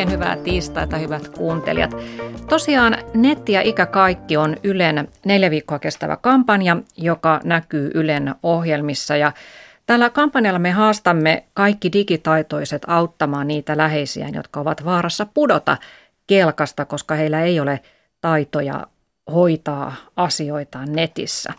Oikein 0.00 0.18
hyvää 0.18 0.36
tiistaita, 0.36 0.96
hyvät 0.96 1.28
kuuntelijat. 1.28 1.90
Tosiaan 2.48 2.98
Netti 3.14 3.52
ja 3.52 3.60
Ikä 3.60 3.86
Kaikki 3.86 4.36
on 4.36 4.56
Ylen 4.64 5.08
neljä 5.24 5.50
viikkoa 5.50 5.78
kestävä 5.78 6.16
kampanja, 6.16 6.76
joka 6.96 7.40
näkyy 7.44 7.90
Ylen 7.94 8.34
ohjelmissa. 8.42 9.16
Ja 9.16 9.32
tällä 9.86 10.10
kampanjalla 10.10 10.58
me 10.58 10.70
haastamme 10.70 11.44
kaikki 11.54 11.92
digitaitoiset 11.92 12.82
auttamaan 12.86 13.48
niitä 13.48 13.76
läheisiä, 13.76 14.28
jotka 14.32 14.60
ovat 14.60 14.84
vaarassa 14.84 15.26
pudota 15.34 15.76
kelkasta, 16.26 16.84
koska 16.84 17.14
heillä 17.14 17.42
ei 17.42 17.60
ole 17.60 17.80
taitoja 18.20 18.86
hoitaa 19.32 19.94
asioitaan 20.16 20.92
netissä. 20.92 21.52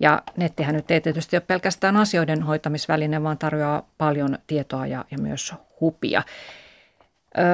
Ja 0.00 0.22
nettihän 0.36 0.74
nyt 0.74 0.90
ei 0.90 1.00
tietysti 1.00 1.36
ole 1.36 1.44
pelkästään 1.46 1.96
asioiden 1.96 2.42
hoitamisväline, 2.42 3.22
vaan 3.22 3.38
tarjoaa 3.38 3.88
paljon 3.98 4.38
tietoa 4.46 4.86
ja, 4.86 5.04
ja 5.10 5.18
myös 5.18 5.54
hupia. 5.80 6.22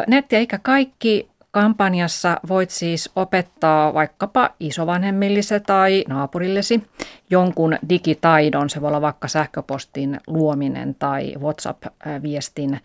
Netti 0.07 0.37
eikä 0.37 0.59
kaikki 0.63 1.31
kampanjassa 1.51 2.41
voit 2.49 2.71
siis 2.71 3.11
opettaa 3.17 3.95
vaikkapa 3.95 4.51
isovanhemmillisi 4.61 5.61
tai 5.61 6.05
naapurillesi 6.09 6.83
jonkun 7.31 7.79
digitaidon. 7.89 8.71
Se 8.71 8.81
voi 8.81 8.89
olla 8.89 9.01
vaikka 9.01 9.29
sähköpostin 9.29 10.21
luominen 10.27 10.95
tai 10.95 11.35
WhatsApp-viestin 11.41 12.81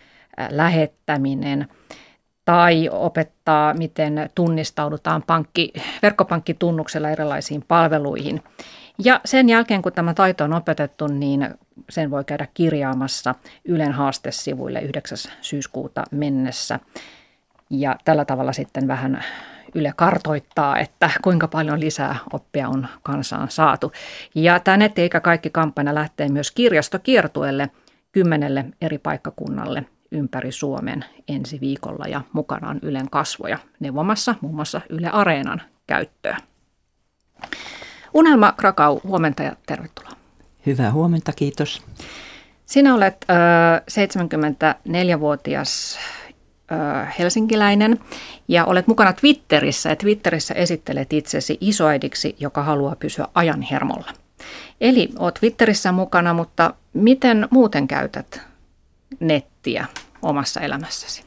lähettäminen 0.49 1.67
tai 2.45 2.89
opettaa, 2.91 3.73
miten 3.73 4.29
tunnistaudutaan 4.35 5.23
pankki, 5.27 5.73
verkkopankkitunnuksella 6.01 7.09
erilaisiin 7.09 7.63
palveluihin. 7.67 8.43
Ja 8.97 9.21
sen 9.25 9.49
jälkeen, 9.49 9.81
kun 9.81 9.93
tämä 9.93 10.13
taito 10.13 10.43
on 10.43 10.53
opetettu, 10.53 11.07
niin 11.07 11.49
sen 11.89 12.11
voi 12.11 12.23
käydä 12.23 12.47
kirjaamassa 12.53 13.35
Ylen 13.65 13.91
haastesivuille 13.91 14.81
9. 14.81 15.17
syyskuuta 15.41 16.03
mennessä. 16.11 16.79
Ja 17.69 17.95
tällä 18.05 18.25
tavalla 18.25 18.53
sitten 18.53 18.87
vähän 18.87 19.23
Yle 19.75 19.93
kartoittaa, 19.95 20.79
että 20.79 21.09
kuinka 21.23 21.47
paljon 21.47 21.79
lisää 21.79 22.15
oppia 22.33 22.69
on 22.69 22.87
kansaan 23.03 23.51
saatu. 23.51 23.91
Ja 24.35 24.59
tämä 24.59 24.77
netti 24.77 25.01
eikä 25.01 25.19
kaikki 25.19 25.49
kampanja 25.49 25.95
lähtee 25.95 26.29
myös 26.29 26.51
kirjastokiertueelle 26.51 27.69
kymmenelle 28.11 28.65
eri 28.81 28.97
paikkakunnalle 28.97 29.85
ympäri 30.11 30.51
Suomen 30.51 31.05
ensi 31.27 31.59
viikolla 31.61 32.07
ja 32.07 32.21
mukana 32.33 32.69
on 32.69 32.79
Ylen 32.81 33.09
kasvoja 33.09 33.57
neuvomassa 33.79 34.35
muun 34.41 34.55
muassa 34.55 34.81
Yle 34.89 35.09
Areenan 35.09 35.61
käyttöä. 35.87 36.37
Unelma 38.15 38.51
Krakau, 38.51 38.99
huomenta 39.03 39.43
ja 39.43 39.55
tervetuloa. 39.65 40.11
Hyvää 40.65 40.91
huomenta, 40.91 41.31
kiitos. 41.35 41.81
Sinä 42.65 42.95
olet 42.95 43.25
äh, 43.29 43.81
74-vuotias 43.81 45.99
äh, 46.71 47.15
helsinkiläinen 47.19 47.99
ja 48.47 48.65
olet 48.65 48.87
mukana 48.87 49.13
Twitterissä 49.13 49.89
ja 49.89 49.95
Twitterissä 49.95 50.53
esittelet 50.53 51.13
itsesi 51.13 51.57
isoäidiksi, 51.61 52.35
joka 52.39 52.63
haluaa 52.63 52.95
pysyä 52.95 53.27
ajan 53.33 53.61
hermolla. 53.61 54.11
Eli 54.81 55.09
olet 55.19 55.33
Twitterissä 55.33 55.91
mukana, 55.91 56.33
mutta 56.33 56.73
miten 56.93 57.47
muuten 57.51 57.87
käytät 57.87 58.41
nettiä 59.19 59.85
omassa 60.21 60.61
elämässäsi? 60.61 61.24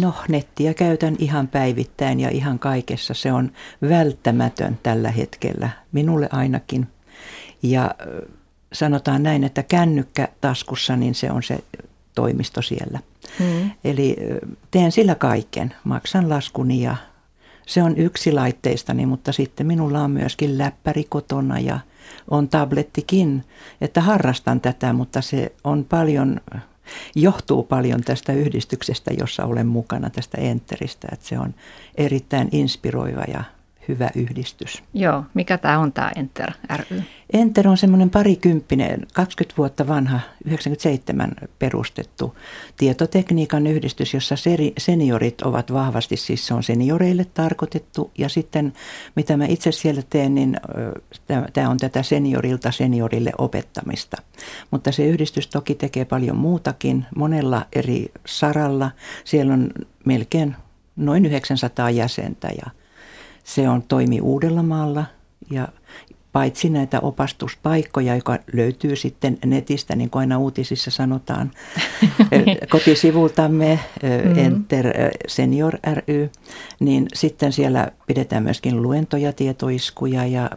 No, 0.00 0.14
nettiä 0.28 0.74
käytän 0.74 1.16
ihan 1.18 1.48
päivittäin 1.48 2.20
ja 2.20 2.30
ihan 2.30 2.58
kaikessa. 2.58 3.14
Se 3.14 3.32
on 3.32 3.52
välttämätön 3.88 4.78
tällä 4.82 5.10
hetkellä, 5.10 5.68
minulle 5.92 6.28
ainakin. 6.32 6.86
Ja 7.62 7.94
sanotaan 8.72 9.22
näin, 9.22 9.44
että 9.44 9.62
kännykkä 9.62 10.28
taskussa, 10.40 10.96
niin 10.96 11.14
se 11.14 11.30
on 11.30 11.42
se 11.42 11.58
toimisto 12.14 12.62
siellä. 12.62 12.98
Mm. 13.38 13.70
Eli 13.84 14.16
teen 14.70 14.92
sillä 14.92 15.14
kaiken. 15.14 15.74
Maksan 15.84 16.28
laskuni 16.28 16.82
ja 16.82 16.96
se 17.66 17.82
on 17.82 17.98
yksi 17.98 18.32
laitteistani, 18.32 19.06
mutta 19.06 19.32
sitten 19.32 19.66
minulla 19.66 20.00
on 20.00 20.10
myöskin 20.10 20.58
läppäri 20.58 21.04
kotona 21.04 21.58
ja 21.58 21.78
on 22.30 22.48
tablettikin, 22.48 23.44
että 23.80 24.00
harrastan 24.00 24.60
tätä, 24.60 24.92
mutta 24.92 25.20
se 25.20 25.52
on 25.64 25.84
paljon 25.84 26.40
johtuu 27.14 27.62
paljon 27.62 28.00
tästä 28.00 28.32
yhdistyksestä, 28.32 29.10
jossa 29.18 29.44
olen 29.44 29.66
mukana, 29.66 30.10
tästä 30.10 30.40
Enteristä. 30.40 31.08
Että 31.12 31.26
se 31.26 31.38
on 31.38 31.54
erittäin 31.94 32.48
inspiroiva 32.52 33.24
ja 33.28 33.44
hyvä 33.88 34.10
yhdistys. 34.14 34.82
Joo, 34.94 35.24
mikä 35.34 35.58
tämä 35.58 35.78
on 35.78 35.92
tämä 35.92 36.12
Enter 36.16 36.52
ry? 36.76 37.02
Enter 37.32 37.68
on 37.68 37.76
semmoinen 37.76 38.10
parikymppinen, 38.10 39.06
20 39.12 39.56
vuotta 39.56 39.88
vanha, 39.88 40.20
97 40.44 41.30
perustettu 41.58 42.36
tietotekniikan 42.76 43.66
yhdistys, 43.66 44.14
jossa 44.14 44.34
seniorit 44.78 45.42
ovat 45.42 45.72
vahvasti, 45.72 46.16
siis 46.16 46.46
se 46.46 46.54
on 46.54 46.62
senioreille 46.62 47.24
tarkoitettu. 47.24 48.10
Ja 48.18 48.28
sitten 48.28 48.72
mitä 49.16 49.36
mä 49.36 49.46
itse 49.46 49.72
siellä 49.72 50.02
teen, 50.10 50.34
niin 50.34 50.56
tämä 51.52 51.68
on 51.68 51.76
tätä 51.76 52.02
seniorilta 52.02 52.72
seniorille 52.72 53.32
opettamista. 53.38 54.16
Mutta 54.70 54.92
se 54.92 55.06
yhdistys 55.06 55.46
toki 55.46 55.74
tekee 55.74 56.04
paljon 56.04 56.36
muutakin, 56.36 57.06
monella 57.16 57.66
eri 57.72 58.12
saralla. 58.26 58.90
Siellä 59.24 59.54
on 59.54 59.70
melkein 60.04 60.56
noin 60.96 61.26
900 61.26 61.90
jäsentä 61.90 62.48
ja 62.48 62.70
se 63.44 63.68
on 63.68 63.82
toimi 63.82 64.20
Uudellamaalla 64.20 65.04
ja 65.50 65.68
paitsi 66.32 66.70
näitä 66.70 67.00
opastuspaikkoja, 67.00 68.16
joka 68.16 68.38
löytyy 68.52 68.96
sitten 68.96 69.38
netistä, 69.44 69.96
niin 69.96 70.10
kuin 70.10 70.20
aina 70.20 70.38
uutisissa 70.38 70.90
sanotaan, 70.90 71.50
kotisivultamme 72.70 73.80
mm-hmm. 74.02 74.38
Enter 74.38 74.86
Senior 75.28 75.78
ry, 75.94 76.30
niin 76.80 77.06
sitten 77.14 77.52
siellä 77.52 77.92
pidetään 78.06 78.42
myöskin 78.42 78.82
luentoja, 78.82 79.32
tietoiskuja 79.32 80.26
ja 80.26 80.50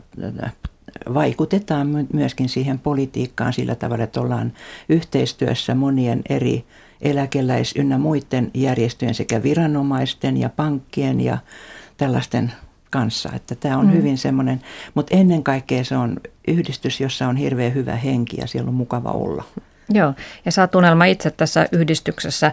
vaikutetaan 1.14 2.08
myöskin 2.14 2.50
siihen 2.50 2.80
politiikkaan 2.80 3.54
sillä 3.54 3.76
tavalla, 3.76 4.04
että 4.04 4.22
ollaan 4.22 4.54
yhteistyössä 4.90 5.76
monien 5.76 6.22
eri 6.30 6.66
eläkeläis- 7.02 7.76
ynnä 7.76 7.98
muiden 7.98 8.52
järjestöjen 8.54 9.16
sekä 9.16 9.44
viranomaisten 9.44 10.38
ja 10.38 10.50
pankkien 10.50 11.22
ja 11.22 11.38
tällaisten 11.98 12.52
kanssa. 12.90 13.30
Että 13.36 13.56
tämä 13.56 13.78
on 13.78 13.86
mm. 13.86 13.92
hyvin 13.94 14.18
semmoinen, 14.18 14.62
mutta 14.94 15.18
ennen 15.18 15.44
kaikkea 15.44 15.84
se 15.84 15.98
on 15.98 16.18
yhdistys, 16.48 17.02
jossa 17.02 17.28
on 17.28 17.36
hirveän 17.36 17.74
hyvä 17.74 17.96
henki 17.96 18.38
ja 18.42 18.48
siellä 18.48 18.70
on 18.70 18.76
mukava 18.76 19.12
olla. 19.12 19.44
Joo, 19.94 20.14
ja 20.46 20.52
sä 20.52 20.62
oot 20.62 20.76
Unelma 20.76 21.06
itse 21.06 21.32
tässä 21.32 21.68
yhdistyksessä 21.72 22.52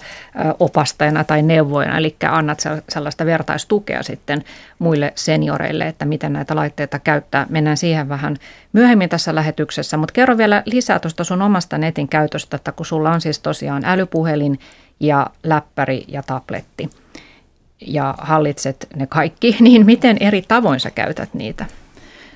opastajana 0.60 1.24
tai 1.24 1.42
neuvojana, 1.42 1.98
eli 1.98 2.16
annat 2.28 2.62
sellaista 2.88 3.26
vertaistukea 3.26 4.02
sitten 4.02 4.44
muille 4.78 5.12
senioreille, 5.14 5.86
että 5.88 6.04
miten 6.04 6.32
näitä 6.32 6.56
laitteita 6.56 6.98
käyttää. 6.98 7.46
Mennään 7.48 7.76
siihen 7.76 8.08
vähän 8.08 8.36
myöhemmin 8.72 9.08
tässä 9.08 9.34
lähetyksessä, 9.34 9.96
mutta 9.96 10.12
kerro 10.12 10.38
vielä 10.38 10.62
lisää 10.66 10.98
tuosta 10.98 11.24
sun 11.24 11.42
omasta 11.42 11.78
netin 11.78 12.08
käytöstä, 12.08 12.56
että 12.56 12.72
kun 12.72 12.86
sulla 12.86 13.10
on 13.10 13.20
siis 13.20 13.38
tosiaan 13.38 13.84
älypuhelin 13.84 14.58
ja 15.00 15.26
läppäri 15.42 16.04
ja 16.08 16.22
tabletti 16.22 16.90
ja 17.86 18.14
hallitset 18.18 18.88
ne 18.96 19.06
kaikki, 19.06 19.56
niin 19.60 19.86
miten 19.86 20.16
eri 20.20 20.42
tavoin 20.48 20.80
sä 20.80 20.90
käytät 20.90 21.34
niitä 21.34 21.66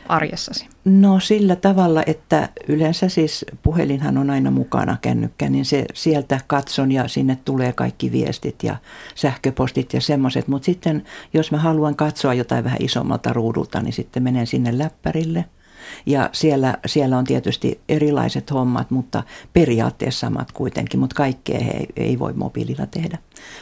arjessasi? 0.08 0.68
No 0.84 1.20
sillä 1.20 1.56
tavalla, 1.56 2.02
että 2.06 2.48
yleensä 2.68 3.08
siis 3.08 3.44
puhelinhan 3.62 4.18
on 4.18 4.30
aina 4.30 4.50
mukana 4.50 4.96
kännykkä, 5.02 5.48
niin 5.48 5.64
se 5.64 5.84
sieltä 5.94 6.40
katson 6.46 6.92
ja 6.92 7.08
sinne 7.08 7.38
tulee 7.44 7.72
kaikki 7.72 8.12
viestit 8.12 8.62
ja 8.62 8.76
sähköpostit 9.14 9.92
ja 9.92 10.00
semmoiset. 10.00 10.48
Mutta 10.48 10.66
sitten 10.66 11.04
jos 11.34 11.52
mä 11.52 11.58
haluan 11.58 11.96
katsoa 11.96 12.34
jotain 12.34 12.64
vähän 12.64 12.82
isommalta 12.82 13.32
ruudulta, 13.32 13.80
niin 13.80 13.92
sitten 13.92 14.22
menen 14.22 14.46
sinne 14.46 14.78
läppärille– 14.78 15.44
ja 16.06 16.30
siellä, 16.32 16.78
siellä 16.86 17.18
on 17.18 17.24
tietysti 17.24 17.80
erilaiset 17.88 18.50
hommat, 18.50 18.90
mutta 18.90 19.22
periaatteessa 19.52 20.20
samat 20.20 20.52
kuitenkin, 20.52 21.00
mutta 21.00 21.16
kaikkea 21.16 21.60
he 21.60 21.70
ei, 21.70 21.86
ei 21.96 22.18
voi 22.18 22.32
mobiililla 22.32 22.86
tehdä. 22.86 23.18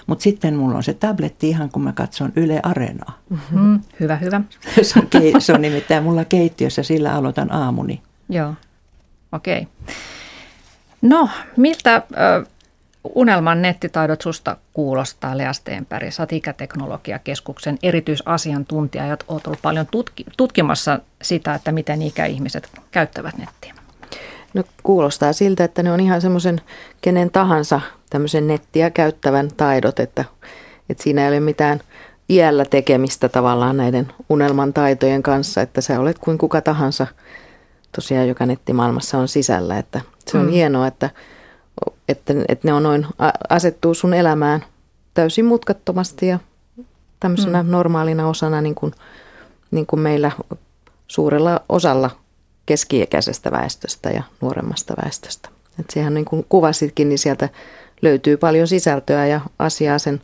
Mutta 0.06 0.22
sitten 0.22 0.56
mulla 0.56 0.76
on 0.76 0.82
se 0.82 0.94
tabletti 0.94 1.48
ihan 1.48 1.70
kun 1.70 1.82
mä 1.82 1.92
katson 1.92 2.32
Yle 2.36 2.60
Areenaa. 2.62 3.18
Mm-hmm. 3.30 3.80
Hyvä, 4.00 4.16
hyvä. 4.16 4.40
se, 4.82 4.98
on, 4.98 5.08
se 5.42 5.52
on 5.52 5.62
nimittäin 5.62 6.02
mulla 6.02 6.24
keittiössä, 6.24 6.82
sillä 6.82 7.14
aloitan 7.14 7.52
aamuni. 7.52 8.02
Joo, 8.28 8.54
okei. 9.32 9.60
Okay. 9.60 9.94
No, 11.02 11.28
miltä 11.56 12.02
Unelman 13.14 13.62
nettitaidot 13.62 14.20
susta 14.20 14.56
kuulostaa 14.72 15.38
Lea 15.38 15.52
Steenberg. 15.52 16.12
Sä 16.12 16.26
ikäteknologiakeskuksen 16.30 17.78
erityisasiantuntija 17.82 19.06
ja 19.06 19.16
olet 19.28 19.46
ollut 19.46 19.62
paljon 19.62 19.86
tutki, 19.90 20.24
tutkimassa 20.36 21.00
sitä, 21.22 21.54
että 21.54 21.72
miten 21.72 22.02
ikäihmiset 22.02 22.70
käyttävät 22.90 23.38
nettiä. 23.38 23.74
No 24.54 24.64
kuulostaa 24.82 25.32
siltä, 25.32 25.64
että 25.64 25.82
ne 25.82 25.92
on 25.92 26.00
ihan 26.00 26.20
semmoisen 26.20 26.60
kenen 27.00 27.30
tahansa 27.30 27.80
tämmöisen 28.10 28.46
nettiä 28.46 28.90
käyttävän 28.90 29.48
taidot, 29.56 30.00
että, 30.00 30.24
että 30.90 31.02
siinä 31.02 31.22
ei 31.22 31.28
ole 31.28 31.40
mitään 31.40 31.80
iällä 32.28 32.64
tekemistä 32.64 33.28
tavallaan 33.28 33.76
näiden 33.76 34.12
unelman 34.28 34.72
taitojen 34.72 35.22
kanssa, 35.22 35.62
että 35.62 35.80
sä 35.80 36.00
olet 36.00 36.18
kuin 36.18 36.38
kuka 36.38 36.60
tahansa 36.60 37.06
tosiaan, 37.94 38.28
joka 38.28 38.46
nettimaailmassa 38.46 39.18
on 39.18 39.28
sisällä, 39.28 39.78
että 39.78 40.00
se 40.26 40.38
on 40.38 40.44
mm. 40.46 40.50
hienoa, 40.50 40.86
että 40.86 41.10
että, 42.08 42.34
että 42.48 42.68
ne 42.68 42.72
on 42.72 42.82
noin, 42.82 43.06
asettuu 43.48 43.94
sun 43.94 44.14
elämään 44.14 44.64
täysin 45.14 45.44
mutkattomasti 45.44 46.26
ja 46.26 46.38
tämmöisenä 47.20 47.62
mm. 47.62 47.70
normaalina 47.70 48.28
osana 48.28 48.60
niin 48.60 48.74
kuin, 48.74 48.92
niin 49.70 49.86
kuin 49.86 50.00
meillä 50.00 50.30
suurella 51.08 51.60
osalla 51.68 52.10
keski-ikäisestä 52.66 53.50
väestöstä 53.50 54.10
ja 54.10 54.22
nuoremmasta 54.40 54.94
väestöstä. 55.04 55.48
Et 55.80 55.90
siihen 55.90 56.14
niin 56.14 56.24
kuin 56.24 56.46
kuvasitkin, 56.48 57.08
niin 57.08 57.18
sieltä 57.18 57.48
löytyy 58.02 58.36
paljon 58.36 58.68
sisältöä 58.68 59.26
ja 59.26 59.40
asiaa 59.58 59.98
sen, 59.98 60.22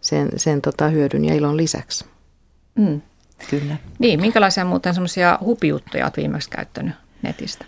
sen, 0.00 0.28
sen 0.36 0.62
tota 0.62 0.88
hyödyn 0.88 1.24
ja 1.24 1.34
ilon 1.34 1.56
lisäksi. 1.56 2.04
Mm. 2.74 3.00
Kyllä. 3.50 3.76
Niin, 3.98 4.20
minkälaisia 4.20 4.64
muuten 4.64 4.94
semmoisia 4.94 5.38
hupijuttuja 5.40 6.04
olet 6.04 6.16
viimeksi 6.16 6.50
käyttänyt 6.50 6.94
netistä? 7.22 7.64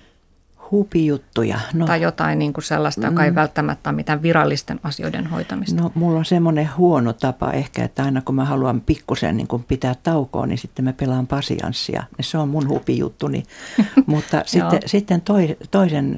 Hupijuttuja. 0.71 1.61
No, 1.73 1.87
tai 1.87 2.03
jotain 2.03 2.39
niin 2.39 2.53
kuin 2.53 2.65
sellaista, 2.65 3.07
joka 3.07 3.25
ei 3.25 3.31
mm. 3.31 3.35
välttämättä 3.35 3.91
ole 3.91 3.97
mitään 3.97 4.23
virallisten 4.23 4.81
asioiden 4.83 5.27
hoitamista. 5.27 5.83
No 5.83 5.93
mulla 5.95 6.19
on 6.19 6.25
semmoinen 6.25 6.71
huono 6.77 7.13
tapa 7.13 7.51
ehkä, 7.51 7.85
että 7.85 8.05
aina 8.05 8.23
kun 8.23 8.35
mä 8.35 8.45
haluan 8.45 8.81
pikkusen 8.81 9.37
niin 9.37 9.49
kuin 9.49 9.65
pitää 9.65 9.95
taukoa, 10.03 10.47
niin 10.47 10.59
sitten 10.59 10.85
mä 10.85 10.93
pelaan 10.93 11.27
pasianssia. 11.27 12.05
Se 12.21 12.39
on 12.39 12.49
mun 12.49 12.69
hupijuttuni. 12.69 13.43
Mutta 14.07 14.43
sitten, 14.47 14.81
sitten 14.87 15.21
toi, 15.21 15.57
toisen, 15.71 16.17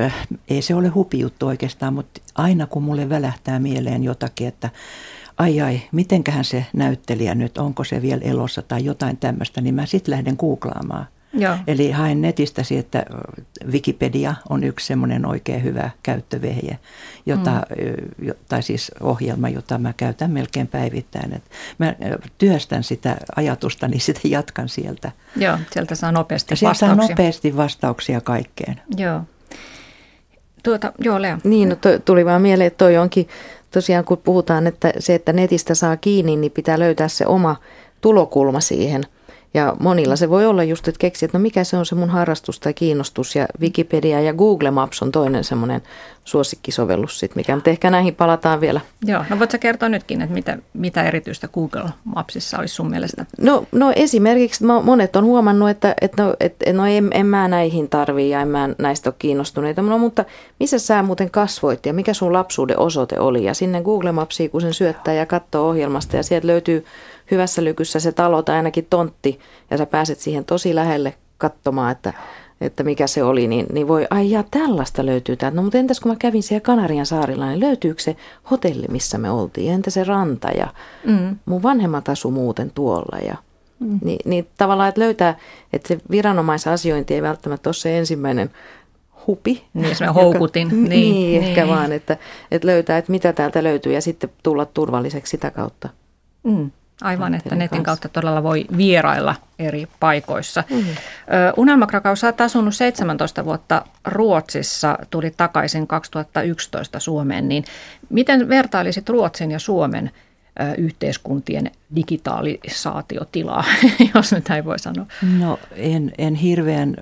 äh, 0.00 0.26
ei 0.48 0.62
se 0.62 0.74
ole 0.74 0.88
hupijuttu 0.88 1.46
oikeastaan, 1.46 1.94
mutta 1.94 2.20
aina 2.34 2.66
kun 2.66 2.82
mulle 2.82 3.08
välähtää 3.08 3.58
mieleen 3.58 4.04
jotakin, 4.04 4.48
että 4.48 4.70
ai 5.38 5.60
ai, 5.60 5.80
mitenköhän 5.92 6.44
se 6.44 6.66
näyttelijä 6.72 7.34
nyt, 7.34 7.58
onko 7.58 7.84
se 7.84 8.02
vielä 8.02 8.22
elossa 8.24 8.62
tai 8.62 8.84
jotain 8.84 9.16
tämmöistä, 9.16 9.60
niin 9.60 9.74
mä 9.74 9.86
sitten 9.86 10.12
lähden 10.12 10.36
googlaamaan. 10.38 11.06
Joo. 11.34 11.56
Eli 11.66 11.90
haen 11.90 12.22
netistä 12.22 12.62
että 12.78 13.06
Wikipedia 13.72 14.34
on 14.48 14.64
yksi 14.64 14.86
semmoinen 14.86 15.26
oikein 15.26 15.62
hyvä 15.62 15.90
käyttövehje, 16.02 16.78
jota, 17.26 17.62
mm. 18.20 18.32
tai 18.48 18.62
siis 18.62 18.90
ohjelma, 19.00 19.48
jota 19.48 19.78
mä 19.78 19.92
käytän 19.96 20.30
melkein 20.30 20.66
päivittäin. 20.66 21.34
Et 21.34 21.42
mä 21.78 21.94
työstän 22.38 22.84
sitä 22.84 23.16
ajatusta, 23.36 23.88
niin 23.88 24.00
sitten 24.06 24.30
jatkan 24.30 24.68
sieltä. 24.68 25.12
Joo, 25.36 25.58
sieltä 25.72 25.94
saa 25.94 26.12
nopeasti 26.12 26.56
sieltä 26.56 26.70
vastauksia. 26.70 26.96
saa 26.96 27.08
nopeasti 27.08 27.56
vastauksia 27.56 28.20
kaikkeen. 28.20 28.80
Joo. 28.96 29.20
Tuota, 30.62 30.92
joo, 30.98 31.22
Lea. 31.22 31.38
Niin, 31.44 31.68
no 31.68 31.76
tuli 32.04 32.24
vaan 32.24 32.42
mieleen, 32.42 32.66
että 32.66 32.78
toi 32.78 32.96
onkin 32.96 33.28
tosiaan, 33.70 34.04
kun 34.04 34.18
puhutaan, 34.18 34.66
että 34.66 34.92
se, 34.98 35.14
että 35.14 35.32
netistä 35.32 35.74
saa 35.74 35.96
kiinni, 35.96 36.36
niin 36.36 36.52
pitää 36.52 36.78
löytää 36.78 37.08
se 37.08 37.26
oma 37.26 37.56
tulokulma 38.00 38.60
siihen– 38.60 39.02
ja 39.54 39.76
monilla 39.80 40.16
se 40.16 40.30
voi 40.30 40.46
olla 40.46 40.64
just, 40.64 40.88
että 40.88 40.98
keksi, 40.98 41.24
että 41.24 41.38
no 41.38 41.42
mikä 41.42 41.64
se 41.64 41.76
on 41.76 41.86
se 41.86 41.94
mun 41.94 42.10
harrastus 42.10 42.60
tai 42.60 42.74
kiinnostus. 42.74 43.36
Ja 43.36 43.46
Wikipedia 43.60 44.20
ja 44.20 44.34
Google 44.34 44.70
Maps 44.70 45.02
on 45.02 45.12
toinen 45.12 45.44
semmoinen 45.44 45.82
suosikkisovellus 46.24 47.18
sit, 47.18 47.36
mikä, 47.36 47.54
mutta 47.54 47.70
ehkä 47.70 47.90
näihin 47.90 48.14
palataan 48.14 48.60
vielä. 48.60 48.80
Joo, 49.04 49.24
no 49.30 49.38
voitko 49.38 49.58
kertoa 49.60 49.88
nytkin, 49.88 50.22
että 50.22 50.34
mitä, 50.34 50.58
mitä 50.72 51.02
erityistä 51.02 51.48
Google 51.48 51.90
Mapsissa 52.04 52.58
olisi 52.58 52.74
sun 52.74 52.90
mielestä? 52.90 53.26
No, 53.40 53.66
no 53.72 53.92
esimerkiksi 53.96 54.64
monet 54.82 55.16
on 55.16 55.24
huomannut, 55.24 55.70
että, 55.70 55.94
että 56.00 56.22
no, 56.22 56.34
että 56.40 56.72
no 56.72 56.86
en, 56.86 57.08
en 57.10 57.26
mä 57.26 57.48
näihin 57.48 57.88
tarvii 57.88 58.30
ja 58.30 58.40
en 58.40 58.48
mä 58.48 58.68
näistä 58.78 59.10
ole 59.10 59.14
kiinnostuneita. 59.18 59.82
No, 59.82 59.98
mutta 59.98 60.24
missä 60.60 60.78
sä 60.78 61.02
muuten 61.02 61.30
kasvoit 61.30 61.86
ja 61.86 61.92
mikä 61.92 62.14
sun 62.14 62.32
lapsuuden 62.32 62.78
osoite 62.78 63.20
oli? 63.20 63.44
Ja 63.44 63.54
sinne 63.54 63.82
Google 63.82 64.12
Mapsiin, 64.12 64.50
kun 64.50 64.60
sen 64.60 64.74
syöttää 64.74 65.14
ja 65.14 65.26
katsoo 65.26 65.68
ohjelmasta 65.68 66.16
ja 66.16 66.22
sieltä 66.22 66.46
löytyy 66.46 66.84
hyvässä 67.30 67.64
lykyssä 67.64 68.00
se 68.00 68.12
talo 68.12 68.42
tai 68.42 68.56
ainakin 68.56 68.86
tontti 68.90 69.40
ja 69.70 69.78
sä 69.78 69.86
pääset 69.86 70.18
siihen 70.18 70.44
tosi 70.44 70.74
lähelle 70.74 71.14
katsomaan, 71.38 71.92
että, 71.92 72.12
että 72.60 72.84
mikä 72.84 73.06
se 73.06 73.22
oli, 73.22 73.46
niin, 73.46 73.66
niin 73.72 73.88
voi, 73.88 74.06
ai 74.10 74.30
ja 74.30 74.44
tällaista 74.50 75.06
löytyy 75.06 75.36
täältä. 75.36 75.56
No 75.56 75.62
mutta 75.62 75.78
entäs 75.78 76.00
kun 76.00 76.12
mä 76.12 76.16
kävin 76.18 76.42
siellä 76.42 76.60
Kanarian 76.60 77.06
saarilla, 77.06 77.48
niin 77.48 77.60
löytyykö 77.60 78.02
se 78.02 78.16
hotelli, 78.50 78.86
missä 78.90 79.18
me 79.18 79.30
oltiin? 79.30 79.72
Entä 79.72 79.90
se 79.90 80.04
ranta 80.04 80.48
ja 80.48 80.66
mm. 81.06 81.36
mun 81.46 81.62
vanhemmat 81.62 82.08
asu 82.08 82.30
muuten 82.30 82.70
tuolla 82.70 83.18
ja 83.18 83.36
mm. 83.78 83.98
niin, 84.04 84.18
niin 84.24 84.46
tavallaan, 84.58 84.88
että 84.88 85.00
löytää, 85.00 85.38
että 85.72 85.88
se 85.88 85.98
viranomaisasiointi 86.10 87.14
ei 87.14 87.22
välttämättä 87.22 87.68
ole 87.68 87.74
se 87.74 87.98
ensimmäinen 87.98 88.50
hupi. 89.26 89.64
Niin, 89.74 89.96
se 89.96 90.06
houkutin. 90.06 90.66
Joka, 90.66 90.76
niin, 90.76 90.88
niin, 90.88 91.42
ehkä 91.42 91.64
niin. 91.64 91.74
vaan, 91.74 91.92
että, 91.92 92.16
että 92.50 92.68
löytää, 92.68 92.98
että 92.98 93.12
mitä 93.12 93.32
täältä 93.32 93.62
löytyy 93.62 93.92
ja 93.92 94.00
sitten 94.00 94.30
tulla 94.42 94.64
turvalliseksi 94.66 95.30
sitä 95.30 95.50
kautta. 95.50 95.88
Mm. 96.42 96.70
Aivan, 97.02 97.34
että 97.34 97.54
netin 97.54 97.68
kanssa. 97.68 97.84
kautta 97.84 98.08
todella 98.08 98.42
voi 98.42 98.64
vierailla 98.76 99.34
eri 99.58 99.86
paikoissa. 100.00 100.64
Mm. 100.70 100.84
Unelma 101.56 101.86
Krakau, 101.86 102.16
sä 102.16 102.26
oot 102.26 102.40
asunut 102.40 102.74
17 102.74 103.44
vuotta 103.44 103.84
Ruotsissa, 104.04 104.98
tuli 105.10 105.30
takaisin 105.36 105.86
2011 105.86 107.00
Suomeen, 107.00 107.48
niin 107.48 107.64
miten 108.10 108.48
vertailisit 108.48 109.08
Ruotsin 109.08 109.50
ja 109.50 109.58
Suomen 109.58 110.10
yhteiskuntien 110.78 111.70
digitalisaatiotilaa, 111.96 113.64
jos 114.14 114.32
nyt 114.32 114.50
ei 114.50 114.64
voi 114.64 114.78
sanoa? 114.78 115.06
No 115.38 115.58
en, 115.76 116.12
en 116.18 116.34
hirveän 116.34 116.96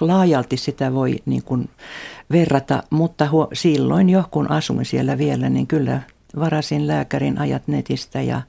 laajalti 0.00 0.56
sitä 0.56 0.94
voi 0.94 1.18
niin 1.26 1.42
kuin 1.42 1.68
verrata, 2.30 2.82
mutta 2.90 3.28
huo, 3.28 3.48
silloin 3.52 4.10
jo 4.10 4.24
kun 4.30 4.50
asuin 4.50 4.84
siellä 4.84 5.18
vielä, 5.18 5.48
niin 5.48 5.66
kyllä 5.66 6.00
varasin 6.38 6.86
lääkärin 6.86 7.38
ajat 7.38 7.62
netistä 7.68 8.22
ja 8.22 8.42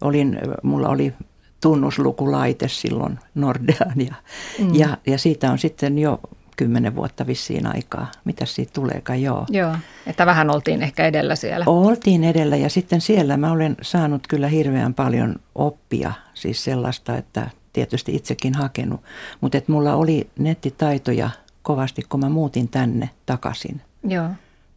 olin, 0.00 0.38
mulla 0.62 0.88
oli 0.88 1.12
tunnuslukulaite 1.60 2.68
silloin 2.68 3.18
Nordean 3.34 4.00
ja, 4.00 4.14
mm. 4.58 4.74
ja, 4.74 4.98
ja 5.06 5.18
siitä 5.18 5.50
on 5.50 5.58
sitten 5.58 5.98
jo 5.98 6.20
kymmenen 6.56 6.96
vuotta 6.96 7.26
vissiin 7.26 7.66
aikaa. 7.66 8.10
Mitä 8.24 8.46
siitä 8.46 8.72
tuleekaan, 8.72 9.22
joo. 9.22 9.46
Joo, 9.50 9.76
että 10.06 10.26
vähän 10.26 10.50
oltiin 10.50 10.82
ehkä 10.82 11.06
edellä 11.06 11.36
siellä. 11.36 11.64
Oltiin 11.68 12.24
edellä 12.24 12.56
ja 12.56 12.68
sitten 12.68 13.00
siellä 13.00 13.36
mä 13.36 13.52
olen 13.52 13.76
saanut 13.82 14.26
kyllä 14.26 14.48
hirveän 14.48 14.94
paljon 14.94 15.36
oppia, 15.54 16.12
siis 16.34 16.64
sellaista, 16.64 17.16
että 17.16 17.50
tietysti 17.72 18.16
itsekin 18.16 18.54
hakenut. 18.54 19.00
Mutta 19.40 19.58
että 19.58 19.72
mulla 19.72 19.94
oli 19.94 20.30
nettitaitoja 20.38 21.30
kovasti, 21.62 22.02
kun 22.08 22.20
mä 22.20 22.28
muutin 22.28 22.68
tänne 22.68 23.10
takaisin. 23.26 23.82
Joo. 24.04 24.28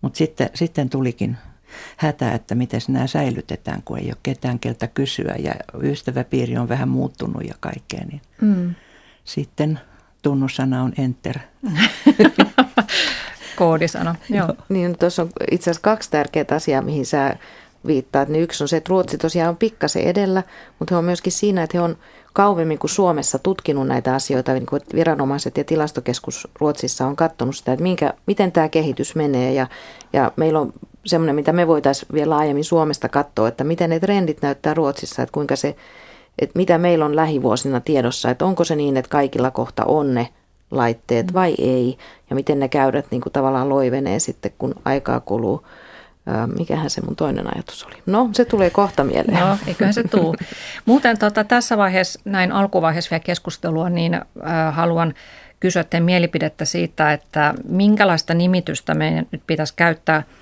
Mutta 0.01 0.17
sitten, 0.17 0.49
sitten 0.53 0.89
tulikin 0.89 1.37
hätä, 1.97 2.31
että 2.31 2.55
miten 2.55 2.81
nämä 2.87 3.07
säilytetään, 3.07 3.81
kun 3.85 3.99
ei 3.99 4.05
ole 4.05 4.17
ketään 4.23 4.59
keltä 4.59 4.87
kysyä 4.87 5.35
ja 5.39 5.53
ystäväpiiri 5.83 6.57
on 6.57 6.69
vähän 6.69 6.89
muuttunut 6.89 7.47
ja 7.47 7.53
kaikkea. 7.59 8.01
Niin 8.11 8.21
mm. 8.41 8.75
Sitten 9.23 9.79
tunnussana 10.21 10.83
on 10.83 10.93
enter. 10.97 11.39
Koodisana, 13.55 14.15
joo. 14.29 14.53
Niin, 14.69 14.97
tuossa 14.97 15.21
on 15.21 15.29
itse 15.51 15.71
asiassa 15.71 15.81
kaksi 15.81 16.11
tärkeää 16.11 16.45
asiaa, 16.51 16.81
mihin 16.81 17.05
sä 17.05 17.35
viittaat. 17.87 18.29
Niin 18.29 18.43
yksi 18.43 18.63
on 18.63 18.67
se, 18.67 18.77
että 18.77 18.89
Ruotsi 18.89 19.17
tosiaan 19.17 19.49
on 19.49 19.57
pikkasen 19.57 20.03
edellä, 20.03 20.43
mutta 20.79 20.95
he 20.95 20.99
on 20.99 21.05
myöskin 21.05 21.31
siinä, 21.31 21.63
että 21.63 21.77
he 21.77 21.81
on 21.81 21.97
kauemmin 22.33 22.79
kuin 22.79 22.91
Suomessa 22.91 23.39
tutkinut 23.39 23.87
näitä 23.87 24.15
asioita. 24.15 24.53
Niin 24.53 24.65
kuin 24.65 24.81
viranomaiset 24.95 25.57
ja 25.57 25.63
tilastokeskus 25.63 26.47
Ruotsissa 26.59 27.05
on 27.05 27.15
katsonut 27.15 27.55
sitä, 27.55 27.73
että 27.73 27.83
minkä, 27.83 28.13
miten 28.25 28.51
tämä 28.51 28.69
kehitys 28.69 29.15
menee. 29.15 29.53
Ja, 29.53 29.67
ja 30.13 30.31
meillä 30.35 30.59
on 30.59 30.73
semmoinen, 31.05 31.35
mitä 31.35 31.53
me 31.53 31.67
voitaisiin 31.67 32.09
vielä 32.13 32.29
laajemmin 32.29 32.63
Suomesta 32.63 33.09
katsoa, 33.09 33.47
että 33.47 33.63
miten 33.63 33.89
ne 33.89 33.99
trendit 33.99 34.41
näyttää 34.41 34.73
Ruotsissa, 34.73 35.21
että 35.21 35.33
kuinka 35.33 35.55
se, 35.55 35.75
että 36.39 36.59
mitä 36.59 36.77
meillä 36.77 37.05
on 37.05 37.15
lähivuosina 37.15 37.79
tiedossa, 37.79 38.29
että 38.29 38.45
onko 38.45 38.63
se 38.63 38.75
niin, 38.75 38.97
että 38.97 39.09
kaikilla 39.09 39.51
kohta 39.51 39.85
on 39.85 40.13
ne 40.13 40.27
laitteet 40.71 41.27
mm. 41.27 41.33
vai 41.33 41.55
ei, 41.57 41.97
ja 42.29 42.35
miten 42.35 42.59
ne 42.59 42.67
käydät 42.67 43.05
niin 43.11 43.21
kuin 43.21 43.33
tavallaan 43.33 43.69
loivenee 43.69 44.19
sitten, 44.19 44.51
kun 44.57 44.75
aikaa 44.85 45.19
kuluu. 45.19 45.65
Mikähän 46.57 46.89
se 46.89 47.01
mun 47.01 47.15
toinen 47.15 47.55
ajatus 47.55 47.83
oli? 47.83 47.95
No, 48.05 48.29
se 48.33 48.45
tulee 48.45 48.69
kohta 48.69 49.03
mieleen. 49.03 49.39
No, 49.39 49.57
eiköhän 49.67 49.93
se 49.93 50.03
tuu. 50.03 50.35
Muuten 50.85 51.19
tota, 51.19 51.43
tässä 51.43 51.77
vaiheessa, 51.77 52.19
näin 52.25 52.51
alkuvaiheessa 52.51 53.11
vielä 53.11 53.23
keskustelua, 53.23 53.89
niin 53.89 54.13
äh, 54.13 54.23
haluan 54.71 55.13
kysyä 55.59 55.83
teidän 55.83 56.05
mielipidettä 56.05 56.65
siitä, 56.65 57.13
että 57.13 57.53
minkälaista 57.69 58.33
nimitystä 58.33 58.93
meidän 58.93 59.27
nyt 59.31 59.41
pitäisi 59.47 59.73
käyttää– 59.75 60.23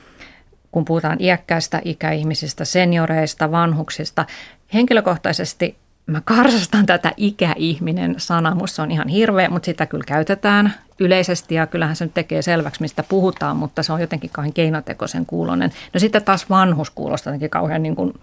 kun 0.71 0.85
puhutaan 0.85 1.21
iäkkäistä 1.21 1.81
ikäihmisistä, 1.85 2.65
senioreista, 2.65 3.51
vanhuksista. 3.51 4.25
Henkilökohtaisesti 4.73 5.77
mä 6.07 6.21
karsastan 6.25 6.85
tätä 6.85 7.11
ikäihminen 7.17 8.15
sana, 8.17 8.55
musta 8.55 8.83
on 8.83 8.91
ihan 8.91 9.07
hirveä, 9.07 9.49
mutta 9.49 9.65
sitä 9.65 9.85
kyllä 9.85 10.03
käytetään 10.07 10.73
yleisesti 10.99 11.55
ja 11.55 11.67
kyllähän 11.67 11.95
se 11.95 12.05
nyt 12.05 12.13
tekee 12.13 12.41
selväksi, 12.41 12.81
mistä 12.81 13.03
puhutaan, 13.03 13.57
mutta 13.57 13.83
se 13.83 13.93
on 13.93 14.01
jotenkin 14.01 14.29
kauhean 14.29 14.53
keinotekoisen 14.53 15.25
kuulonen. 15.25 15.71
No 15.93 15.99
sitten 15.99 16.23
taas 16.23 16.49
vanhus 16.49 16.89
kuulostaa 16.89 17.31
jotenkin 17.31 17.49
kauhean 17.49 17.83
niin 17.83 17.95
kuin, 17.95 18.13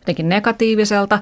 jotenkin 0.00 0.28
negatiiviselta. 0.28 1.18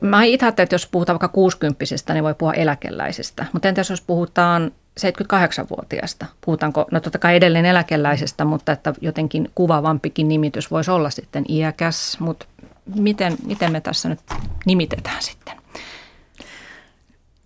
Mä 0.00 0.22
itse 0.22 0.46
että 0.46 0.74
jos 0.74 0.86
puhutaan 0.86 1.14
vaikka 1.14 1.28
60 1.28 1.84
niin 2.14 2.24
voi 2.24 2.34
puhua 2.34 2.52
eläkeläisistä, 2.52 3.46
mutta 3.52 3.68
entäs 3.68 3.90
jos 3.90 4.00
puhutaan 4.00 4.72
78-vuotiaasta. 5.00 6.26
Puhutaanko, 6.40 6.86
no 6.90 7.00
totta 7.00 7.18
kai 7.18 7.36
edelleen 7.36 7.64
eläkeläisestä, 7.64 8.44
mutta 8.44 8.72
että 8.72 8.94
jotenkin 9.00 9.50
kuvaavampikin 9.54 10.28
nimitys 10.28 10.70
voisi 10.70 10.90
olla 10.90 11.10
sitten 11.10 11.44
iäkäs, 11.48 12.20
mutta 12.20 12.46
miten, 12.94 13.36
miten 13.46 13.72
me 13.72 13.80
tässä 13.80 14.08
nyt 14.08 14.20
nimitetään 14.66 15.22
sitten? 15.22 15.54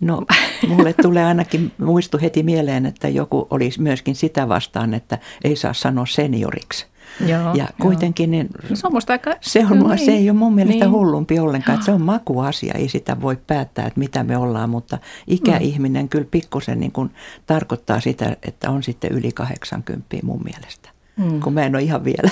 No, 0.01 0.23
mulle 0.69 0.93
tulee 0.93 1.25
ainakin 1.25 1.73
muistu 1.79 2.19
heti 2.23 2.43
mieleen, 2.43 2.87
että 2.87 3.09
joku 3.09 3.47
olisi 3.51 3.83
myöskin 3.83 4.15
sitä 4.15 4.49
vastaan, 4.49 4.95
että 4.95 5.19
ei 5.45 5.57
saa 5.57 5.73
sanoa 5.73 6.07
senioriksi. 6.07 6.87
Joo, 7.27 7.55
ja 7.55 7.69
kuitenkin 7.83 8.31
niin, 8.31 8.49
no, 8.71 8.77
se 8.77 8.87
on, 8.87 8.93
aika, 9.09 9.35
se, 9.41 9.67
on, 9.71 9.79
niin, 9.79 9.99
se 9.99 10.11
ei 10.11 10.31
ole 10.31 10.39
mun 10.39 10.55
mielestä 10.55 10.85
niin. 10.85 10.91
hullumpi 10.91 11.39
ollenkaan, 11.39 11.75
että 11.75 11.87
se 11.87 11.93
on 11.93 12.03
makuasia, 12.03 12.75
ei 12.75 12.89
sitä 12.89 13.21
voi 13.21 13.37
päättää, 13.47 13.87
että 13.87 13.99
mitä 13.99 14.25
me 14.25 14.37
ollaan, 14.37 14.71
mutta 14.71 14.99
ikäihminen 15.27 16.05
mm. 16.05 16.09
kyllä 16.09 16.27
pikkusen 16.31 16.81
niin 16.81 16.93
kuin 16.93 17.11
tarkoittaa 17.47 18.01
sitä, 18.01 18.37
että 18.43 18.71
on 18.71 18.83
sitten 18.83 19.13
yli 19.13 19.33
80 19.33 20.17
mun 20.23 20.43
mielestä, 20.45 20.89
mm. 21.17 21.41
kun 21.41 21.53
mä 21.53 21.63
en 21.63 21.75
ole 21.75 21.83
ihan 21.83 22.05
vielä. 22.05 22.31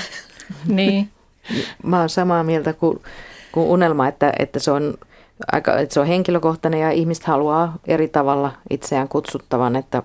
Niin. 0.66 1.10
Mä 1.82 2.00
oon 2.00 2.08
samaa 2.08 2.44
mieltä 2.44 2.72
kuin, 2.72 2.98
kuin 3.52 3.66
unelma, 3.66 4.08
että, 4.08 4.32
että 4.38 4.58
se 4.58 4.70
on 4.70 4.94
aika, 5.52 5.78
että 5.78 5.94
se 5.94 6.00
on 6.00 6.06
henkilökohtainen 6.06 6.80
ja 6.80 6.90
ihmiset 6.90 7.24
haluaa 7.24 7.78
eri 7.86 8.08
tavalla 8.08 8.52
itseään 8.70 9.08
kutsuttavan, 9.08 9.76
että, 9.76 10.02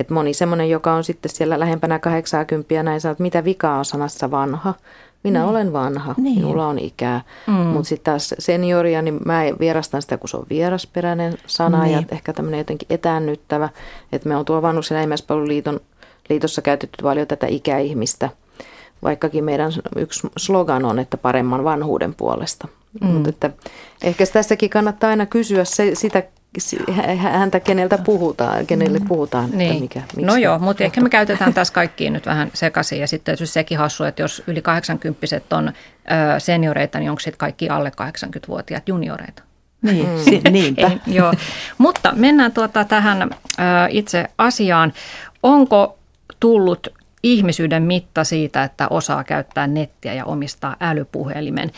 että 0.00 0.14
moni 0.14 0.34
semmoinen, 0.34 0.70
joka 0.70 0.92
on 0.92 1.04
sitten 1.04 1.30
siellä 1.30 1.60
lähempänä 1.60 1.98
80 1.98 2.82
näin 2.82 3.00
sanoo, 3.00 3.12
että 3.12 3.22
mitä 3.22 3.44
vikaa 3.44 3.78
on 3.78 3.84
sanassa 3.84 4.30
vanha. 4.30 4.74
Minä 5.22 5.42
mm. 5.42 5.48
olen 5.48 5.72
vanha, 5.72 6.14
niin. 6.16 6.38
minulla 6.38 6.66
on 6.66 6.78
ikää. 6.78 7.22
Mm. 7.46 7.52
Mutta 7.52 7.88
sitten 7.88 8.12
taas 8.12 8.34
senioria, 8.38 9.02
niin 9.02 9.18
mä 9.24 9.42
vierastan 9.60 10.02
sitä, 10.02 10.18
kun 10.18 10.28
se 10.28 10.36
on 10.36 10.46
vierasperäinen 10.50 11.34
sana 11.46 11.82
niin. 11.82 11.92
ja 11.92 12.02
ehkä 12.12 12.32
tämmöinen 12.32 12.58
jotenkin 12.58 12.86
etäännyttävä. 12.90 13.68
Että 14.12 14.28
me 14.28 14.36
on 14.36 14.44
tuo 14.44 14.62
Vanhuksen 14.62 14.96
lähimmäispalveluliiton 14.96 15.80
liitossa 16.30 16.62
käytetty 16.62 17.02
paljon 17.02 17.26
tätä 17.26 17.46
ikäihmistä, 17.46 18.30
vaikkakin 19.02 19.44
meidän 19.44 19.72
yksi 19.96 20.28
slogan 20.36 20.84
on, 20.84 20.98
että 20.98 21.16
paremman 21.16 21.64
vanhuuden 21.64 22.14
puolesta. 22.14 22.68
Mm. 23.00 23.06
Mutta 23.06 23.28
että 23.28 23.50
ehkä 24.02 24.26
tässäkin 24.26 24.70
kannattaa 24.70 25.10
aina 25.10 25.26
kysyä 25.26 25.64
se, 25.64 25.94
sitä 25.94 26.22
häntä, 27.16 27.60
keneltä 27.60 27.98
puhutaan, 27.98 28.66
kenelle 28.66 28.98
mm. 28.98 29.08
puhutaan. 29.08 29.50
Niin. 29.50 29.70
Että 29.70 29.80
mikä, 29.80 30.26
no 30.26 30.36
joo, 30.36 30.58
mutta 30.58 30.84
ehkä 30.84 31.00
me 31.00 31.08
käytetään 31.08 31.54
tässä 31.54 31.74
kaikkiin 31.74 32.12
nyt 32.12 32.26
vähän 32.26 32.50
sekaisin. 32.54 33.00
Ja 33.00 33.06
sitten 33.06 33.24
tietysti 33.24 33.52
sekin 33.52 33.78
hassu, 33.78 34.04
että 34.04 34.22
jos 34.22 34.42
yli 34.46 34.62
80 34.62 35.26
on 35.50 35.68
ö, 35.68 35.72
senioreita, 36.40 36.98
niin 36.98 37.10
onko 37.10 37.20
sitten 37.20 37.38
kaikki 37.38 37.68
alle 37.68 37.92
80-vuotiaat 38.02 38.88
junioreita? 38.88 39.42
Niin, 39.82 40.06
mm. 40.06 40.52
niinpä. 40.52 40.86
Ei, 40.86 41.14
joo. 41.14 41.34
Mutta 41.78 42.12
mennään 42.16 42.52
tuota 42.52 42.84
tähän 42.84 43.22
ö, 43.22 43.32
itse 43.88 44.26
asiaan. 44.38 44.92
Onko 45.42 45.98
tullut 46.40 46.88
ihmisyyden 47.22 47.82
mitta 47.82 48.24
siitä, 48.24 48.62
että 48.62 48.88
osaa 48.88 49.24
käyttää 49.24 49.66
nettiä 49.66 50.14
ja 50.14 50.24
omistaa 50.24 50.76
älypuhelimen. 50.80 51.70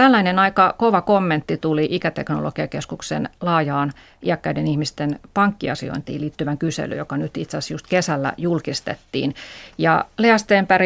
Tällainen 0.00 0.38
aika 0.38 0.74
kova 0.78 1.00
kommentti 1.00 1.56
tuli 1.56 1.88
Ikäteknologiakeskuksen 1.90 3.28
laajaan 3.40 3.92
iäkkäiden 4.22 4.66
ihmisten 4.66 5.20
pankkiasiointiin 5.34 6.20
liittyvän 6.20 6.58
kysely, 6.58 6.96
joka 6.96 7.16
nyt 7.16 7.36
itse 7.36 7.56
asiassa 7.56 7.74
just 7.74 7.86
kesällä 7.86 8.32
julkistettiin. 8.36 9.34
Ja 9.78 10.04
Lea 10.18 10.38
Stenberg, 10.38 10.84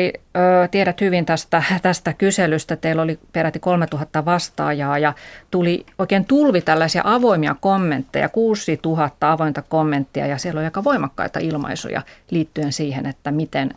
tiedät 0.70 1.00
hyvin 1.00 1.26
tästä, 1.26 1.62
tästä 1.82 2.12
kyselystä. 2.12 2.76
Teillä 2.76 3.02
oli 3.02 3.18
peräti 3.32 3.58
3000 3.58 4.24
vastaajaa 4.24 4.98
ja 4.98 5.12
tuli 5.50 5.86
oikein 5.98 6.24
tulvi 6.24 6.60
tällaisia 6.60 7.02
avoimia 7.04 7.56
kommentteja, 7.60 8.28
6000 8.28 9.32
avointa 9.32 9.62
kommenttia 9.62 10.26
ja 10.26 10.38
siellä 10.38 10.58
oli 10.58 10.64
aika 10.64 10.84
voimakkaita 10.84 11.38
ilmaisuja 11.38 12.02
liittyen 12.30 12.72
siihen, 12.72 13.06
että 13.06 13.30
miten 13.30 13.74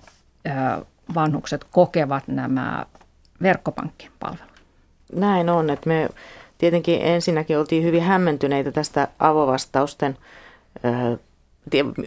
vanhukset 1.16 1.64
kokevat 1.72 2.28
nämä 2.28 2.86
verkkopankkipalvelut. 3.42 4.57
Näin 5.12 5.50
on, 5.50 5.70
että 5.70 5.90
me 5.90 6.10
tietenkin 6.58 7.02
ensinnäkin 7.02 7.60
oltiin 7.60 7.84
hyvin 7.84 8.02
hämmentyneitä 8.02 8.72
tästä 8.72 9.08
avovastausten 9.20 10.18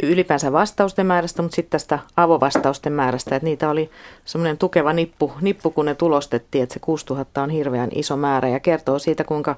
ylipäänsä 0.03 0.53
vastausten 0.53 1.07
määrästä, 1.07 1.43
mutta 1.43 1.57
sitten 1.57 1.71
tästä 1.71 1.99
avovastausten 2.17 2.93
määrästä, 2.93 3.37
että 3.37 3.45
niitä 3.45 3.71
oli 3.71 3.91
semmoinen 4.25 4.59
tukeva 4.59 4.93
nippu, 4.93 5.33
nippu, 5.41 5.71
kun 5.71 5.85
ne 5.85 5.95
tulostettiin, 5.95 6.63
että 6.63 6.73
se 6.73 6.81
6000 6.81 7.43
on 7.43 7.51
hirveän 7.51 7.91
iso 7.95 8.17
määrä 8.17 8.49
ja 8.49 8.61
kertoo 8.61 8.99
siitä, 8.99 9.25
kuinka, 9.25 9.57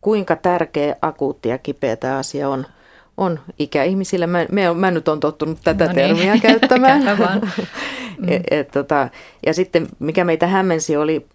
kuinka 0.00 0.36
tärkeä, 0.36 0.96
akuutti 1.02 1.48
ja 1.48 1.58
kipeä 1.58 1.96
tämä 1.96 2.18
asia 2.18 2.48
on– 2.48 2.66
on 3.20 3.40
ikäihmisillä. 3.58 4.26
Mä, 4.26 4.46
mä, 4.50 4.74
mä 4.74 4.90
nyt 4.90 5.08
on 5.08 5.20
tottunut 5.20 5.58
tätä 5.64 5.86
no 5.86 5.92
niin. 5.92 6.16
termiä 6.16 6.38
käyttämään. 6.38 7.02
mm. 8.18 8.28
et, 8.28 8.42
et, 8.50 8.70
tota, 8.70 9.08
ja 9.46 9.54
sitten 9.54 9.88
mikä 9.98 10.24
meitä 10.24 10.46
hämmensi 10.46 10.96
oli 10.96 11.26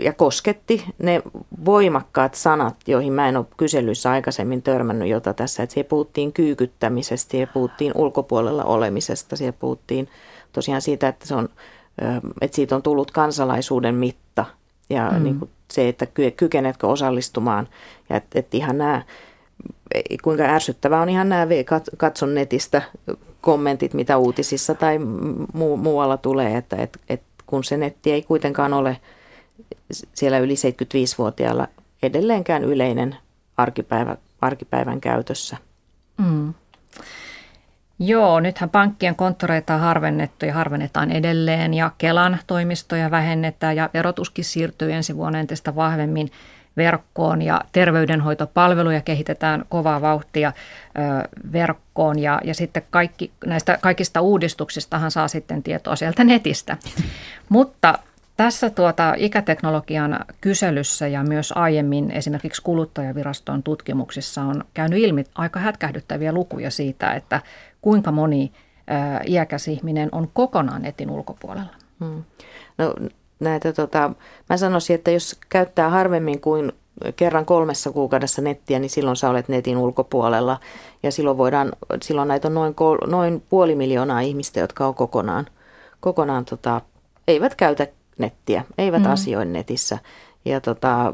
ja 0.00 0.12
kosketti 0.12 0.84
ne 0.98 1.22
voimakkaat 1.64 2.34
sanat, 2.34 2.76
joihin 2.86 3.12
mä 3.12 3.28
en 3.28 3.36
ole 3.36 3.46
kyselyssä 3.56 4.10
aikaisemmin 4.10 4.62
törmännyt, 4.62 5.08
jota 5.08 5.34
tässä, 5.34 5.62
että 5.62 5.74
siellä 5.74 5.88
puhuttiin 5.88 6.32
kyykyttämisestä, 6.32 7.30
siellä 7.30 7.52
puhuttiin 7.52 7.92
ulkopuolella 7.94 8.64
olemisesta, 8.64 9.36
siellä 9.36 9.56
puhuttiin 9.58 10.08
tosiaan 10.52 10.82
siitä, 10.82 11.08
että, 11.08 11.26
se 11.26 11.34
on, 11.34 11.48
että 12.40 12.54
siitä 12.54 12.76
on 12.76 12.82
tullut 12.82 13.10
kansalaisuuden 13.10 13.94
mitta 13.94 14.44
ja 14.90 15.10
mm. 15.10 15.22
niin 15.22 15.38
kuin 15.38 15.50
se, 15.72 15.88
että 15.88 16.06
kykenetkö 16.36 16.86
osallistumaan 16.86 17.68
ja 18.10 18.16
että, 18.16 18.38
että 18.38 18.56
ihan 18.56 18.78
nämä 18.78 19.02
kuinka 20.22 20.42
ärsyttävää 20.42 21.02
on 21.02 21.08
ihan 21.08 21.28
nämä 21.28 21.46
katson 21.96 22.34
netistä 22.34 22.82
kommentit, 23.40 23.94
mitä 23.94 24.16
uutisissa 24.16 24.74
tai 24.74 24.98
muu, 25.52 25.76
muualla 25.76 26.16
tulee, 26.16 26.56
että 26.56 26.76
et, 26.76 26.98
et 27.08 27.22
kun 27.46 27.64
se 27.64 27.76
netti 27.76 28.12
ei 28.12 28.22
kuitenkaan 28.22 28.72
ole 28.72 28.96
siellä 30.14 30.38
yli 30.38 30.54
75-vuotiailla 30.54 31.68
edelleenkään 32.02 32.64
yleinen 32.64 33.16
arkipäivä, 33.56 34.16
arkipäivän 34.40 35.00
käytössä. 35.00 35.56
Mm. 36.18 36.54
Joo, 37.98 38.40
nythän 38.40 38.70
pankkien 38.70 39.16
konttoreita 39.16 39.74
on 39.74 39.80
harvennettu 39.80 40.46
ja 40.46 40.54
harvennetaan 40.54 41.10
edelleen 41.10 41.74
ja 41.74 41.90
Kelan 41.98 42.38
toimistoja 42.46 43.10
vähennetään 43.10 43.76
ja 43.76 43.90
verotuskin 43.94 44.44
siirtyy 44.44 44.92
ensi 44.92 45.16
vuonna 45.16 45.38
entistä 45.38 45.74
vahvemmin 45.74 46.30
verkkoon 46.76 47.42
ja 47.42 47.60
terveydenhoitopalveluja 47.72 49.00
kehitetään 49.00 49.64
kovaa 49.68 50.00
vauhtia 50.00 50.52
verkkoon 51.52 52.18
ja, 52.18 52.40
ja 52.44 52.54
sitten 52.54 52.82
kaikki, 52.90 53.30
näistä 53.46 53.78
kaikista 53.80 54.20
uudistuksistahan 54.20 55.10
saa 55.10 55.28
sitten 55.28 55.62
tietoa 55.62 55.96
sieltä 55.96 56.24
netistä. 56.24 56.76
Mutta 57.48 57.98
tässä 58.36 58.70
tuota 58.70 59.14
ikäteknologian 59.16 60.24
kyselyssä 60.40 61.06
ja 61.08 61.22
myös 61.22 61.52
aiemmin 61.56 62.10
esimerkiksi 62.10 62.62
kuluttajaviraston 62.62 63.62
tutkimuksissa 63.62 64.42
on 64.42 64.64
käynyt 64.74 64.98
ilmi 64.98 65.24
aika 65.34 65.60
hätkähdyttäviä 65.60 66.32
lukuja 66.32 66.70
siitä, 66.70 67.12
että 67.12 67.40
kuinka 67.80 68.12
moni 68.12 68.52
iäkäs 69.26 69.68
ihminen 69.68 70.08
on 70.12 70.28
kokonaan 70.32 70.82
netin 70.82 71.10
ulkopuolella. 71.10 71.74
Hmm. 72.00 72.24
No 72.78 72.94
näitä, 73.40 73.72
tota, 73.72 74.10
mä 74.50 74.56
sanoisin, 74.56 74.94
että 74.94 75.10
jos 75.10 75.36
käyttää 75.48 75.90
harvemmin 75.90 76.40
kuin 76.40 76.72
kerran 77.16 77.46
kolmessa 77.46 77.90
kuukaudessa 77.90 78.42
nettiä, 78.42 78.78
niin 78.78 78.90
silloin 78.90 79.16
sä 79.16 79.30
olet 79.30 79.48
netin 79.48 79.76
ulkopuolella. 79.76 80.60
Ja 81.02 81.12
silloin, 81.12 81.38
voidaan, 81.38 81.72
silloin 82.02 82.28
näitä 82.28 82.48
on 82.48 82.54
noin, 82.54 82.74
noin 83.06 83.42
puoli 83.48 83.74
miljoonaa 83.74 84.20
ihmistä, 84.20 84.60
jotka 84.60 84.86
on 84.86 84.94
kokonaan, 84.94 85.46
kokonaan 86.00 86.44
tota, 86.44 86.80
eivät 87.28 87.54
käytä 87.54 87.86
nettiä, 88.18 88.64
eivät 88.78 89.02
mm. 89.02 89.10
asioi 89.10 89.44
netissä. 89.44 89.98
Ja 90.44 90.60
tota, 90.60 91.12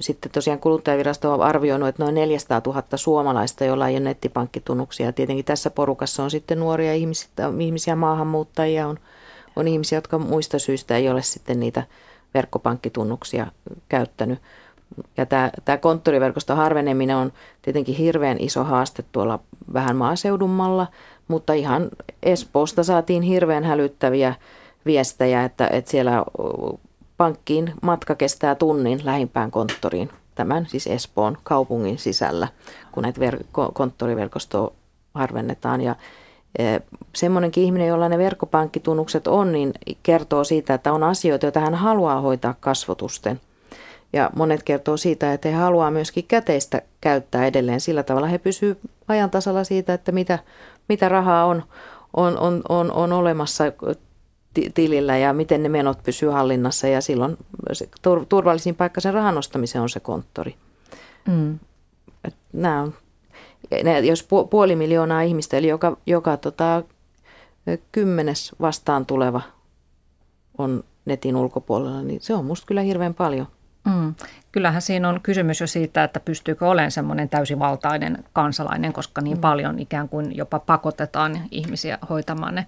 sitten 0.00 0.32
tosiaan 0.32 0.58
kuluttajavirasto 0.58 1.32
on 1.32 1.42
arvioinut, 1.42 1.88
että 1.88 2.02
noin 2.02 2.14
400 2.14 2.60
000 2.66 2.82
suomalaista, 2.94 3.64
joilla 3.64 3.88
ei 3.88 3.94
ole 3.94 4.00
nettipankkitunnuksia. 4.00 5.12
Tietenkin 5.12 5.44
tässä 5.44 5.70
porukassa 5.70 6.22
on 6.22 6.30
sitten 6.30 6.60
nuoria 6.60 6.94
ihmisiä, 6.94 7.28
ihmisiä 7.58 7.96
maahanmuuttajia, 7.96 8.88
on 8.88 8.98
on 9.58 9.68
ihmisiä, 9.68 9.96
jotka 9.96 10.18
muista 10.18 10.58
syistä 10.58 10.96
ei 10.96 11.08
ole 11.08 11.22
sitten 11.22 11.60
niitä 11.60 11.82
verkkopankkitunnuksia 12.34 13.46
käyttänyt. 13.88 14.38
Ja 15.16 15.26
tämä, 15.26 15.50
tämä 15.64 15.78
konttoriverkoston 15.78 16.56
harveneminen 16.56 17.16
on 17.16 17.32
tietenkin 17.62 17.94
hirveän 17.94 18.36
iso 18.40 18.64
haaste 18.64 19.04
tuolla 19.12 19.38
vähän 19.72 19.96
maaseudummalla, 19.96 20.86
mutta 21.28 21.52
ihan 21.52 21.88
Espoosta 22.22 22.84
saatiin 22.84 23.22
hirveän 23.22 23.64
hälyttäviä 23.64 24.34
viestejä, 24.86 25.44
että, 25.44 25.68
että 25.72 25.90
siellä 25.90 26.24
pankkiin 27.16 27.72
matka 27.82 28.14
kestää 28.14 28.54
tunnin 28.54 29.00
lähimpään 29.04 29.50
konttoriin, 29.50 30.10
tämän 30.34 30.66
siis 30.66 30.86
Espoon 30.86 31.38
kaupungin 31.42 31.98
sisällä, 31.98 32.48
kun 32.92 33.02
näitä 33.02 33.20
ver- 33.20 33.72
konttoriverkostoa 33.72 34.72
harvennetaan. 35.14 35.80
Ja 35.80 35.96
semmoinenkin 37.16 37.64
ihminen, 37.64 37.88
jolla 37.88 38.08
ne 38.08 38.18
verkkopankkitunnukset 38.18 39.26
on, 39.26 39.52
niin 39.52 39.72
kertoo 40.02 40.44
siitä, 40.44 40.74
että 40.74 40.92
on 40.92 41.02
asioita, 41.02 41.46
joita 41.46 41.60
hän 41.60 41.74
haluaa 41.74 42.20
hoitaa 42.20 42.54
kasvotusten. 42.60 43.40
Ja 44.12 44.30
monet 44.36 44.62
kertoo 44.62 44.96
siitä, 44.96 45.32
että 45.32 45.48
he 45.48 45.54
haluaa 45.54 45.90
myöskin 45.90 46.24
käteistä 46.28 46.82
käyttää 47.00 47.46
edelleen. 47.46 47.80
Sillä 47.80 48.02
tavalla 48.02 48.26
he 48.26 48.38
pysyvät 48.38 48.78
ajan 49.08 49.30
tasalla 49.30 49.64
siitä, 49.64 49.94
että 49.94 50.12
mitä, 50.12 50.38
mitä 50.88 51.08
rahaa 51.08 51.46
on, 51.46 51.62
on, 52.16 52.38
on, 52.38 52.62
on, 52.68 52.92
on 52.92 53.12
olemassa 53.12 53.64
tilillä 54.74 55.16
ja 55.16 55.32
miten 55.32 55.62
ne 55.62 55.68
menot 55.68 56.02
pysyy 56.02 56.28
hallinnassa. 56.28 56.88
Ja 56.88 57.00
silloin 57.00 57.36
se 57.72 57.88
turvallisin 58.28 58.74
paikka 58.74 59.00
sen 59.00 59.14
rahan 59.14 59.38
ostamiseen 59.38 59.82
on 59.82 59.88
se 59.88 60.00
konttori. 60.00 60.54
Mm. 61.28 61.58
Nämä 62.52 62.80
on 62.80 62.94
jos 64.04 64.28
puoli 64.50 64.76
miljoonaa 64.76 65.22
ihmistä, 65.22 65.56
eli 65.56 65.68
joka, 65.68 65.96
joka 66.06 66.36
tota, 66.36 66.82
kymmenes 67.92 68.52
vastaan 68.60 69.06
tuleva 69.06 69.40
on 70.58 70.84
netin 71.04 71.36
ulkopuolella, 71.36 72.02
niin 72.02 72.20
se 72.20 72.34
on 72.34 72.44
musta 72.44 72.66
kyllä 72.66 72.80
hirveän 72.80 73.14
paljon. 73.14 73.46
Mm. 73.84 74.14
Kyllähän 74.52 74.82
siinä 74.82 75.08
on 75.08 75.20
kysymys 75.22 75.60
jo 75.60 75.66
siitä, 75.66 76.04
että 76.04 76.20
pystyykö 76.20 76.68
olemaan 76.68 76.90
semmoinen 76.90 77.28
täysivaltainen 77.28 78.24
kansalainen, 78.32 78.92
koska 78.92 79.20
niin 79.20 79.36
mm. 79.36 79.40
paljon 79.40 79.78
ikään 79.78 80.08
kuin 80.08 80.36
jopa 80.36 80.58
pakotetaan 80.58 81.40
ihmisiä 81.50 81.98
hoitamaan 82.10 82.54
ne 82.54 82.66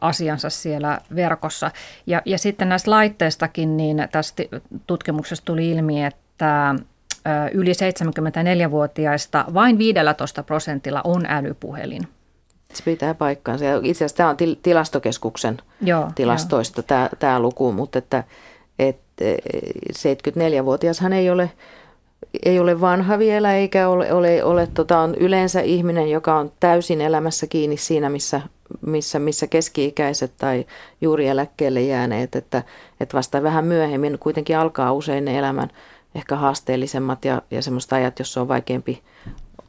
asiansa 0.00 0.50
siellä 0.50 1.00
verkossa. 1.14 1.70
Ja, 2.06 2.22
ja 2.24 2.38
sitten 2.38 2.68
näistä 2.68 2.90
laitteistakin, 2.90 3.76
niin 3.76 4.08
tästä 4.12 4.42
tutkimuksesta 4.86 5.44
tuli 5.44 5.70
ilmi, 5.70 6.04
että 6.04 6.74
yli 7.52 7.72
74-vuotiaista 7.72 9.44
vain 9.54 9.78
15 9.78 10.42
prosentilla 10.42 11.00
on 11.04 11.26
älypuhelin. 11.26 12.02
Se 12.74 12.82
pitää 12.84 13.14
paikkaansa. 13.14 13.64
Itse 13.82 14.04
asiassa 14.04 14.16
tämä 14.16 14.28
on 14.28 14.36
tilastokeskuksen 14.62 15.58
Joo, 15.80 16.10
tilastoista 16.14 16.78
jo. 16.78 16.82
tämä, 16.82 17.08
tämä 17.18 17.40
luku, 17.40 17.72
mutta 17.72 17.98
että, 17.98 18.24
että 18.78 19.24
74-vuotiashan 19.92 21.12
ei 21.12 21.30
ole, 21.30 21.50
ei 22.44 22.60
ole 22.60 22.80
vanha 22.80 23.18
vielä 23.18 23.54
eikä 23.54 23.88
ole, 23.88 24.12
ole, 24.12 24.44
ole 24.44 24.66
tota, 24.66 24.98
on 24.98 25.14
yleensä 25.14 25.60
ihminen, 25.60 26.10
joka 26.10 26.38
on 26.38 26.52
täysin 26.60 27.00
elämässä 27.00 27.46
kiinni 27.46 27.76
siinä, 27.76 28.10
missä, 28.10 28.40
missä, 28.86 29.18
missä 29.18 29.46
keski-ikäiset 29.46 30.32
tai 30.38 30.66
juuri 31.00 31.28
eläkkeelle 31.28 31.82
jääneet, 31.82 32.36
että, 32.36 32.62
että 33.00 33.16
vasta 33.16 33.42
vähän 33.42 33.64
myöhemmin 33.64 34.18
kuitenkin 34.18 34.58
alkaa 34.58 34.92
usein 34.92 35.24
ne 35.24 35.38
elämän 35.38 35.70
ehkä 36.14 36.36
haasteellisemmat 36.36 37.24
ja, 37.24 37.42
ja 37.50 37.62
semmoista 37.62 37.96
ajat, 37.96 38.18
jossa 38.18 38.40
on 38.40 38.48
vaikeampi 38.48 39.02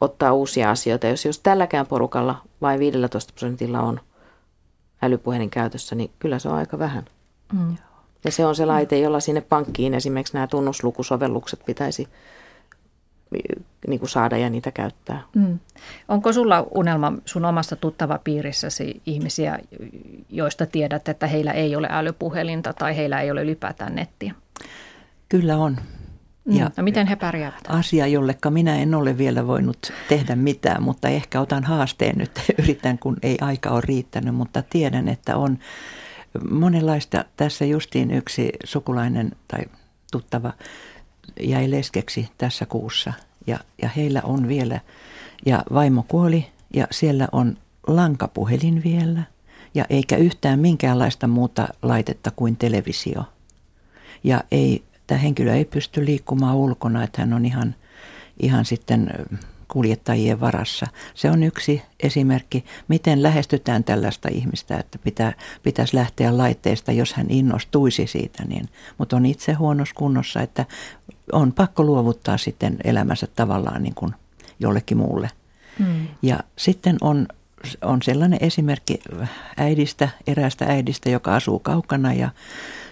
ottaa 0.00 0.32
uusia 0.32 0.70
asioita. 0.70 1.06
Jos, 1.06 1.24
jos 1.24 1.38
tälläkään 1.38 1.86
porukalla 1.86 2.42
vain 2.60 2.80
15 2.80 3.32
prosentilla 3.32 3.80
on 3.80 4.00
älypuhelin 5.02 5.50
käytössä, 5.50 5.94
niin 5.94 6.10
kyllä 6.18 6.38
se 6.38 6.48
on 6.48 6.54
aika 6.54 6.78
vähän. 6.78 7.04
Mm. 7.52 7.76
Ja 8.24 8.32
se 8.32 8.46
on 8.46 8.54
se 8.56 8.66
laite, 8.66 8.98
jolla 8.98 9.20
sinne 9.20 9.40
pankkiin 9.40 9.94
esimerkiksi 9.94 10.34
nämä 10.34 10.46
tunnuslukusovellukset 10.46 11.60
pitäisi 11.66 12.08
niin 13.86 14.00
kuin 14.00 14.08
saada 14.10 14.38
ja 14.38 14.50
niitä 14.50 14.70
käyttää. 14.70 15.22
Mm. 15.34 15.58
Onko 16.08 16.32
sulla 16.32 16.66
unelma 16.74 17.12
sun 17.24 17.44
omasta 17.44 17.76
tuttava 17.76 18.18
piirissäsi 18.24 19.02
ihmisiä, 19.06 19.58
joista 20.30 20.66
tiedät, 20.66 21.08
että 21.08 21.26
heillä 21.26 21.52
ei 21.52 21.76
ole 21.76 21.88
älypuhelinta 21.90 22.72
tai 22.72 22.96
heillä 22.96 23.20
ei 23.20 23.30
ole 23.30 23.42
ylipäätään 23.42 23.94
nettiä? 23.94 24.34
Kyllä 25.28 25.56
on. 25.56 25.76
Mm. 26.44 26.56
Ja 26.56 26.70
no 26.76 26.82
miten 26.82 27.06
he 27.06 27.16
pärjäävät? 27.16 27.64
Asia, 27.68 28.06
jollekka 28.06 28.50
minä 28.50 28.76
en 28.76 28.94
ole 28.94 29.18
vielä 29.18 29.46
voinut 29.46 29.92
tehdä 30.08 30.36
mitään, 30.36 30.82
mutta 30.82 31.08
ehkä 31.08 31.40
otan 31.40 31.64
haasteen 31.64 32.18
nyt, 32.18 32.30
yritän 32.62 32.98
kun 32.98 33.16
ei 33.22 33.38
aika 33.40 33.70
ole 33.70 33.82
riittänyt, 33.84 34.34
mutta 34.34 34.62
tiedän, 34.62 35.08
että 35.08 35.36
on 35.36 35.58
monenlaista. 36.50 37.24
Tässä 37.36 37.64
justiin 37.64 38.10
yksi 38.10 38.52
sukulainen 38.64 39.32
tai 39.48 39.60
tuttava 40.12 40.52
jäi 41.40 41.70
leskeksi 41.70 42.28
tässä 42.38 42.66
kuussa 42.66 43.12
ja, 43.46 43.58
ja 43.82 43.88
heillä 43.88 44.20
on 44.24 44.48
vielä, 44.48 44.80
ja 45.46 45.62
vaimo 45.74 46.04
kuoli 46.08 46.46
ja 46.74 46.86
siellä 46.90 47.28
on 47.32 47.56
lankapuhelin 47.86 48.82
vielä 48.84 49.22
ja 49.74 49.84
eikä 49.90 50.16
yhtään 50.16 50.58
minkäänlaista 50.58 51.26
muuta 51.26 51.68
laitetta 51.82 52.30
kuin 52.30 52.56
televisio. 52.56 53.24
Ja 54.24 54.44
ei 54.50 54.82
tämä 55.06 55.18
henkilö 55.18 55.54
ei 55.54 55.64
pysty 55.64 56.04
liikkumaan 56.04 56.56
ulkona, 56.56 57.02
että 57.02 57.22
hän 57.22 57.32
on 57.32 57.44
ihan, 57.44 57.74
ihan 58.40 58.64
sitten 58.64 59.12
kuljettajien 59.68 60.40
varassa. 60.40 60.86
Se 61.14 61.30
on 61.30 61.42
yksi 61.42 61.82
esimerkki, 62.00 62.64
miten 62.88 63.22
lähestytään 63.22 63.84
tällaista 63.84 64.28
ihmistä, 64.32 64.76
että 64.76 64.98
pitää, 64.98 65.32
pitäisi 65.62 65.96
lähteä 65.96 66.38
laitteesta, 66.38 66.92
jos 66.92 67.12
hän 67.12 67.26
innostuisi 67.28 68.06
siitä, 68.06 68.44
niin, 68.44 68.68
mutta 68.98 69.16
on 69.16 69.26
itse 69.26 69.52
huonossa 69.52 69.94
kunnossa, 69.94 70.40
että 70.40 70.64
on 71.32 71.52
pakko 71.52 71.84
luovuttaa 71.84 72.38
sitten 72.38 72.76
elämänsä 72.84 73.26
tavallaan 73.26 73.82
niin 73.82 73.94
kuin 73.94 74.14
jollekin 74.60 74.98
muulle. 74.98 75.30
Hmm. 75.78 76.08
Ja 76.22 76.40
sitten 76.56 76.96
on, 77.00 77.26
on 77.82 78.02
sellainen 78.02 78.38
esimerkki 78.42 79.00
äidistä, 79.56 80.08
eräästä 80.26 80.64
äidistä, 80.64 81.10
joka 81.10 81.34
asuu 81.36 81.58
kaukana 81.58 82.12
ja 82.12 82.30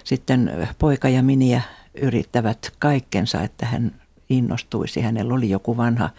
sitten 0.04 0.68
poika 0.78 1.08
ja 1.08 1.22
miniä 1.22 1.60
yrittävät 1.94 2.72
kaikkensa, 2.78 3.42
että 3.42 3.66
hän 3.66 3.92
innostuisi. 4.28 5.00
Hänellä 5.00 5.34
oli 5.34 5.50
joku 5.50 5.76
vanha 5.76 6.10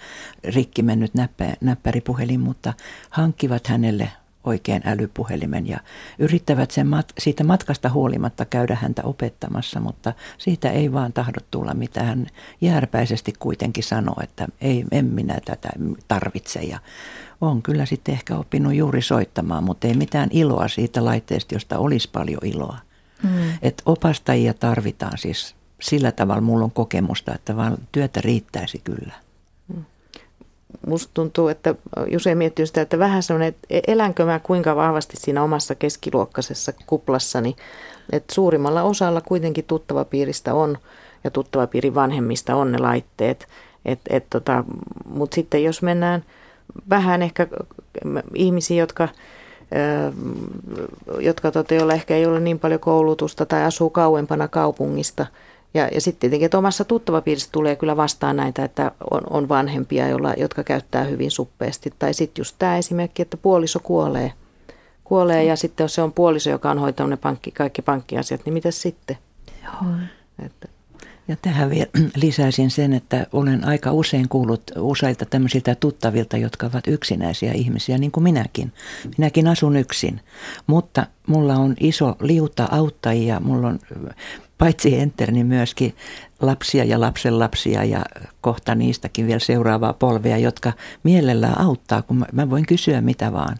rikki 0.43 0.81
mennyt 0.81 1.13
näppä, 1.13 1.53
näppäripuhelin, 1.61 2.39
mutta 2.39 2.73
hankkivat 3.09 3.67
hänelle 3.67 4.11
oikein 4.43 4.81
älypuhelimen 4.85 5.67
ja 5.67 5.79
yrittävät 6.19 6.71
sen 6.71 6.87
mat- 6.87 7.13
siitä 7.19 7.43
matkasta 7.43 7.89
huolimatta 7.89 8.45
käydä 8.45 8.77
häntä 8.81 9.03
opettamassa, 9.03 9.79
mutta 9.79 10.13
siitä 10.37 10.71
ei 10.71 10.93
vaan 10.93 11.13
tahdo 11.13 11.39
tulla 11.51 11.73
mitään. 11.73 12.07
Hän 12.07 12.27
järpäisesti 12.61 13.33
kuitenkin 13.39 13.83
sanoo, 13.83 14.15
että 14.23 14.47
ei, 14.61 14.85
en 14.91 15.05
minä 15.05 15.39
tätä 15.45 15.69
tarvitse 16.07 16.59
ja 16.59 16.79
on 17.41 17.61
kyllä 17.61 17.85
sitten 17.85 18.13
ehkä 18.13 18.37
oppinut 18.37 18.73
juuri 18.73 19.01
soittamaan, 19.01 19.63
mutta 19.63 19.87
ei 19.87 19.93
mitään 19.93 20.29
iloa 20.31 20.67
siitä 20.67 21.05
laitteesta, 21.05 21.55
josta 21.55 21.77
olisi 21.77 22.09
paljon 22.11 22.41
iloa. 22.45 22.77
Mm. 23.23 23.29
Et 23.61 23.81
opastajia 23.85 24.53
tarvitaan 24.53 25.17
siis 25.17 25.56
sillä 25.81 26.11
tavalla 26.11 26.41
mulla 26.41 26.65
on 26.65 26.71
kokemusta, 26.71 27.35
että 27.35 27.55
vaan 27.55 27.77
työtä 27.91 28.21
riittäisi 28.21 28.81
kyllä. 28.83 29.13
Mm. 29.67 29.83
Musta 30.87 31.11
tuntuu, 31.13 31.47
että 31.47 31.75
usein 32.15 32.37
miettii 32.37 32.67
sitä, 32.67 32.81
että 32.81 32.99
vähän 32.99 33.23
sellainen, 33.23 33.47
että 33.47 33.67
e- 33.69 33.81
elänkö 33.93 34.25
mä 34.25 34.39
kuinka 34.39 34.75
vahvasti 34.75 35.17
siinä 35.17 35.43
omassa 35.43 35.75
keskiluokkaisessa 35.75 36.73
kuplassani, 36.87 37.55
että 38.11 38.33
suurimmalla 38.33 38.83
osalla 38.83 39.21
kuitenkin 39.21 39.65
tuttava 39.65 40.05
piiristä 40.05 40.53
on 40.53 40.77
ja 41.23 41.31
tuttava 41.31 41.67
piirin 41.67 41.95
vanhemmista 41.95 42.55
on 42.55 42.71
ne 42.71 42.77
laitteet. 42.77 43.47
Et, 43.85 43.99
et 44.09 44.25
tota, 44.29 44.63
Mutta 45.05 45.35
sitten 45.35 45.63
jos 45.63 45.81
mennään 45.81 46.23
vähän 46.89 47.21
ehkä 47.21 47.47
ihmisiä, 48.35 48.77
jotka 48.77 49.07
jotka 51.19 51.51
tota, 51.51 51.75
ehkä 51.93 52.15
ei 52.15 52.25
ole 52.25 52.39
niin 52.39 52.59
paljon 52.59 52.79
koulutusta 52.79 53.45
tai 53.45 53.63
asuu 53.63 53.89
kauempana 53.89 54.47
kaupungista– 54.47 55.25
ja, 55.77 55.87
ja 55.87 56.01
sitten 56.01 56.19
tietenkin, 56.19 56.45
että 56.45 56.57
omassa 56.57 56.85
tuttavapiirissä 56.85 57.49
tulee 57.51 57.75
kyllä 57.75 57.97
vastaan 57.97 58.35
näitä, 58.35 58.63
että 58.63 58.91
on, 59.11 59.21
on 59.29 59.49
vanhempia, 59.49 60.07
joilla, 60.07 60.33
jotka 60.37 60.63
käyttää 60.63 61.03
hyvin 61.03 61.31
suppeasti. 61.31 61.93
Tai 61.99 62.13
sitten 62.13 62.39
just 62.41 62.55
tämä 62.59 62.77
esimerkki, 62.77 63.21
että 63.21 63.37
puoliso 63.37 63.79
kuolee. 63.79 64.33
Kuolee 65.03 65.43
ja 65.43 65.55
sitten 65.55 65.83
jos 65.83 65.95
se 65.95 66.01
on 66.01 66.13
puoliso, 66.13 66.49
joka 66.49 66.71
on 66.71 66.79
hoitanut 66.79 67.09
ne 67.09 67.17
pankki, 67.17 67.51
kaikki 67.51 67.81
pankkiasiat, 67.81 68.41
niin 68.45 68.53
mitä 68.53 68.71
sitten? 68.71 69.17
Joo. 69.63 69.91
Että. 70.45 70.67
Ja 71.27 71.35
tähän 71.41 71.69
vielä 71.69 71.87
lisäisin 72.15 72.71
sen, 72.71 72.93
että 72.93 73.27
olen 73.33 73.65
aika 73.65 73.91
usein 73.91 74.29
kuullut 74.29 74.71
useilta 74.77 75.25
tämmöisiltä 75.25 75.75
tuttavilta, 75.75 76.37
jotka 76.37 76.65
ovat 76.65 76.87
yksinäisiä 76.87 77.51
ihmisiä, 77.51 77.97
niin 77.97 78.11
kuin 78.11 78.23
minäkin. 78.23 78.73
Minäkin 79.17 79.47
asun 79.47 79.77
yksin, 79.77 80.21
mutta 80.67 81.05
mulla 81.27 81.55
on 81.55 81.75
iso 81.79 82.15
liuta 82.19 82.67
auttajia, 82.71 83.39
mulla 83.39 83.67
on 83.67 83.79
paitsi 84.57 84.99
Enter, 84.99 85.31
niin 85.31 85.45
myöskin 85.45 85.95
lapsia 86.41 86.83
ja 86.83 86.99
lapsenlapsia 86.99 87.83
ja 87.83 88.05
kohta 88.41 88.75
niistäkin 88.75 89.27
vielä 89.27 89.39
seuraavaa 89.39 89.93
polvea, 89.93 90.37
jotka 90.37 90.73
mielellään 91.03 91.61
auttaa, 91.61 92.01
kun 92.01 92.25
mä 92.31 92.49
voin 92.49 92.65
kysyä 92.65 93.01
mitä 93.01 93.33
vaan. 93.33 93.57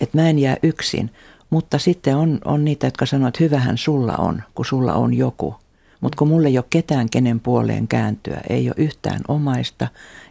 Että 0.00 0.18
mä 0.18 0.28
en 0.28 0.38
jää 0.38 0.56
yksin. 0.62 1.10
Mutta 1.50 1.78
sitten 1.78 2.16
on, 2.16 2.38
on 2.44 2.64
niitä, 2.64 2.86
jotka 2.86 3.06
sanoo, 3.06 3.28
että 3.28 3.44
hyvähän 3.44 3.78
sulla 3.78 4.16
on, 4.16 4.42
kun 4.54 4.64
sulla 4.64 4.94
on 4.94 5.14
joku. 5.14 5.54
Mutta 6.00 6.16
kun 6.16 6.28
mulle 6.28 6.48
ei 6.48 6.58
ole 6.58 6.64
ketään, 6.70 7.10
kenen 7.10 7.40
puoleen 7.40 7.88
kääntyä, 7.88 8.40
ei 8.48 8.68
ole 8.68 8.74
yhtään 8.76 9.20
omaista, 9.28 9.88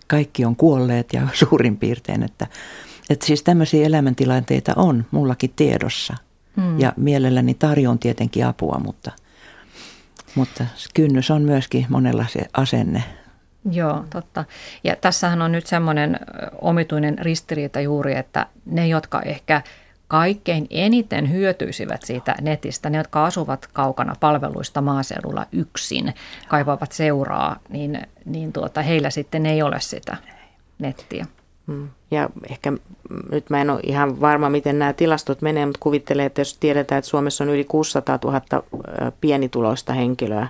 kaikki 0.08 0.45
on 0.45 0.56
kuolleet 0.56 1.13
ja 1.13 1.28
suurin 1.47 1.78
piirtein, 1.78 2.23
että, 2.23 2.47
että 3.10 3.26
siis 3.26 3.43
tämmöisiä 3.43 3.86
elämäntilanteita 3.86 4.73
on 4.76 5.06
mullakin 5.12 5.54
tiedossa. 5.56 6.15
Hmm. 6.62 6.80
Ja 6.80 6.93
mielelläni 6.97 7.54
tarjon 7.54 8.00
tietenkin 8.00 8.45
apua, 8.45 8.82
mutta– 8.84 9.12
mutta 10.36 10.66
kynnys 10.94 11.32
on 11.32 11.42
myöskin 11.42 11.86
monella 11.90 12.26
se 12.30 12.42
asenne. 12.54 13.04
Joo, 13.72 14.06
totta. 14.10 14.46
Ja 14.84 14.96
tässähän 14.96 15.42
on 15.42 15.52
nyt 15.52 15.68
semmoinen 15.68 16.20
omituinen 16.62 17.20
ristiriita 17.20 17.82
juuri, 17.82 18.16
että 18.16 18.46
ne, 18.66 18.88
jotka 18.88 19.22
ehkä 19.22 19.62
kaikkein 20.08 20.68
eniten 20.70 21.32
hyötyisivät 21.32 22.04
siitä 22.04 22.36
netistä, 22.42 22.90
ne, 22.90 22.98
jotka 22.98 23.26
asuvat 23.26 23.68
kaukana 23.74 24.16
palveluista 24.20 24.82
maaseudulla 24.82 25.46
yksin, 25.52 26.13
kaivavat 26.48 26.92
seuraa, 26.92 27.60
niin, 27.70 28.02
niin 28.26 28.54
tuota, 28.54 28.82
heillä 28.82 29.10
sitten 29.10 29.46
ei 29.46 29.62
ole 29.62 29.80
sitä 29.80 30.18
nettiä. 30.80 31.26
Mm. 31.67 31.89
Ja 32.12 32.30
ehkä 32.49 32.73
nyt 33.32 33.49
mä 33.49 33.62
en 33.62 33.69
ole 33.69 33.80
ihan 33.84 34.21
varma, 34.21 34.49
miten 34.49 34.80
nämä 34.80 34.93
tilastot 34.93 35.41
menee, 35.41 35.65
mutta 35.65 35.80
kuvittelen, 35.80 36.25
että 36.25 36.41
jos 36.41 36.58
tiedetään, 36.58 36.99
että 36.99 37.10
Suomessa 37.10 37.43
on 37.43 37.49
yli 37.49 37.63
600 37.63 38.19
000 38.23 38.41
pienituloista 39.21 39.93
henkilöä, 39.93 40.47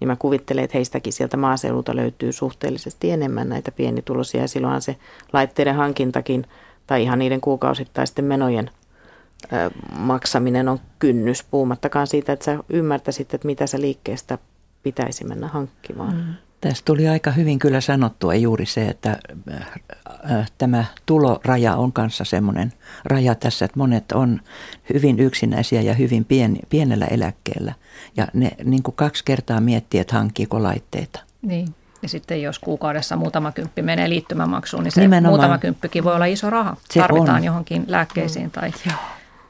niin 0.00 0.08
mä 0.08 0.16
kuvittelen, 0.16 0.64
että 0.64 0.78
heistäkin 0.78 1.12
sieltä 1.12 1.36
maaseudulta 1.36 1.96
löytyy 1.96 2.32
suhteellisesti 2.32 3.10
enemmän 3.10 3.48
näitä 3.48 3.72
pienituloisia 3.72 4.40
ja 4.40 4.48
silloinhan 4.48 4.82
se 4.82 4.96
laitteiden 5.32 5.74
hankintakin 5.74 6.46
tai 6.86 7.02
ihan 7.02 7.18
niiden 7.18 7.40
kuukausittaisten 7.40 8.24
menojen 8.24 8.70
maksaminen 9.98 10.68
on 10.68 10.80
kynnys, 10.98 11.44
puhumattakaan 11.50 12.06
siitä, 12.06 12.32
että 12.32 12.44
sä 12.44 12.58
ymmärtäisit, 12.68 13.34
että 13.34 13.46
mitä 13.46 13.66
sä 13.66 13.80
liikkeestä 13.80 14.38
pitäisi 14.82 15.24
mennä 15.24 15.48
hankkimaan. 15.48 16.14
Mm. 16.14 16.34
Tässä 16.68 16.84
tuli 16.84 17.08
aika 17.08 17.30
hyvin 17.30 17.58
kyllä 17.58 17.80
sanottua 17.80 18.34
juuri 18.34 18.66
se, 18.66 18.88
että 18.88 19.18
äh, 20.30 20.50
tämä 20.58 20.84
tuloraja 21.06 21.76
on 21.76 21.92
kanssa 21.92 22.24
semmoinen 22.24 22.72
raja 23.04 23.34
tässä, 23.34 23.64
että 23.64 23.78
monet 23.78 24.12
on 24.12 24.40
hyvin 24.94 25.20
yksinäisiä 25.20 25.80
ja 25.80 25.94
hyvin 25.94 26.24
pieni, 26.24 26.60
pienellä 26.68 27.06
eläkkeellä. 27.06 27.74
Ja 28.16 28.26
ne 28.34 28.50
niin 28.64 28.82
kuin 28.82 28.94
kaksi 28.94 29.24
kertaa 29.24 29.60
miettii, 29.60 30.00
että 30.00 30.14
hankkiiko 30.14 30.62
laitteita. 30.62 31.20
Niin. 31.42 31.68
Ja 32.02 32.08
sitten 32.08 32.42
jos 32.42 32.58
kuukaudessa 32.58 33.16
muutama 33.16 33.52
kymppi 33.52 33.82
menee 33.82 34.08
liittymämaksuun, 34.08 34.84
niin 34.84 34.92
se 34.92 35.00
Nimenomaan. 35.00 35.32
muutama 35.32 35.58
kymppikin 35.58 36.04
voi 36.04 36.14
olla 36.14 36.24
iso 36.24 36.50
raha. 36.50 36.76
Se 36.90 37.00
Tarvitaan 37.00 37.36
on. 37.36 37.44
johonkin 37.44 37.84
lääkkeisiin 37.88 38.50
tai 38.50 38.72
Joo 38.86 38.96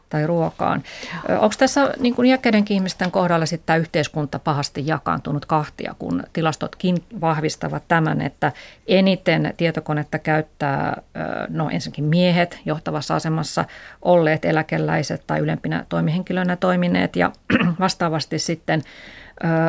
tai 0.08 0.26
ruokaan. 0.26 0.82
Onko 1.28 1.54
tässä 1.58 1.94
niin 1.98 2.14
kuin 2.14 2.26
iäkkeidenkin 2.26 2.74
ihmisten 2.74 3.10
kohdalla 3.10 3.46
sitten 3.46 3.66
tämä 3.66 3.76
yhteiskunta 3.76 4.38
pahasti 4.38 4.86
jakaantunut 4.86 5.46
kahtia, 5.46 5.94
kun 5.98 6.22
tilastotkin 6.32 7.04
vahvistavat 7.20 7.82
tämän, 7.88 8.20
että 8.20 8.52
eniten 8.86 9.54
tietokonetta 9.56 10.18
käyttää 10.18 11.02
no 11.48 11.70
ensinnäkin 11.70 12.04
miehet 12.04 12.58
johtavassa 12.64 13.14
asemassa 13.14 13.64
olleet 14.02 14.44
eläkeläiset 14.44 15.22
tai 15.26 15.40
ylempinä 15.40 15.84
toimihenkilöinä 15.88 16.56
toimineet 16.56 17.16
ja 17.16 17.32
vastaavasti 17.80 18.38
sitten 18.38 18.82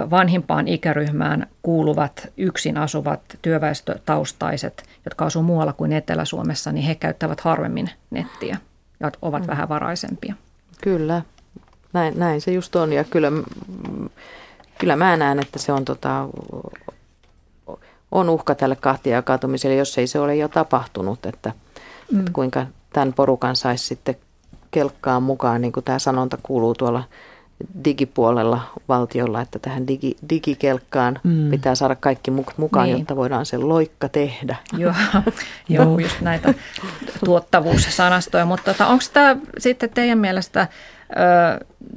vanhimpaan 0.09 0.67
ikäryhmään 0.67 1.47
kuuluvat 1.61 2.27
yksin 2.37 2.77
asuvat 2.77 3.21
työväestötaustaiset, 3.41 4.83
jotka 5.05 5.25
asuvat 5.25 5.45
muualla 5.45 5.73
kuin 5.73 5.93
Etelä-Suomessa, 5.93 6.71
niin 6.71 6.85
he 6.85 6.95
käyttävät 6.95 7.41
harvemmin 7.41 7.89
nettiä 8.11 8.57
ja 8.99 9.11
ovat 9.21 9.41
mm. 9.41 9.47
vähän 9.47 9.69
varaisempia. 9.69 10.35
Kyllä, 10.81 11.21
näin, 11.93 12.19
näin 12.19 12.41
se 12.41 12.51
just 12.51 12.75
on 12.75 12.93
ja 12.93 13.03
kyllä, 13.03 13.31
kyllä 14.77 14.95
mä 14.95 15.17
näen, 15.17 15.39
että 15.39 15.59
se 15.59 15.71
on, 15.71 15.85
tota, 15.85 16.27
on 18.11 18.29
uhka 18.29 18.55
tälle 18.55 18.75
kahtia 18.75 19.15
jakautumiselle, 19.15 19.75
jos 19.75 19.97
ei 19.97 20.07
se 20.07 20.19
ole 20.19 20.35
jo 20.35 20.47
tapahtunut, 20.47 21.25
että, 21.25 21.53
mm. 22.11 22.19
että 22.19 22.31
kuinka 22.31 22.65
tämän 22.93 23.13
porukan 23.13 23.55
saisi 23.55 23.85
sitten 23.85 24.15
kelkkaan 24.71 25.23
mukaan, 25.23 25.61
niin 25.61 25.71
kuin 25.71 25.83
tämä 25.83 25.99
sanonta 25.99 26.37
kuuluu 26.43 26.73
tuolla 26.73 27.03
digipuolella 27.85 28.61
valtiolla, 28.87 29.41
että 29.41 29.59
tähän 29.59 29.87
digi, 29.87 30.15
digikelkkaan 30.29 31.19
mm. 31.23 31.49
pitää 31.49 31.75
saada 31.75 31.95
kaikki 31.95 32.31
mukaan, 32.57 32.87
niin. 32.87 32.97
jotta 32.97 33.15
voidaan 33.15 33.45
se 33.45 33.57
loikka 33.57 34.09
tehdä. 34.09 34.55
Joo, 34.77 34.93
Joo 35.69 35.99
just 35.99 36.21
näitä 36.21 36.53
tuottavuussanastoja, 37.25 38.45
mutta 38.45 38.73
tota, 38.73 38.87
onko 38.87 39.03
tämä 39.13 39.35
sitten 39.57 39.89
teidän 39.89 40.17
mielestä 40.17 40.67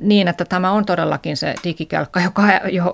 niin, 0.01 0.29
että 0.29 0.45
tämä 0.45 0.71
on 0.71 0.85
todellakin 0.85 1.37
se 1.37 1.55
digikelkka, 1.65 2.21
joka, 2.21 2.43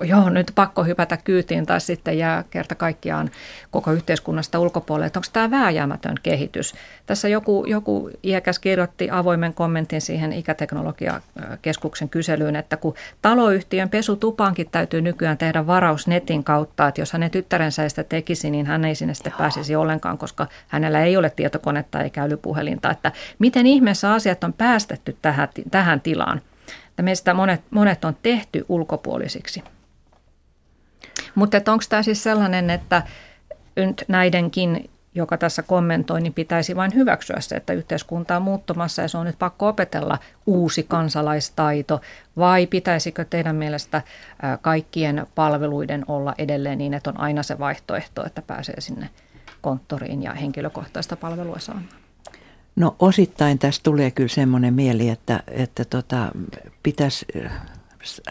jo, 0.04 0.18
on 0.18 0.34
nyt 0.34 0.52
pakko 0.54 0.84
hypätä 0.84 1.16
kyytiin 1.16 1.66
tai 1.66 1.80
sitten 1.80 2.18
jää 2.18 2.44
kerta 2.50 2.74
kaikkiaan 2.74 3.30
koko 3.70 3.92
yhteiskunnasta 3.92 4.58
ulkopuolelle. 4.58 5.06
Että 5.06 5.18
onko 5.18 5.28
tämä 5.32 5.50
vääjäämätön 5.50 6.14
kehitys? 6.22 6.74
Tässä 7.06 7.28
joku, 7.28 7.64
joku 7.66 8.10
iäkäs 8.22 8.58
kirjoitti 8.58 9.10
avoimen 9.10 9.54
kommentin 9.54 10.00
siihen 10.00 10.32
ikäteknologiakeskuksen 10.32 12.08
kyselyyn, 12.08 12.56
että 12.56 12.76
kun 12.76 12.94
taloyhtiön 13.22 13.88
pesutupaankin 13.88 14.68
täytyy 14.72 15.02
nykyään 15.02 15.38
tehdä 15.38 15.66
varaus 15.66 16.06
netin 16.06 16.44
kautta, 16.44 16.88
että 16.88 17.00
jos 17.00 17.12
hänen 17.12 17.30
tyttärensä 17.30 17.88
sitä 17.88 18.04
tekisi, 18.04 18.50
niin 18.50 18.66
hän 18.66 18.84
ei 18.84 18.94
sinne 18.94 19.14
sitten 19.14 19.32
pääsisi 19.38 19.76
ollenkaan, 19.76 20.18
koska 20.18 20.46
hänellä 20.68 21.00
ei 21.00 21.16
ole 21.16 21.30
tietokonetta 21.30 22.02
eikä 22.02 22.22
älypuhelinta. 22.22 22.90
Että 22.90 23.12
miten 23.38 23.66
ihmeessä 23.66 24.12
asiat 24.12 24.44
on 24.44 24.52
päästetty 24.52 25.16
tähän, 25.22 25.48
tähän 25.70 26.00
tilaan? 26.00 26.40
Että 26.94 27.02
meistä 27.02 27.34
monet, 27.34 27.62
monet 27.70 28.04
on 28.04 28.16
tehty 28.22 28.64
ulkopuolisiksi. 28.68 29.64
Mutta 31.34 31.56
onko 31.56 31.84
tämä 31.88 32.02
siis 32.02 32.22
sellainen, 32.22 32.70
että 32.70 33.02
nyt 33.76 34.04
näidenkin, 34.08 34.90
joka 35.14 35.38
tässä 35.38 35.62
kommentoi, 35.62 36.20
niin 36.20 36.34
pitäisi 36.34 36.76
vain 36.76 36.94
hyväksyä 36.94 37.36
se, 37.40 37.56
että 37.56 37.72
yhteiskunta 37.72 38.36
on 38.36 38.42
muuttumassa 38.42 39.02
ja 39.02 39.08
se 39.08 39.18
on 39.18 39.26
nyt 39.26 39.38
pakko 39.38 39.68
opetella 39.68 40.18
uusi 40.46 40.82
kansalaistaito, 40.82 42.00
vai 42.36 42.66
pitäisikö 42.66 43.24
teidän 43.24 43.56
mielestä 43.56 44.02
kaikkien 44.60 45.26
palveluiden 45.34 46.04
olla 46.08 46.34
edelleen 46.38 46.78
niin, 46.78 46.94
että 46.94 47.10
on 47.10 47.20
aina 47.20 47.42
se 47.42 47.58
vaihtoehto, 47.58 48.26
että 48.26 48.42
pääsee 48.42 48.80
sinne 48.80 49.10
konttoriin 49.60 50.22
ja 50.22 50.34
henkilökohtaista 50.34 51.16
palvelua 51.16 51.58
saamaan? 51.58 52.03
No 52.76 52.96
osittain 52.98 53.58
tässä 53.58 53.82
tulee 53.82 54.10
kyllä 54.10 54.28
semmoinen 54.28 54.74
mieli, 54.74 55.08
että, 55.08 55.42
että 55.48 55.84
tota, 55.84 56.32
pitäisi 56.82 57.26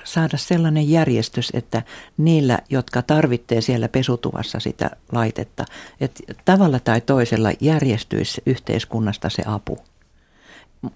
saada 0.04 0.38
sellainen 0.38 0.90
järjestys, 0.90 1.50
että 1.54 1.84
niillä, 2.18 2.60
jotka 2.70 3.02
tarvitsee 3.02 3.62
siellä 3.62 3.90
pesutuvassa 3.90 4.60
sitä 4.60 4.92
laitetta, 5.12 5.66
että 6.02 6.34
tavalla 6.46 6.80
tai 6.80 7.02
toisella 7.02 7.52
järjestyisi 7.60 8.42
yhteiskunnasta 8.46 9.30
se 9.30 9.44
apu. 9.46 9.78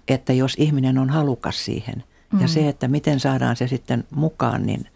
Että 0.08 0.32
jos 0.32 0.54
ihminen 0.58 0.98
on 0.98 1.10
halukas 1.10 1.64
siihen 1.64 2.04
mm. 2.32 2.40
ja 2.40 2.48
se, 2.48 2.68
että 2.68 2.88
miten 2.88 3.20
saadaan 3.20 3.56
se 3.56 3.68
sitten 3.68 4.04
mukaan, 4.10 4.66
niin 4.66 4.86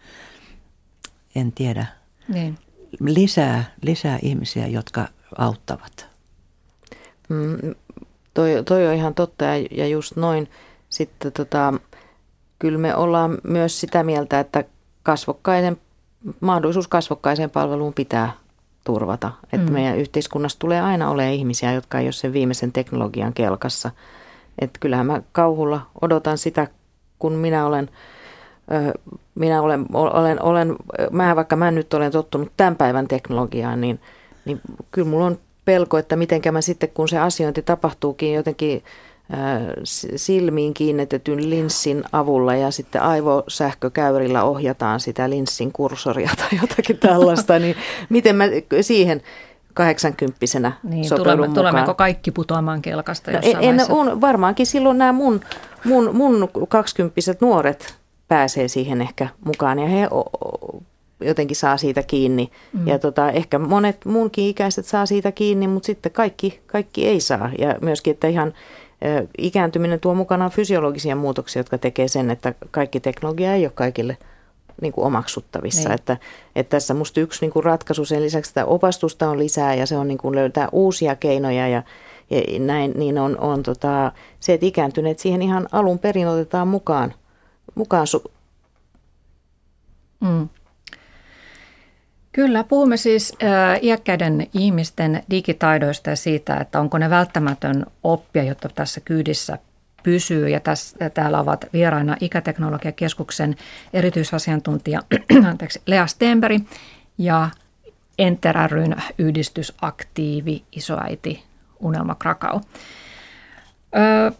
en 1.35 1.51
tiedä. 1.51 1.85
Niin. 2.27 2.57
Lisää, 2.99 3.63
lisää 3.81 4.19
ihmisiä, 4.21 4.67
jotka 4.67 5.07
auttavat. 5.37 6.07
Toi, 8.33 8.63
toi 8.65 8.87
on 8.87 8.93
ihan 8.93 9.13
totta 9.13 9.45
ja, 9.45 9.67
ja 9.71 9.87
just 9.87 10.15
noin. 10.15 10.49
Sitten 10.89 11.31
tota, 11.31 11.73
kyllä 12.59 12.77
me 12.77 12.95
ollaan 12.95 13.37
myös 13.43 13.79
sitä 13.79 14.03
mieltä, 14.03 14.39
että 14.39 14.63
kasvokkainen, 15.03 15.77
mahdollisuus 16.39 16.87
kasvokkaiseen 16.87 17.49
palveluun 17.49 17.93
pitää 17.93 18.31
turvata. 18.83 19.31
Että 19.53 19.67
mm. 19.67 19.73
meidän 19.73 19.97
yhteiskunnassa 19.97 20.59
tulee 20.59 20.81
aina 20.81 21.09
olemaan 21.09 21.33
ihmisiä, 21.33 21.73
jotka 21.73 21.99
ei 21.99 22.05
ole 22.05 22.11
sen 22.11 22.33
viimeisen 22.33 22.71
teknologian 22.71 23.33
kelkassa. 23.33 23.91
Että 24.59 24.79
kyllähän 24.79 25.05
mä 25.05 25.21
kauhulla 25.31 25.81
odotan 26.01 26.37
sitä, 26.37 26.67
kun 27.19 27.33
minä 27.33 27.65
olen, 27.65 27.89
minä 29.35 29.61
olen, 29.61 29.85
olen, 29.93 30.43
olen 30.43 30.75
mä 31.11 31.35
vaikka 31.35 31.55
mä 31.55 31.71
nyt 31.71 31.93
olen 31.93 32.11
tottunut 32.11 32.51
tämän 32.57 32.75
päivän 32.75 33.07
teknologiaan, 33.07 33.81
niin, 33.81 33.99
niin 34.45 34.61
kyllä 34.91 35.07
mulla 35.07 35.25
on 35.25 35.39
pelko, 35.65 35.97
että 35.97 36.15
miten 36.15 36.41
mä 36.51 36.61
sitten, 36.61 36.89
kun 36.93 37.09
se 37.09 37.19
asiointi 37.19 37.61
tapahtuukin 37.61 38.33
jotenkin 38.33 38.83
silmiin 40.15 40.73
kiinnitetyn 40.73 41.49
linssin 41.49 42.03
avulla 42.11 42.55
ja 42.55 42.71
sitten 42.71 43.01
aivosähkökäyrillä 43.01 44.43
ohjataan 44.43 44.99
sitä 44.99 45.29
linssin 45.29 45.71
kursoria 45.71 46.29
tai 46.39 46.59
jotakin 46.61 46.97
tällaista, 46.97 47.59
niin 47.59 47.75
miten 48.09 48.35
mä 48.35 48.43
siihen 48.81 49.21
80 49.73 50.39
niin, 50.83 51.09
tulemme, 51.09 51.35
mukaan. 51.35 51.53
Tulemmeko 51.53 51.93
kaikki 51.93 52.31
putoamaan 52.31 52.81
kelkasta 52.81 53.31
no, 53.31 53.39
en, 53.41 53.57
en, 53.61 53.85
on, 53.89 54.21
Varmaankin 54.21 54.65
silloin 54.65 54.97
nämä 54.97 55.11
mun, 55.13 55.41
mun, 55.85 56.15
mun 56.15 56.49
20 56.69 57.21
nuoret 57.41 57.95
pääsee 58.27 58.67
siihen 58.67 59.01
ehkä 59.01 59.27
mukaan 59.45 59.79
ja 59.79 59.87
he 59.87 60.07
jotenkin 61.23 61.55
saa 61.55 61.77
siitä 61.77 62.03
kiinni. 62.03 62.51
Mm. 62.73 62.87
Ja 62.87 62.99
tota, 62.99 63.31
ehkä 63.31 63.59
monet 63.59 64.05
muunkin 64.05 64.45
ikäiset 64.45 64.85
saa 64.85 65.05
siitä 65.05 65.31
kiinni, 65.31 65.67
mutta 65.67 65.85
sitten 65.85 66.11
kaikki, 66.11 66.61
kaikki 66.65 67.07
ei 67.07 67.19
saa. 67.19 67.49
Ja 67.59 67.75
myöskin, 67.81 68.11
että 68.11 68.27
ihan 68.27 68.53
ikääntyminen 69.37 69.99
tuo 69.99 70.15
mukanaan 70.15 70.51
fysiologisia 70.51 71.15
muutoksia, 71.15 71.59
jotka 71.59 71.77
tekee 71.77 72.07
sen, 72.07 72.31
että 72.31 72.53
kaikki 72.71 72.99
teknologia 72.99 73.53
ei 73.53 73.65
ole 73.65 73.71
kaikille 73.75 74.17
niin 74.81 74.93
kuin 74.93 75.05
omaksuttavissa. 75.05 75.89
Niin. 75.89 75.95
Että, 75.95 76.17
että 76.55 76.69
tässä 76.69 76.93
musta 76.93 77.19
yksi 77.19 77.41
niin 77.41 77.51
kuin 77.51 77.63
ratkaisu 77.63 78.05
sen 78.05 78.23
lisäksi, 78.23 78.49
että 78.49 78.65
opastusta 78.65 79.29
on 79.29 79.39
lisää 79.39 79.75
ja 79.75 79.85
se 79.85 79.97
on 79.97 80.07
niin 80.07 80.17
kuin 80.17 80.35
löytää 80.35 80.69
uusia 80.71 81.15
keinoja 81.15 81.67
ja, 81.67 81.83
ja 82.29 82.59
näin, 82.59 82.93
niin 82.95 83.17
on, 83.17 83.39
on 83.39 83.63
tota, 83.63 84.11
se, 84.39 84.53
että 84.53 84.65
ikääntyneet 84.65 85.19
siihen 85.19 85.41
ihan 85.41 85.67
alun 85.71 85.99
perin 85.99 86.27
otetaan 86.27 86.67
mukaan, 86.67 87.13
mukaan 87.75 88.07
su- 88.07 88.31
mm. 90.19 90.49
Kyllä, 92.33 92.63
puhumme 92.63 92.97
siis 92.97 93.37
iäkkäiden 93.81 94.47
ihmisten 94.53 95.23
digitaidoista 95.29 96.09
ja 96.09 96.15
siitä, 96.15 96.57
että 96.57 96.79
onko 96.79 96.97
ne 96.97 97.09
välttämätön 97.09 97.85
oppia, 98.03 98.43
jotta 98.43 98.69
tässä 98.75 99.01
kyydissä 99.01 99.57
pysyy. 100.03 100.49
Ja 100.49 100.59
tässä, 100.59 101.09
täällä 101.09 101.39
ovat 101.39 101.65
vieraina 101.73 102.15
Ikäteknologiakeskuksen 102.19 103.55
erityisasiantuntija 103.93 105.01
anteeksi, 105.49 105.81
Lea 105.85 106.07
Stenberg 106.07 106.63
ja 107.17 107.49
Enter 108.19 108.55
ryn 108.71 108.95
yhdistysaktiivi 109.17 110.63
isoäiti 110.71 111.43
Unelma 111.79 112.15
Krakau. 112.15 112.61
Öö, 113.95 114.31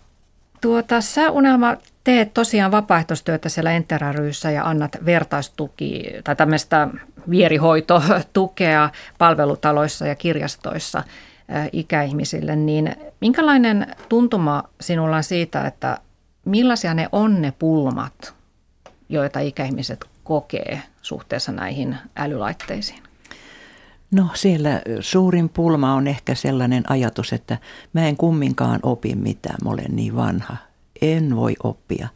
tuota, 0.61 1.01
sä 1.01 1.31
Unelma 1.31 1.77
teet 2.03 2.33
tosiaan 2.33 2.71
vapaaehtoistyötä 2.71 3.49
siellä 3.49 3.71
Enter 3.71 4.01
ryssä 4.15 4.51
ja 4.51 4.63
annat 4.63 4.97
vertaistuki 5.05 6.03
tai 6.23 6.35
tämmöistä 6.35 6.87
vierihoitotukea 7.29 8.89
palvelutaloissa 9.17 10.07
ja 10.07 10.15
kirjastoissa 10.15 11.03
ikäihmisille, 11.71 12.55
niin 12.55 12.95
minkälainen 13.21 13.95
tuntuma 14.09 14.63
sinulla 14.81 15.15
on 15.15 15.23
siitä, 15.23 15.67
että 15.67 15.97
millaisia 16.45 16.93
ne 16.93 17.09
on 17.11 17.41
ne 17.41 17.53
pulmat, 17.59 18.33
joita 19.09 19.39
ikäihmiset 19.39 20.05
kokee 20.23 20.81
suhteessa 21.01 21.51
näihin 21.51 21.97
älylaitteisiin? 22.15 23.03
No 24.11 24.27
siellä 24.33 24.81
suurin 24.99 25.49
pulma 25.49 25.93
on 25.93 26.07
ehkä 26.07 26.35
sellainen 26.35 26.91
ajatus, 26.91 27.33
että 27.33 27.57
mä 27.93 28.07
en 28.07 28.17
kumminkaan 28.17 28.79
opi 28.83 29.15
mitään, 29.15 29.57
mä 29.63 29.69
olen 29.69 29.95
niin 29.95 30.15
vanha. 30.15 30.57
En 31.01 31.35
voi 31.35 31.55
oppia. 31.63 32.07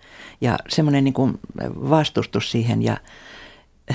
Ja 0.42 0.58
semmoinen 0.70 1.04
niin 1.04 1.40
vastustus 1.90 2.52
siihen 2.52 2.84
ja 2.84 2.98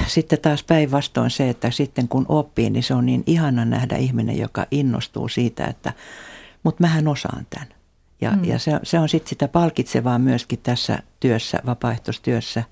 sitten 0.06 0.40
taas 0.40 0.64
päinvastoin 0.64 1.30
se, 1.30 1.48
että 1.48 1.70
sitten 1.70 2.08
kun 2.08 2.26
oppii, 2.28 2.70
niin 2.70 2.82
se 2.82 2.94
on 2.94 3.06
niin 3.06 3.22
ihana 3.26 3.64
nähdä 3.64 3.96
ihminen, 3.96 4.38
joka 4.38 4.66
innostuu 4.70 5.28
siitä, 5.28 5.64
että 5.64 5.92
mutta 6.62 6.82
mähän 6.82 7.08
osaan 7.08 7.46
tämän. 7.50 7.68
Ja, 8.20 8.30
mm. 8.30 8.44
ja 8.44 8.58
se, 8.58 8.72
se 8.82 8.98
on 8.98 9.08
sitten 9.08 9.28
sitä 9.28 9.48
palkitsevaa 9.48 10.18
myöskin 10.18 10.58
tässä 10.62 10.98
työssä, 11.20 11.58
vapaaehtoistyössä. 11.66 12.64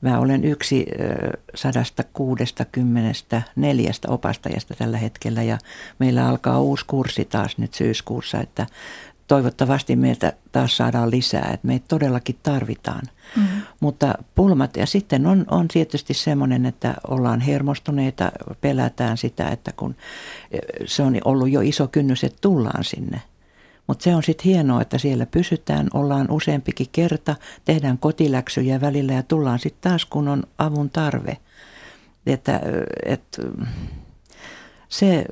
Mä 0.00 0.18
olen 0.18 0.44
yksi 0.44 0.86
164 1.54 3.90
opastajasta 4.08 4.74
tällä 4.74 4.98
hetkellä 4.98 5.42
ja 5.42 5.58
meillä 5.98 6.28
alkaa 6.28 6.60
uusi 6.60 6.84
kurssi 6.86 7.24
taas 7.24 7.58
nyt 7.58 7.74
syyskuussa, 7.74 8.40
että 8.40 8.66
toivottavasti 9.26 9.96
meiltä 9.96 10.32
taas 10.52 10.76
saadaan 10.76 11.10
lisää, 11.10 11.50
että 11.54 11.66
meitä 11.66 11.84
todellakin 11.88 12.38
tarvitaan. 12.42 13.02
Mm-hmm. 13.36 13.62
Mutta 13.80 14.14
pulmat, 14.34 14.76
ja 14.76 14.86
sitten 14.86 15.26
on, 15.26 15.44
on 15.50 15.68
tietysti 15.68 16.14
semmoinen, 16.14 16.66
että 16.66 16.94
ollaan 17.08 17.40
hermostuneita, 17.40 18.32
pelätään 18.60 19.16
sitä, 19.16 19.48
että 19.48 19.72
kun 19.76 19.96
se 20.84 21.02
on 21.02 21.18
ollut 21.24 21.50
jo 21.50 21.60
iso 21.60 21.88
kynnys, 21.88 22.24
että 22.24 22.38
tullaan 22.40 22.84
sinne. 22.84 23.22
Mutta 23.86 24.02
se 24.02 24.14
on 24.14 24.22
sitten 24.22 24.44
hienoa, 24.44 24.82
että 24.82 24.98
siellä 24.98 25.26
pysytään, 25.26 25.88
ollaan 25.94 26.30
useampikin 26.30 26.86
kerta, 26.92 27.36
tehdään 27.64 27.98
kotiläksyjä 27.98 28.80
välillä 28.80 29.12
ja 29.12 29.22
tullaan 29.22 29.58
sitten 29.58 29.90
taas, 29.90 30.04
kun 30.04 30.28
on 30.28 30.42
avun 30.58 30.90
tarve. 30.90 31.36
Että, 32.26 32.60
että 33.04 33.42
se 34.88 35.24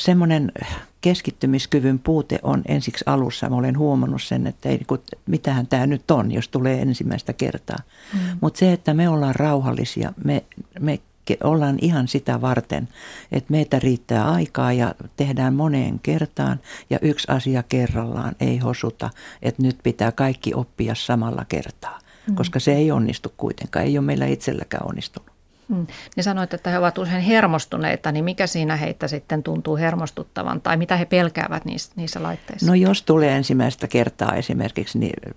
semmoinen 0.00 0.52
keskittymiskyvyn 1.00 1.98
puute 1.98 2.38
on 2.42 2.62
ensiksi 2.68 3.04
alussa. 3.06 3.48
Mä 3.48 3.56
olen 3.56 3.78
huomannut 3.78 4.22
sen, 4.22 4.46
että 4.46 4.68
ei, 4.68 4.78
kun, 4.86 5.02
mitähän 5.26 5.66
tämä 5.66 5.86
nyt 5.86 6.10
on, 6.10 6.32
jos 6.32 6.48
tulee 6.48 6.82
ensimmäistä 6.82 7.32
kertaa. 7.32 7.78
Mm. 8.12 8.18
Mutta 8.40 8.58
se, 8.58 8.72
että 8.72 8.94
me 8.94 9.08
ollaan 9.08 9.34
rauhallisia, 9.34 10.12
me, 10.24 10.44
me 10.80 11.00
ollaan 11.44 11.78
ihan 11.80 12.08
sitä 12.08 12.40
varten, 12.40 12.88
että 13.32 13.50
meitä 13.52 13.78
riittää 13.78 14.30
aikaa 14.30 14.72
ja 14.72 14.94
tehdään 15.16 15.54
moneen 15.54 16.00
kertaan 16.02 16.60
ja 16.90 16.98
yksi 17.02 17.26
asia 17.30 17.62
kerrallaan 17.62 18.36
ei 18.40 18.58
hosuta, 18.58 19.10
että 19.42 19.62
nyt 19.62 19.78
pitää 19.82 20.12
kaikki 20.12 20.54
oppia 20.54 20.94
samalla 20.94 21.44
kertaa, 21.48 21.98
mm. 22.26 22.34
koska 22.34 22.60
se 22.60 22.72
ei 22.74 22.90
onnistu 22.90 23.32
kuitenkaan, 23.36 23.84
ei 23.84 23.98
ole 23.98 24.06
meillä 24.06 24.26
itselläkään 24.26 24.86
onnistunut. 24.86 25.39
Hmm. 25.70 25.86
Niin 26.16 26.24
sanoit, 26.24 26.54
että 26.54 26.70
he 26.70 26.78
ovat 26.78 26.98
usein 26.98 27.22
hermostuneita, 27.22 28.12
niin 28.12 28.24
mikä 28.24 28.46
siinä 28.46 28.76
heitä 28.76 29.08
sitten 29.08 29.42
tuntuu 29.42 29.76
hermostuttavan 29.76 30.60
tai 30.60 30.76
mitä 30.76 30.96
he 30.96 31.04
pelkäävät 31.04 31.64
niissä, 31.64 31.92
niissä 31.96 32.22
laitteissa? 32.22 32.66
No 32.66 32.74
jos 32.74 33.02
tulee 33.02 33.36
ensimmäistä 33.36 33.88
kertaa 33.88 34.34
esimerkiksi, 34.34 34.98
niin, 34.98 35.34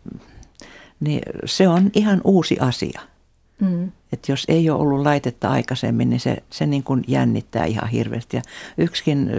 niin 0.99 1.21
se 1.45 1.67
on 1.67 1.91
ihan 1.93 2.21
uusi 2.23 2.59
asia. 2.59 3.01
Mm. 3.61 3.91
Että 4.13 4.31
jos 4.31 4.45
ei 4.47 4.69
ole 4.69 4.81
ollut 4.81 5.03
laitetta 5.03 5.49
aikaisemmin, 5.49 6.09
niin 6.09 6.19
se, 6.19 6.37
se 6.49 6.65
niin 6.65 6.83
kuin 6.83 7.03
jännittää 7.07 7.65
ihan 7.65 7.89
hirveästi. 7.89 8.37
Ja 8.37 8.41
yksikin 8.77 9.31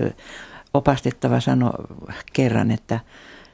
opastettava 0.74 1.40
sanoi 1.40 1.72
kerran, 2.32 2.70
että 2.70 3.00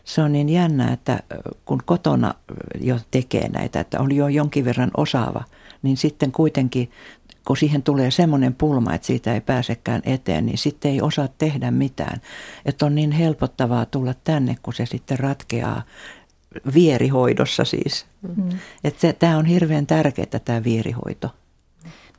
se 0.05 0.23
on 0.23 0.33
niin 0.33 0.49
jännä, 0.49 0.93
että 0.93 1.21
kun 1.65 1.83
kotona 1.85 2.35
jo 2.81 2.97
tekee 3.11 3.49
näitä, 3.49 3.81
että 3.81 4.01
oli 4.01 4.17
jo 4.17 4.29
jonkin 4.29 4.65
verran 4.65 4.91
osaava, 4.97 5.45
niin 5.83 5.97
sitten 5.97 6.33
kuitenkin 6.33 6.91
kun 7.51 7.57
siihen 7.57 7.83
tulee 7.83 8.11
semmoinen 8.11 8.55
pulma, 8.55 8.95
että 8.95 9.07
siitä 9.07 9.35
ei 9.35 9.41
pääsekään 9.41 10.03
eteen, 10.05 10.47
niin 10.47 10.59
sitten 10.59 10.91
ei 10.91 11.01
osaa 11.01 11.29
tehdä 11.39 11.71
mitään. 11.71 12.21
Että 12.65 12.87
on 12.87 12.95
niin 12.95 13.13
helpottavaa 13.13 13.87
tulla 13.87 14.15
tänne, 14.25 14.57
kun 14.63 14.75
se 14.75 14.87
sitten 14.87 15.19
ratkeaa 15.19 15.83
vierihoidossa 16.75 17.65
siis. 17.65 18.07
Mm. 18.37 18.49
Että 18.85 19.13
tämä 19.13 19.39
on 19.39 19.47
hirveän 19.47 19.87
tärkeää 19.87 20.41
tämä 20.45 20.65
vierihoito. 20.65 21.31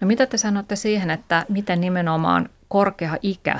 No 0.01 0.07
mitä 0.07 0.25
te 0.25 0.37
sanotte 0.37 0.75
siihen, 0.75 1.09
että 1.09 1.45
miten 1.49 1.81
nimenomaan 1.81 2.49
korkea 2.67 3.17
ikä 3.21 3.59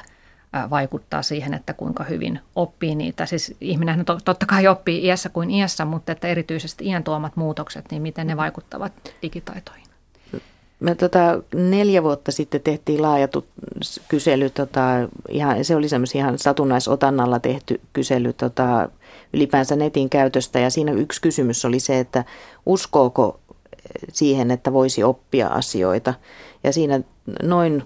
vaikuttaa 0.70 1.22
siihen, 1.22 1.54
että 1.54 1.74
kuinka 1.74 2.04
hyvin 2.04 2.40
oppii 2.56 2.96
niitä. 2.96 3.26
Siis 3.26 3.56
ihminen 3.62 4.06
totta 4.26 4.46
kai 4.46 4.68
oppii 4.68 5.06
iässä 5.06 5.30
kuin 5.30 5.52
iässä, 5.52 5.86
mutta 5.86 6.12
että 6.12 6.28
erityisesti 6.28 6.86
iän 6.86 7.04
tuomat 7.04 7.36
muutokset, 7.36 7.86
niin 7.92 8.02
miten 8.02 8.28
ne 8.28 8.38
vaikuttavat 8.38 8.94
digitaitoihin? 9.22 9.81
Me 10.82 10.96
tota, 10.96 11.44
neljä 11.56 12.04
vuotta 12.04 12.32
sitten 12.32 12.62
tehtiin 12.62 13.02
laaja 13.02 13.28
kysely, 14.08 14.50
tota, 14.50 14.82
ihan, 15.30 15.66
se 15.66 15.76
oli 15.76 15.90
semmoisen 15.90 16.20
ihan 16.20 16.40
satunnaisotannalla 16.40 17.40
tehty 17.40 17.82
kysely 17.94 18.34
tota, 18.34 18.90
ylipäänsä 19.34 19.76
netin 19.76 20.10
käytöstä 20.10 20.60
ja 20.60 20.70
siinä 20.70 20.92
yksi 20.92 21.22
kysymys 21.22 21.66
oli 21.66 21.80
se, 21.80 22.00
että 22.00 22.26
uskooko 22.66 23.40
siihen, 24.14 24.52
että 24.52 24.74
voisi 24.74 25.04
oppia 25.04 25.48
asioita. 25.48 26.14
Ja 26.64 26.74
siinä 26.74 27.02
noin 27.44 27.84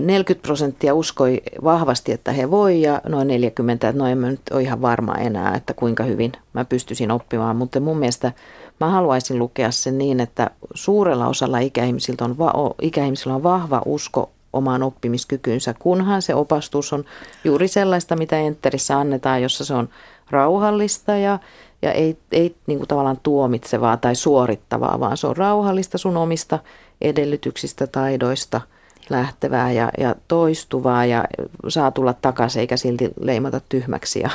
40 0.00 0.46
prosenttia 0.46 0.94
uskoi 0.94 1.42
vahvasti, 1.64 2.12
että 2.12 2.32
he 2.32 2.50
voi 2.50 2.82
ja 2.82 3.00
noin 3.08 3.28
40, 3.28 3.88
että 3.88 3.98
no 3.98 4.06
en 4.06 4.18
mä 4.18 4.30
nyt 4.30 4.40
ole 4.50 4.62
ihan 4.62 4.82
varma 4.82 5.14
enää, 5.14 5.54
että 5.54 5.74
kuinka 5.74 6.04
hyvin 6.04 6.32
mä 6.52 6.64
pystyisin 6.64 7.10
oppimaan. 7.10 7.56
Mutta 7.56 7.80
mun 7.80 7.98
mielestä 7.98 8.32
Mä 8.80 8.90
haluaisin 8.90 9.38
lukea 9.38 9.70
sen 9.70 9.98
niin, 9.98 10.20
että 10.20 10.50
suurella 10.74 11.26
osalla 11.26 11.58
ikäihmisillä 11.58 12.24
on, 12.24 12.38
va- 12.38 12.74
ikäihmisillä 12.82 13.34
on 13.34 13.42
vahva 13.42 13.82
usko 13.84 14.30
omaan 14.52 14.82
oppimiskykynsä, 14.82 15.74
kunhan 15.78 16.22
se 16.22 16.34
opastus 16.34 16.92
on 16.92 17.04
juuri 17.44 17.68
sellaista, 17.68 18.16
mitä 18.16 18.38
Enterissä 18.38 18.98
annetaan, 18.98 19.42
jossa 19.42 19.64
se 19.64 19.74
on 19.74 19.88
rauhallista 20.30 21.12
ja, 21.12 21.38
ja 21.82 21.92
ei, 21.92 22.18
ei 22.32 22.56
niin 22.66 22.78
kuin 22.78 22.88
tavallaan 22.88 23.20
tuomitsevaa 23.22 23.96
tai 23.96 24.14
suorittavaa, 24.14 25.00
vaan 25.00 25.16
se 25.16 25.26
on 25.26 25.36
rauhallista 25.36 25.98
sun 25.98 26.16
omista 26.16 26.58
edellytyksistä, 27.00 27.86
taidoista 27.86 28.60
lähtevää 29.10 29.72
ja, 29.72 29.90
ja 29.98 30.14
toistuvaa 30.28 31.04
ja 31.04 31.24
saa 31.68 31.90
tulla 31.90 32.12
takaisin 32.12 32.60
eikä 32.60 32.76
silti 32.76 33.10
leimata 33.20 33.60
tyhmäksi 33.68 34.20
ja, 34.20 34.30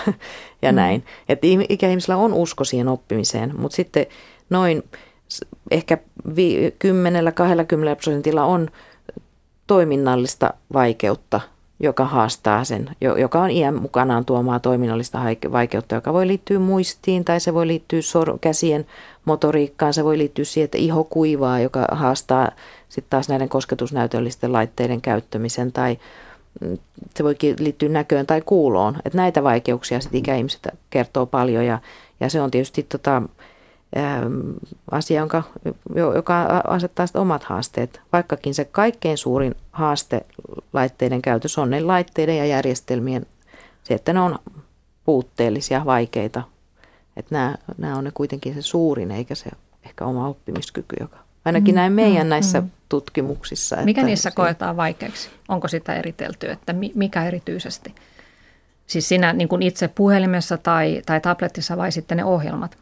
ja 0.61 0.71
mm. 0.71 0.75
näin. 0.75 1.03
Että 1.29 1.47
ikäihmisillä 1.69 2.17
on 2.17 2.33
usko 2.33 2.63
siihen 2.63 2.87
oppimiseen, 2.87 3.53
mutta 3.57 3.75
sitten 3.75 4.05
noin 4.49 4.83
ehkä 5.71 5.97
10-20 6.27 6.29
prosentilla 7.95 8.43
on 8.43 8.69
toiminnallista 9.67 10.53
vaikeutta, 10.73 11.41
joka 11.79 12.05
haastaa 12.05 12.63
sen, 12.63 12.89
joka 13.01 13.41
on 13.41 13.51
iän 13.51 13.81
mukanaan 13.81 14.25
tuomaa 14.25 14.59
toiminnallista 14.59 15.19
vaikeutta, 15.51 15.95
joka 15.95 16.13
voi 16.13 16.27
liittyä 16.27 16.59
muistiin 16.59 17.25
tai 17.25 17.39
se 17.39 17.53
voi 17.53 17.67
liittyä 17.67 18.01
sor- 18.01 18.37
käsien 18.41 18.85
motoriikkaan, 19.25 19.93
se 19.93 20.03
voi 20.03 20.17
liittyä 20.17 20.45
siihen, 20.45 20.65
että 20.65 20.77
iho 20.77 21.03
kuivaa, 21.03 21.59
joka 21.59 21.87
haastaa 21.91 22.51
sitten 22.93 23.09
taas 23.09 23.29
näiden 23.29 23.49
kosketusnäytöllisten 23.49 24.53
laitteiden 24.53 25.01
käyttämisen 25.01 25.71
tai 25.71 25.97
mm, 26.61 26.77
se 27.15 27.23
voi 27.23 27.35
liittyä 27.59 27.89
näköön 27.89 28.25
tai 28.25 28.41
kuuloon. 28.41 28.95
Että 29.05 29.17
näitä 29.17 29.43
vaikeuksia 29.43 29.99
sitten 29.99 30.19
ikäihmiset 30.19 30.67
kertoo 30.89 31.25
paljon 31.25 31.65
ja, 31.65 31.79
ja 32.19 32.29
se 32.29 32.41
on 32.41 32.51
tietysti 32.51 32.83
tota, 32.83 33.21
Ähm, 33.97 34.51
asia, 34.91 35.19
jonka, 35.19 35.43
joka 36.15 36.63
asettaa 36.67 37.07
sitten 37.07 37.21
omat 37.21 37.43
haasteet. 37.43 38.01
Vaikkakin 38.13 38.53
se 38.53 38.65
kaikkein 38.65 39.17
suurin 39.17 39.55
haaste 39.71 40.25
laitteiden 40.73 41.21
käytössä 41.21 41.61
on 41.61 41.69
ne 41.69 41.81
laitteiden 41.81 42.37
ja 42.37 42.45
järjestelmien, 42.45 43.25
se, 43.83 43.93
että 43.93 44.13
ne 44.13 44.19
on 44.19 44.39
puutteellisia, 45.05 45.85
vaikeita. 45.85 46.43
Että 47.17 47.35
nämä, 47.35 47.55
nämä 47.77 47.97
on 47.97 48.03
ne 48.03 48.11
kuitenkin 48.13 48.53
se 48.53 48.61
suurin, 48.61 49.11
eikä 49.11 49.35
se 49.35 49.49
ehkä 49.83 50.05
oma 50.05 50.27
oppimiskyky, 50.27 50.95
joka 50.99 51.17
ainakin 51.45 51.75
mm, 51.75 51.77
näin 51.77 51.93
meidän 51.93 52.27
mm, 52.27 52.29
näissä 52.29 52.61
mm. 52.61 52.69
tutkimuksissa. 52.89 53.75
Mikä 53.75 54.01
että 54.01 54.05
niissä 54.05 54.29
se, 54.29 54.35
koetaan 54.35 54.77
vaikeaksi? 54.77 55.29
Onko 55.47 55.67
sitä 55.67 55.95
eritelty, 55.95 56.51
että 56.51 56.75
mikä 56.95 57.25
erityisesti? 57.25 57.95
Siis 58.87 59.09
sinä 59.09 59.33
niin 59.33 59.47
kuin 59.47 59.61
itse 59.61 59.87
puhelimessa 59.87 60.57
tai, 60.57 61.01
tai 61.05 61.21
tabletissa 61.21 61.77
vai 61.77 61.91
sitten 61.91 62.17
ne 62.17 62.25
ohjelmat? 62.25 62.77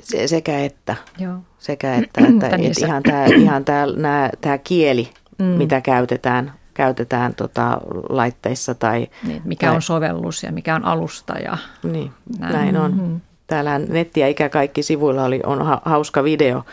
Se, 0.00 0.28
sekä 0.28 0.60
että. 0.60 0.96
Joo. 1.18 1.36
Sekä 1.58 1.94
että, 2.04 2.20
että, 2.28 2.46
että 2.46 2.86
ihan 2.86 3.02
tämä 3.02 3.24
ihan 3.24 3.64
tää 4.40 4.58
kieli, 4.58 5.10
mm. 5.38 5.44
mitä 5.44 5.80
käytetään, 5.80 6.52
käytetään 6.74 7.34
tota, 7.34 7.80
laitteissa. 8.08 8.74
Tai, 8.74 9.08
niin, 9.26 9.42
mikä 9.44 9.66
tai, 9.66 9.76
on 9.76 9.82
sovellus 9.82 10.42
ja 10.42 10.52
mikä 10.52 10.74
on 10.74 10.84
alusta. 10.84 11.38
Ja 11.38 11.58
niin, 11.82 12.10
näin, 12.38 12.52
näin 12.52 12.76
on. 12.76 12.94
Mm-hmm. 12.94 13.20
Täällä 13.46 13.78
netti 13.78 14.20
ja 14.20 14.28
ikä 14.28 14.48
kaikki 14.48 14.82
sivuilla 14.82 15.24
oli, 15.24 15.40
on 15.46 15.80
hauska 15.84 16.24
video, 16.24 16.64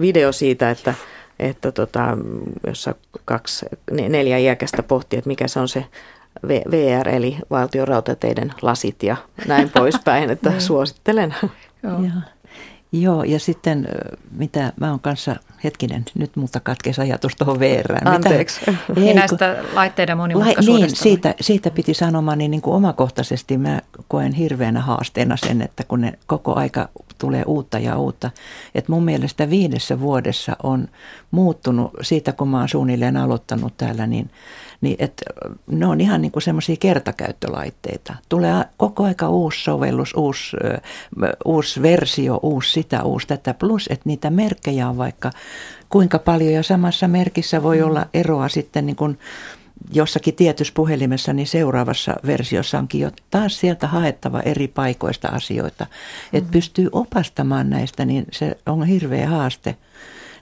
video 0.00 0.32
siitä, 0.32 0.70
että 0.70 0.94
että 1.38 1.72
tota, 1.72 2.18
jossa 2.66 2.94
kaksi, 3.24 3.66
neljä 3.90 4.38
iäkästä 4.38 4.82
pohti, 4.82 5.16
että 5.16 5.28
mikä 5.28 5.48
se 5.48 5.60
on 5.60 5.68
se 5.68 5.84
VR 6.48 7.08
eli 7.08 7.38
valtion 7.50 7.88
rautateiden 7.88 8.54
lasit 8.62 9.02
ja 9.02 9.16
näin 9.46 9.70
poispäin, 9.78 10.30
että 10.30 10.60
suosittelen. 10.60 11.34
Joo. 11.82 12.00
Joo, 13.00 13.22
ja 13.22 13.40
sitten 13.40 13.88
mitä 14.30 14.72
mä 14.80 14.90
oon 14.90 15.00
kanssa, 15.00 15.36
hetkinen, 15.64 16.04
nyt 16.14 16.36
multa 16.36 16.60
katkesi 16.60 17.00
ajatus 17.00 17.36
tuohon 17.36 17.60
VR. 17.60 17.92
Anteeksi. 18.04 18.60
Mitä, 18.88 19.00
ei, 19.00 19.14
näistä 19.14 19.56
kun, 19.60 19.74
laitteiden 19.74 20.16
monimutkaisuudesta. 20.16 20.86
Niin, 20.86 20.96
siitä, 20.96 21.34
siitä 21.40 21.70
piti 21.70 21.94
sanomaan, 21.94 22.38
niin, 22.38 22.50
niin 22.50 22.60
kuin 22.60 22.76
omakohtaisesti 22.76 23.58
mä 23.58 23.80
koen 24.08 24.32
hirveänä 24.32 24.80
haasteena 24.80 25.36
sen, 25.36 25.62
että 25.62 25.84
kun 25.84 26.00
ne 26.00 26.12
koko 26.26 26.54
aika 26.54 26.88
tulee 27.18 27.42
uutta 27.46 27.78
ja 27.78 27.98
uutta. 27.98 28.30
Että 28.74 28.92
mun 28.92 29.04
mielestä 29.04 29.50
viidessä 29.50 30.00
vuodessa 30.00 30.56
on 30.62 30.88
muuttunut 31.30 31.90
siitä, 32.02 32.32
kun 32.32 32.48
mä 32.48 32.58
oon 32.58 32.68
suunnilleen 32.68 33.16
aloittanut 33.16 33.76
täällä, 33.76 34.06
niin– 34.06 34.30
niin 34.80 34.96
että 34.98 35.24
ne 35.66 35.86
on 35.86 36.00
ihan 36.00 36.22
niin 36.22 36.32
kuin 36.32 36.42
semmoisia 36.42 36.76
kertakäyttölaitteita. 36.80 38.14
Tulee 38.28 38.64
koko 38.76 39.04
aika 39.04 39.28
uusi 39.28 39.64
sovellus, 39.64 40.14
uusi, 40.14 40.56
uusi 41.44 41.82
versio, 41.82 42.40
uusi 42.42 42.72
sitä, 42.72 43.02
uusi 43.02 43.26
tätä. 43.26 43.54
Plus, 43.54 43.86
että 43.90 44.08
niitä 44.08 44.30
merkkejä 44.30 44.88
on 44.88 44.96
vaikka 44.96 45.30
kuinka 45.88 46.18
paljon 46.18 46.52
ja 46.52 46.62
samassa 46.62 47.08
merkissä 47.08 47.62
voi 47.62 47.78
mm. 47.78 47.84
olla 47.84 48.06
eroa 48.14 48.48
sitten 48.48 48.86
niin 48.86 48.96
kuin 48.96 49.18
jossakin 49.92 50.34
tietyssä 50.34 50.74
puhelimessa, 50.76 51.32
niin 51.32 51.46
seuraavassa 51.46 52.14
versiossa 52.26 52.78
onkin 52.78 53.00
jo 53.00 53.10
taas 53.30 53.60
sieltä 53.60 53.86
haettava 53.86 54.40
eri 54.40 54.68
paikoista 54.68 55.28
asioita. 55.28 55.86
Että 56.32 56.48
mm. 56.48 56.52
pystyy 56.52 56.88
opastamaan 56.92 57.70
näistä, 57.70 58.04
niin 58.04 58.26
se 58.32 58.56
on 58.66 58.86
hirveä 58.86 59.28
haaste. 59.28 59.76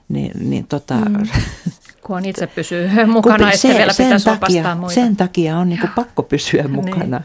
Niin, 0.09 0.49
niin 0.49 0.67
tota, 0.67 0.95
mm. 0.95 1.27
Kun 2.03 2.17
on 2.17 2.25
itse 2.25 2.47
pysyy 2.47 2.89
mukana 3.05 3.51
ja 3.51 3.57
se, 3.57 3.67
vielä 3.67 3.91
pitäisi 3.97 4.25
takia, 4.25 4.33
opastaa 4.33 4.75
muita. 4.75 4.93
Sen 4.93 5.15
takia 5.15 5.57
on 5.57 5.69
niin 5.69 5.79
kuin 5.79 5.91
pakko 5.95 6.23
pysyä 6.23 6.61
niin. 6.61 6.71
mukana. 6.71 7.21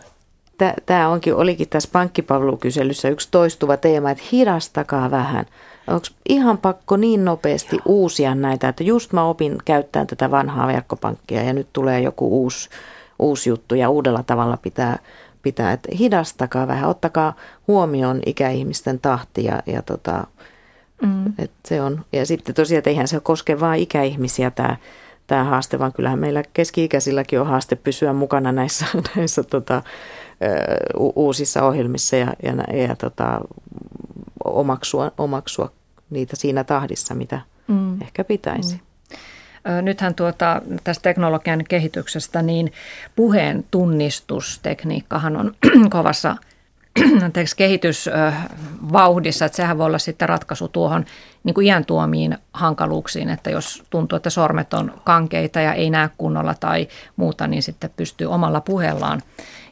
Niin. 0.60 0.74
Tämä 0.86 1.08
onkin, 1.08 1.34
olikin 1.34 1.68
tässä 1.68 1.88
pankkipalvelukyselyssä 1.92 3.08
yksi 3.08 3.28
toistuva 3.30 3.76
teema, 3.76 4.10
että 4.10 4.24
hidastakaa 4.32 5.10
vähän. 5.10 5.46
Onko 5.86 6.06
ihan 6.28 6.58
pakko 6.58 6.96
niin 6.96 7.24
nopeasti 7.24 7.78
uusia 7.84 8.34
näitä, 8.34 8.68
että 8.68 8.84
just 8.84 9.12
mä 9.12 9.24
opin 9.24 9.58
käyttää 9.64 10.04
tätä 10.04 10.30
vanhaa 10.30 10.66
verkkopankkia 10.66 11.42
ja 11.42 11.52
nyt 11.52 11.68
tulee 11.72 12.00
joku 12.00 12.42
uusi, 12.42 12.68
uusi 13.18 13.50
juttu 13.50 13.74
ja 13.74 13.90
uudella 13.90 14.22
tavalla 14.22 14.56
pitää, 14.56 14.98
pitää 15.42 15.72
että 15.72 15.88
hidastakaa 15.98 16.68
vähän, 16.68 16.90
ottakaa 16.90 17.34
huomioon 17.68 18.20
ikäihmisten 18.26 19.00
tahti 19.00 19.44
ja, 19.44 19.62
ja 19.66 19.82
tota, 19.82 20.26
Mm. 21.02 21.32
Et 21.38 21.50
se 21.64 21.82
on. 21.82 22.04
Ja 22.12 22.26
sitten 22.26 22.54
tosiaan, 22.54 22.78
että 22.78 22.90
eihän 22.90 23.08
se 23.08 23.20
koske 23.20 23.60
vain 23.60 23.82
ikäihmisiä 23.82 24.50
tämä, 24.50 24.76
tämä 25.26 25.44
haaste, 25.44 25.78
vaan 25.78 25.92
kyllähän 25.92 26.18
meillä 26.18 26.42
keski-ikäisilläkin 26.52 27.40
on 27.40 27.46
haaste 27.46 27.76
pysyä 27.76 28.12
mukana 28.12 28.52
näissä, 28.52 28.86
näissä 29.16 29.42
tota, 29.42 29.82
uusissa 30.96 31.62
ohjelmissa 31.62 32.16
ja, 32.16 32.34
ja, 32.42 32.76
ja 32.76 32.96
tota, 32.96 33.40
omaksua, 34.44 35.12
omaksua 35.18 35.72
niitä 36.10 36.36
siinä 36.36 36.64
tahdissa, 36.64 37.14
mitä 37.14 37.40
mm. 37.68 38.02
ehkä 38.02 38.24
pitäisi. 38.24 38.74
Mm. 38.74 38.80
Nythän 39.82 40.14
tuota, 40.14 40.62
tästä 40.84 41.02
teknologian 41.02 41.64
kehityksestä, 41.68 42.42
niin 42.42 42.72
puheen 43.16 43.64
tunnistustekniikkahan 43.70 45.36
on 45.36 45.54
kovassa 45.90 46.36
anteeksi, 47.24 47.56
kehitysvauhdissa, 47.56 49.44
että 49.44 49.56
sehän 49.56 49.78
voi 49.78 49.86
olla 49.86 49.98
sitten 49.98 50.28
ratkaisu 50.28 50.68
tuohon 50.68 51.04
niin 51.44 51.54
kuin 51.54 51.66
iän 51.66 51.84
tuomiin 51.84 52.38
hankaluuksiin, 52.52 53.30
että 53.30 53.50
jos 53.50 53.82
tuntuu, 53.90 54.16
että 54.16 54.30
sormet 54.30 54.74
on 54.74 55.00
kankeita 55.04 55.60
ja 55.60 55.72
ei 55.72 55.90
näe 55.90 56.10
kunnolla 56.18 56.54
tai 56.60 56.88
muuta, 57.16 57.46
niin 57.46 57.62
sitten 57.62 57.90
pystyy 57.96 58.26
omalla 58.26 58.60
puheellaan 58.60 59.22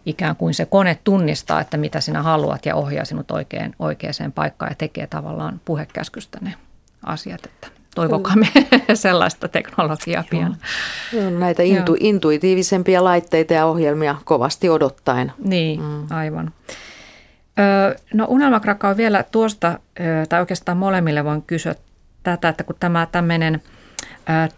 ikään 0.07 0.37
kuin 0.37 0.55
se 0.55 0.67
kone 0.67 0.99
tunnistaa, 1.05 1.61
että 1.61 1.77
mitä 1.77 2.01
sinä 2.01 2.23
haluat 2.23 2.67
ja 2.67 2.75
ohjaa 2.75 3.05
sinut 3.05 3.31
oikein, 3.31 3.75
oikeaan 3.79 4.33
paikkaan 4.35 4.71
ja 4.71 4.77
tekee 4.79 5.07
tavallaan 5.07 5.61
puhekäskystä 5.65 6.39
ne 6.41 6.55
asiat, 7.03 7.47
että 7.47 7.69
toivokaamme 7.95 8.49
sellaista 8.95 9.49
teknologiaa 9.49 10.25
pian. 10.31 10.57
Näitä 11.39 11.63
intu, 11.63 11.97
intuitiivisempia 12.01 13.05
laitteita 13.05 13.53
ja 13.53 13.67
ohjelmia 13.67 14.17
kovasti 14.25 14.69
odottaen. 14.69 15.33
Niin, 15.39 15.81
mm. 15.81 16.07
aivan. 16.11 16.53
No 18.15 18.27
unelmakrakka 18.29 18.89
on 18.89 18.97
vielä 18.97 19.23
tuosta, 19.23 19.81
tai 20.29 20.41
oikeastaan 20.41 20.79
molemmille 20.79 21.25
voin 21.25 21.43
kysyä 21.43 21.75
tätä, 22.23 22.49
että 22.49 22.65
kun 22.65 22.77
tämä 22.81 23.07
tämmöinen 23.13 23.63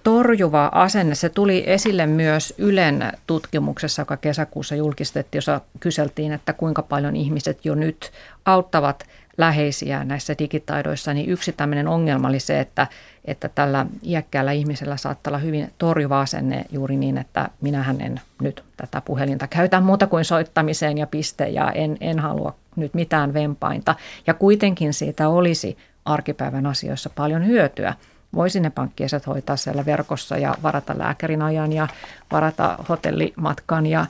torjuva 0.03 0.71
asenne, 0.75 1.15
se 1.15 1.29
tuli 1.29 1.65
esille 1.67 2.07
myös 2.07 2.55
Ylen 2.59 3.13
tutkimuksessa, 3.27 4.03
joka 4.03 4.17
kesäkuussa 4.17 4.75
julkistettiin, 4.75 5.39
jossa 5.39 5.61
kyseltiin, 5.81 6.33
että 6.33 6.53
kuinka 6.53 6.83
paljon 6.83 7.17
ihmiset 7.17 7.65
jo 7.65 7.75
nyt 7.75 8.11
auttavat 8.45 9.07
läheisiä 9.38 10.05
näissä 10.05 10.35
digitaidoissa, 10.38 11.14
niin 11.14 11.31
yksi 11.31 11.53
tämmöinen 11.53 11.88
ongelma 11.88 12.29
oli 12.29 12.40
se, 12.40 12.61
että, 12.61 12.87
että 13.24 13.48
tällä 13.48 13.87
iäkkäällä 14.03 14.53
ihmisellä 14.53 14.96
saattaa 14.96 15.31
olla 15.31 15.38
hyvin 15.38 15.72
torjuva 15.79 16.20
asenne 16.20 16.64
juuri 16.70 16.96
niin, 16.96 17.18
että 17.18 17.48
minähän 17.61 18.01
en 18.01 18.20
nyt 18.42 18.64
tätä 18.77 19.01
puhelinta 19.01 19.46
käytä 19.46 19.81
muuta 19.81 20.07
kuin 20.07 20.24
soittamiseen 20.24 20.98
ja 20.98 21.07
piste 21.07 21.48
ja 21.48 21.72
en, 21.72 21.96
en 22.01 22.18
halua 22.18 22.55
nyt 22.77 22.94
mitään 22.94 23.35
vempainta. 23.35 23.94
Ja 24.27 24.35
kuitenkin 24.35 24.94
siitä 24.94 25.29
olisi 25.29 25.79
arkipäivän 26.05 26.66
asioissa 26.66 27.11
paljon 27.14 27.46
hyötyä. 27.46 27.94
Voisi 28.35 28.61
ne 28.61 28.70
pankkieset 28.70 29.27
hoitaa 29.27 29.57
siellä 29.57 29.87
verkossa 29.87 30.38
ja 30.38 30.55
varata 30.62 30.98
lääkärin 30.98 31.42
ajan 31.42 31.72
ja 31.72 31.88
varata 32.33 32.79
hotellimatkan 32.88 33.87
ja, 33.87 34.07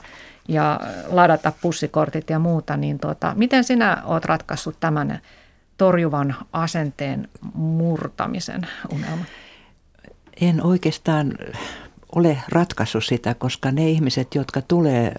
ja 0.49 0.79
ladata 1.07 1.53
pussikortit 1.61 2.29
ja 2.29 2.39
muuta. 2.39 2.77
Niin 2.77 2.99
tuota, 2.99 3.33
miten 3.35 3.63
sinä 3.63 4.01
olet 4.05 4.25
ratkaissut 4.25 4.75
tämän 4.79 5.19
torjuvan 5.77 6.35
asenteen 6.53 7.27
murtamisen 7.53 8.61
unelman? 8.93 9.25
En 10.41 10.63
oikeastaan 10.63 11.33
ole 12.15 12.37
ratkaissut 12.49 13.05
sitä, 13.05 13.33
koska 13.33 13.71
ne 13.71 13.89
ihmiset, 13.89 14.35
jotka 14.35 14.61
tulee 14.61 15.15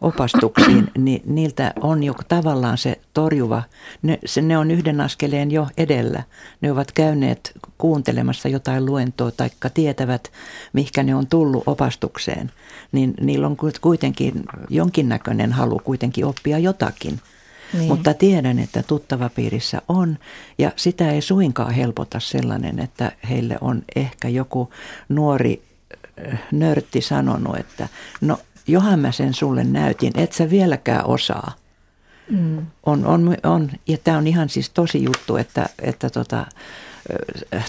opastuksiin, 0.00 0.90
niin 0.98 1.22
niiltä 1.26 1.72
on 1.80 2.02
jo 2.02 2.14
tavallaan 2.28 2.78
se 2.78 3.00
torjuva, 3.14 3.62
ne, 4.02 4.18
se, 4.24 4.42
ne 4.42 4.58
on 4.58 4.70
yhden 4.70 5.00
askeleen 5.00 5.50
jo 5.50 5.68
edellä. 5.76 6.22
Ne 6.60 6.72
ovat 6.72 6.92
käyneet 6.92 7.52
kuuntelemassa 7.78 8.48
jotain 8.48 8.86
luentoa 8.86 9.30
tai 9.30 9.50
tietävät, 9.74 10.32
mihinkä 10.72 11.02
ne 11.02 11.14
on 11.14 11.26
tullut 11.26 11.62
opastukseen. 11.66 12.50
Niin 12.92 13.14
niillä 13.20 13.46
on 13.46 13.56
kuitenkin 13.80 14.44
jonkinnäköinen 14.68 15.52
halu 15.52 15.80
kuitenkin 15.84 16.24
oppia 16.24 16.58
jotakin. 16.58 17.20
Niin. 17.72 17.88
Mutta 17.88 18.14
tiedän, 18.14 18.58
että 18.58 18.82
tuttava 18.82 19.28
piirissä 19.28 19.82
on 19.88 20.18
ja 20.58 20.72
sitä 20.76 21.10
ei 21.10 21.22
suinkaan 21.22 21.74
helpota 21.74 22.20
sellainen, 22.20 22.78
että 22.78 23.12
heille 23.28 23.58
on 23.60 23.82
ehkä 23.96 24.28
joku 24.28 24.70
nuori 25.08 25.62
nörtti 26.52 27.00
sanonut, 27.00 27.56
että 27.56 27.88
no 28.20 28.38
johan 28.66 28.98
mä 28.98 29.12
sen 29.12 29.34
sulle 29.34 29.64
näytin, 29.64 30.12
et 30.16 30.32
sä 30.32 30.50
vieläkään 30.50 31.06
osaa. 31.06 31.52
Mm. 32.30 32.66
On, 32.86 33.06
on, 33.06 33.36
on, 33.42 33.70
ja 33.86 33.98
tämä 34.04 34.18
on 34.18 34.26
ihan 34.26 34.48
siis 34.48 34.70
tosi 34.70 35.04
juttu, 35.04 35.36
että, 35.36 35.66
että 35.82 36.10
tota, 36.10 36.46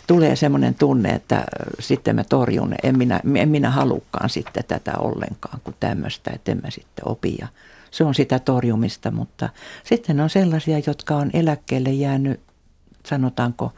tulee 0.08 0.36
semmoinen 0.36 0.76
tunne, 0.76 1.10
että 1.10 1.44
sitten 1.80 2.16
mä 2.16 2.24
torjun, 2.24 2.76
en 2.84 2.98
minä, 2.98 3.20
en 3.36 3.50
minä 3.50 3.70
halukkaan 3.70 4.30
sitten 4.30 4.64
tätä 4.68 4.94
ollenkaan 4.98 5.60
kuin 5.64 5.76
tämmöistä, 5.80 6.32
että 6.36 6.52
en 6.52 6.60
mä 6.64 6.70
sitten 6.70 7.08
opi. 7.08 7.36
Ja 7.40 7.48
se 7.92 8.04
on 8.04 8.16
sitä 8.16 8.40
torjumista, 8.40 9.12
mutta 9.12 9.50
sitten 9.84 10.20
on 10.20 10.30
sellaisia, 10.30 10.82
jotka 10.88 11.16
on 11.16 11.30
eläkkeelle 11.34 11.90
jäänyt, 11.90 12.40
sanotaanko, 13.06 13.74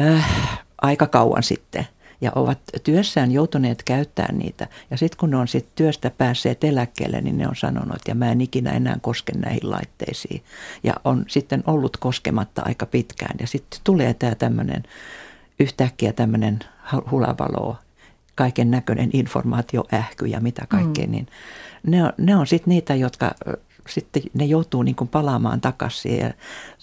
äh, 0.00 0.60
aika 0.82 1.06
kauan 1.06 1.42
sitten– 1.42 1.86
ja 2.20 2.32
ovat 2.34 2.58
työssään 2.84 3.32
joutuneet 3.32 3.82
käyttämään 3.82 4.38
niitä. 4.38 4.68
Ja 4.90 4.96
sitten 4.96 5.18
kun 5.18 5.30
ne 5.30 5.36
on 5.36 5.48
sit 5.48 5.68
työstä 5.74 6.10
päässeet 6.10 6.64
eläkkeelle, 6.64 7.20
niin 7.20 7.38
ne 7.38 7.48
on 7.48 7.56
sanonut, 7.56 7.96
että 7.96 8.10
ja 8.10 8.14
mä 8.14 8.30
en 8.30 8.40
ikinä 8.40 8.70
enää 8.70 8.98
koske 9.00 9.32
näihin 9.32 9.70
laitteisiin. 9.70 10.42
Ja 10.82 10.94
on 11.04 11.24
sitten 11.28 11.62
ollut 11.66 11.96
koskematta 11.96 12.62
aika 12.64 12.86
pitkään. 12.86 13.36
Ja 13.40 13.46
sitten 13.46 13.80
tulee 13.84 14.14
tämä 14.14 14.34
tämmöinen 14.34 14.82
yhtäkkiä 15.60 16.12
tämmöinen 16.12 16.58
hulavalo, 17.10 17.76
kaiken 18.34 18.70
näköinen 18.70 19.10
informaatioähky 19.12 20.26
ja 20.26 20.40
mitä 20.40 20.66
kaikkea, 20.68 21.06
mm. 21.06 21.12
niin 21.12 21.26
ne 21.86 22.04
on, 22.04 22.12
ne 22.18 22.36
on 22.36 22.46
sitten 22.46 22.70
niitä, 22.70 22.94
jotka 22.94 23.34
sitten 23.88 24.22
ne 24.34 24.44
joutuu 24.44 24.82
niin 24.82 24.94
kuin 24.94 25.08
palaamaan 25.08 25.60
takaisin 25.60 26.18
ja 26.18 26.30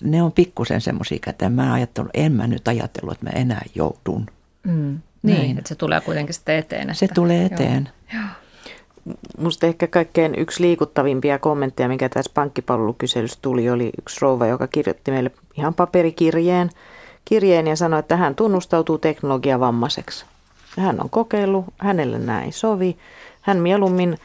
ne 0.03 0.23
on 0.23 0.31
pikkusen 0.31 0.81
semmoisia, 0.81 1.19
että 1.27 1.49
mä 1.49 1.73
ajattelin, 1.73 2.09
en 2.13 2.31
mä 2.31 2.47
nyt 2.47 2.67
ajatellut, 2.67 3.13
että 3.13 3.25
mä 3.25 3.29
enää 3.29 3.61
joudun. 3.75 4.25
Mm. 4.63 4.99
Niin, 5.25 5.37
Näin. 5.37 5.57
että 5.57 5.69
se 5.69 5.75
tulee 5.75 6.01
kuitenkin 6.01 6.33
sitten 6.33 6.55
eteen. 6.55 6.81
Että, 6.81 6.93
se 6.93 7.07
tulee 7.07 7.45
eteen. 7.45 7.89
Joo. 8.13 8.23
Musta 9.37 9.67
ehkä 9.67 9.87
kaikkein 9.87 10.35
yksi 10.35 10.63
liikuttavimpia 10.63 11.39
kommentteja, 11.39 11.89
mikä 11.89 12.09
tässä 12.09 12.31
pankkipalvelukyselyssä 12.33 13.39
tuli, 13.41 13.69
oli 13.69 13.91
yksi 13.99 14.17
rouva, 14.21 14.47
joka 14.47 14.67
kirjoitti 14.67 15.11
meille 15.11 15.31
ihan 15.57 15.73
paperikirjeen 15.73 16.69
kirjeen 17.25 17.67
ja 17.67 17.75
sanoi, 17.75 17.99
että 17.99 18.17
hän 18.17 18.35
tunnustautuu 18.35 18.97
teknologiavammaiseksi. 18.97 20.25
hän 20.79 21.01
on 21.01 21.09
kokeillut, 21.09 21.65
hänelle 21.77 22.19
näin 22.19 22.45
ei 22.45 22.51
sovi. 22.51 22.97
Hän 23.41 23.57
mieluummin 23.57 24.17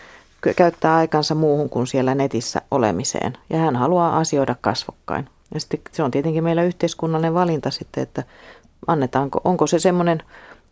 käyttää 0.57 0.97
aikansa 0.97 1.35
muuhun 1.35 1.71
kuin 1.71 1.87
siellä 1.87 2.15
netissä 2.15 2.63
olemiseen. 2.71 3.39
Ja 3.51 3.59
hän 3.59 3.77
haluaa 3.77 4.19
asioida 4.19 4.57
kasvokkain. 4.61 5.29
Ja 5.55 5.61
sitten 5.61 5.81
se 5.93 6.03
on 6.03 6.11
tietenkin 6.11 6.45
meillä 6.45 6.63
yhteiskunnallinen 6.63 7.35
valinta 7.35 7.71
sitten, 7.71 8.03
että 8.03 8.25
annetaanko, 8.87 9.41
onko 9.45 9.67
se 9.67 9.79
semmoinen 9.79 10.23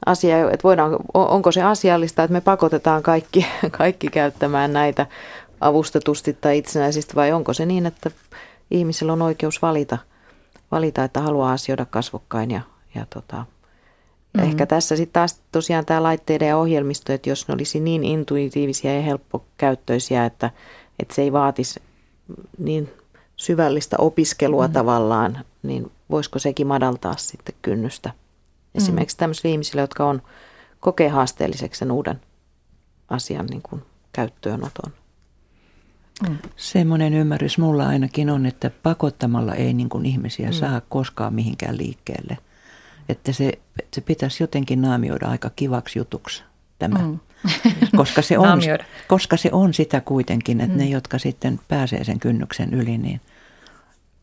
asia, 0.07 0.51
että 0.51 0.65
voidaan, 0.65 0.97
onko 1.15 1.53
se 1.53 1.63
asiallista, 1.63 2.23
että 2.23 2.33
me 2.33 2.41
pakotetaan 2.41 3.03
kaikki, 3.03 3.47
kaikki 3.79 4.09
käyttämään 4.09 4.73
näitä 4.73 5.07
avustetusti 5.61 6.33
tai 6.33 6.59
itsenäisesti 6.59 7.15
vai 7.15 7.33
onko 7.33 7.53
se 7.53 7.67
niin, 7.67 7.87
että 7.87 8.11
ihmisellä 8.71 9.13
on 9.13 9.23
oikeus 9.23 9.63
valita, 9.63 9.99
valita 10.71 11.05
että 11.05 11.21
haluaa 11.21 11.53
asioida 11.53 11.85
kasvokkain 11.85 12.51
ja, 12.51 12.61
ja 12.95 13.07
tota, 13.15 13.37
mm-hmm. 13.37 14.51
ehkä 14.51 14.67
tässä 14.67 14.97
sitten 14.97 15.13
taas 15.13 15.41
tosiaan 15.53 15.87
tämä 15.87 16.03
laitteiden 16.03 16.49
ja 16.49 16.57
ohjelmisto, 16.57 17.13
että 17.13 17.31
jos 17.31 17.49
ne 17.49 17.55
olisi 17.55 17.81
niin 17.81 18.05
intuitiivisia 18.05 18.95
ja 18.95 19.03
helppokäyttöisiä, 19.03 20.25
että, 20.25 20.51
että 20.99 21.15
se 21.15 21.23
ei 21.23 21.33
vaatisi 21.33 21.83
niin 22.59 22.93
syvällistä 23.37 23.97
opiskelua 23.99 24.63
mm-hmm. 24.63 24.75
tavallaan, 24.75 25.45
niin 25.63 25.91
voisiko 26.11 26.39
sekin 26.39 26.67
madaltaa 26.67 27.15
sitten 27.17 27.55
kynnystä 27.63 28.11
esimerkiksi 28.75 29.17
mm. 29.17 29.19
tämmöisille 29.19 29.53
ihmisille, 29.53 29.81
jotka 29.81 30.05
on 30.05 30.23
kokee 30.81 31.09
haasteelliseksi 31.09 31.79
sen 31.79 31.93
uuden 31.93 32.21
asian 33.09 33.47
niin 33.47 33.63
kuin 33.63 33.83
käyttöönoton. 34.13 34.93
Mm. 36.29 36.39
Semmoinen 36.57 37.15
ymmärrys 37.15 37.59
mulla 37.59 37.89
ainakin 37.89 38.31
on, 38.31 38.47
että 38.47 38.71
pakottamalla 38.83 39.55
ei 39.55 39.75
niin 39.75 39.89
kuin 39.89 40.07
ihmisiä 40.07 40.47
mm. 40.47 40.53
saa 40.53 40.81
koskaan 40.89 41.35
mihinkään 41.35 41.79
liikkeelle. 41.79 42.39
Että 43.09 43.33
se, 43.33 43.53
se 43.95 44.01
pitäisi 44.01 44.43
jotenkin 44.43 44.83
naamioida 44.83 45.29
aika 45.29 45.51
kivaksi 45.57 45.99
jutuksi 45.99 46.43
tämä. 46.79 46.99
Mm. 46.99 47.19
koska, 47.97 48.23
se 48.23 48.39
on, 48.39 48.61
koska 49.09 49.37
se 49.37 49.49
on 49.53 49.75
sitä 49.75 50.01
kuitenkin, 50.01 50.61
että 50.61 50.77
mm. 50.77 50.79
ne, 50.79 50.87
jotka 50.87 51.19
sitten 51.19 51.61
pääsee 51.69 52.05
sen 52.05 52.21
kynnyksen 52.21 52.75
yli, 52.75 52.99
niin 52.99 53.21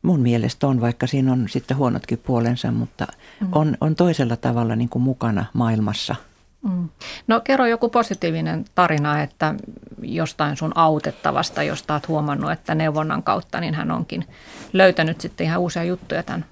mun 0.05 0.19
mielestä 0.19 0.67
on, 0.67 0.81
vaikka 0.81 1.07
siinä 1.07 1.31
on 1.31 1.49
sitten 1.49 1.77
huonotkin 1.77 2.17
puolensa, 2.17 2.71
mutta 2.71 3.07
mm. 3.41 3.47
on, 3.51 3.77
on 3.81 3.95
toisella 3.95 4.35
tavalla 4.35 4.75
niin 4.75 4.89
kuin 4.89 5.03
mukana 5.03 5.45
maailmassa. 5.53 6.15
Mm. 6.61 6.89
No 7.27 7.41
kerro 7.41 7.65
joku 7.65 7.89
positiivinen 7.89 8.65
tarina, 8.75 9.21
että 9.21 9.55
jostain 10.01 10.57
sun 10.57 10.77
autettavasta, 10.77 11.63
josta 11.63 11.93
olet 11.93 12.07
huomannut, 12.07 12.51
että 12.51 12.75
neuvonnan 12.75 13.23
kautta, 13.23 13.59
niin 13.59 13.73
hän 13.73 13.91
onkin 13.91 14.25
löytänyt 14.73 15.21
sitten 15.21 15.45
ihan 15.45 15.59
uusia 15.59 15.83
juttuja 15.83 16.23
tämän 16.23 16.45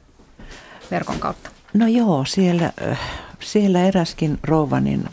verkon 0.91 1.19
kautta. 1.19 1.49
No 1.73 1.87
joo, 1.87 2.25
siellä, 2.25 2.71
siellä 3.39 3.83
eräskin 3.83 4.39
rouva 4.43 4.79
niin 4.79 5.09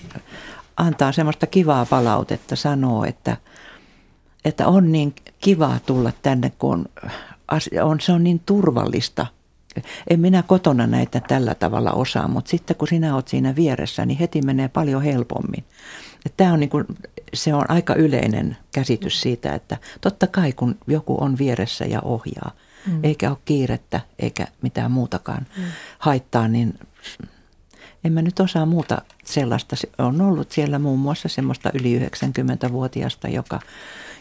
antaa 0.77 1.13
semmoista 1.13 1.47
kivaa 1.47 1.87
palautetta, 1.87 2.57
sanoo, 2.57 3.05
että, 3.05 3.37
että 4.45 4.69
on 4.69 4.93
niin 4.93 5.15
kivaa 5.41 5.79
tulla 5.87 6.13
tänne, 6.23 6.53
kun 6.59 6.89
on, 7.83 8.01
se 8.01 8.13
on 8.13 8.25
niin 8.25 8.41
turvallista. 8.47 9.27
En 10.11 10.21
minä 10.21 10.43
kotona 10.43 10.87
näitä 10.87 11.21
tällä 11.29 11.55
tavalla 11.55 11.93
osaa, 11.93 12.29
mutta 12.29 12.51
sitten 12.51 12.77
kun 12.77 12.89
sinä 12.89 13.15
olet 13.15 13.29
siinä 13.29 13.57
vieressä, 13.57 14.07
niin 14.07 14.19
heti 14.19 14.43
menee 14.43 14.69
paljon 14.69 15.03
helpommin. 15.03 15.65
Tämä 16.37 16.53
on 16.53 16.61
niin 16.61 16.71
kuin, 16.71 16.85
se 17.35 17.55
on 17.55 17.71
aika 17.71 17.95
yleinen 17.95 18.57
käsitys 18.75 19.21
siitä, 19.21 19.55
että 19.55 19.77
totta 20.01 20.27
kai 20.27 20.53
kun 20.53 20.77
joku 20.87 21.17
on 21.25 21.39
vieressä 21.39 21.85
ja 21.85 22.01
ohjaa, 22.01 22.51
mm. 22.87 23.01
eikä 23.03 23.31
ole 23.31 23.39
kiirettä 23.45 24.01
eikä 24.19 24.47
mitään 24.63 24.91
muutakaan 24.91 25.47
mm. 25.57 25.65
haittaa, 25.99 26.49
niin 26.49 26.79
en 28.05 28.13
mä 28.13 28.23
nyt 28.23 28.41
osaa 28.41 28.67
muuta 28.67 29.03
sellaista. 29.25 29.77
On 29.99 30.21
ollut 30.21 30.53
siellä 30.53 30.79
muun 30.79 30.99
muassa 30.99 31.29
semmoista 31.29 31.71
yli 31.75 31.99
90-vuotiaasta, 31.99 33.29
joka, 33.29 33.61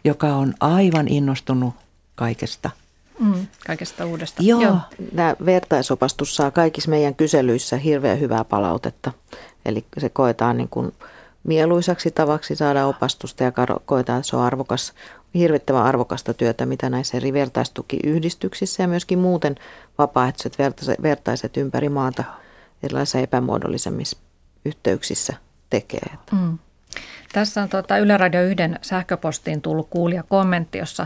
joka 0.04 0.36
on 0.36 0.54
aivan 0.60 1.08
innostunut 1.08 1.74
kaikesta– 2.16 2.70
Mm, 3.20 3.48
kaikesta 3.68 4.06
uudesta. 4.06 4.44
Joo. 4.44 4.62
Joo. 4.62 4.78
Tämä 5.16 5.36
vertaisopastus 5.46 6.36
saa 6.36 6.52
kaikissa 6.52 6.90
meidän 6.90 7.16
kyselyissä 7.16 7.78
hirveän 7.78 8.20
hyvää 8.20 8.44
palautetta. 8.44 9.12
Eli 9.66 9.86
se 9.98 10.10
koetaan 10.10 10.58
niin 10.58 10.70
kuin 10.70 10.94
mieluisaksi 11.44 12.12
tavaksi 12.12 12.56
saada 12.56 12.86
opastusta 12.86 13.44
ja 13.44 13.52
koetaan, 13.86 14.20
että 14.20 14.30
se 14.30 14.36
on 14.36 14.44
arvokas, 14.44 14.94
hirvittävän 15.34 15.84
arvokasta 15.84 16.34
työtä, 16.34 16.66
mitä 16.66 16.90
näissä 16.90 17.18
eri 17.18 17.34
vertaistukiyhdistyksissä 17.34 18.84
ja 18.84 18.88
myöskin 18.88 19.20
muuten 19.20 19.56
vapaaehtoiset 19.98 20.58
vertaiset 21.02 21.58
ympäri 21.58 21.90
maata 21.90 22.24
erilaisissa 22.84 23.20
epämuodollisemmissa 23.20 24.18
yhteyksissä 24.66 25.34
tekee. 25.70 26.12
Mm. 26.32 26.58
Tässä 27.34 27.62
on 27.62 27.70
tuota 27.70 27.98
Yle 27.98 28.18
Radio 28.18 28.44
1 28.44 28.64
sähköpostiin 28.82 29.62
tullut 29.62 29.88
kuulija 29.90 30.24
kommentti, 30.24 30.78
jossa 30.78 31.06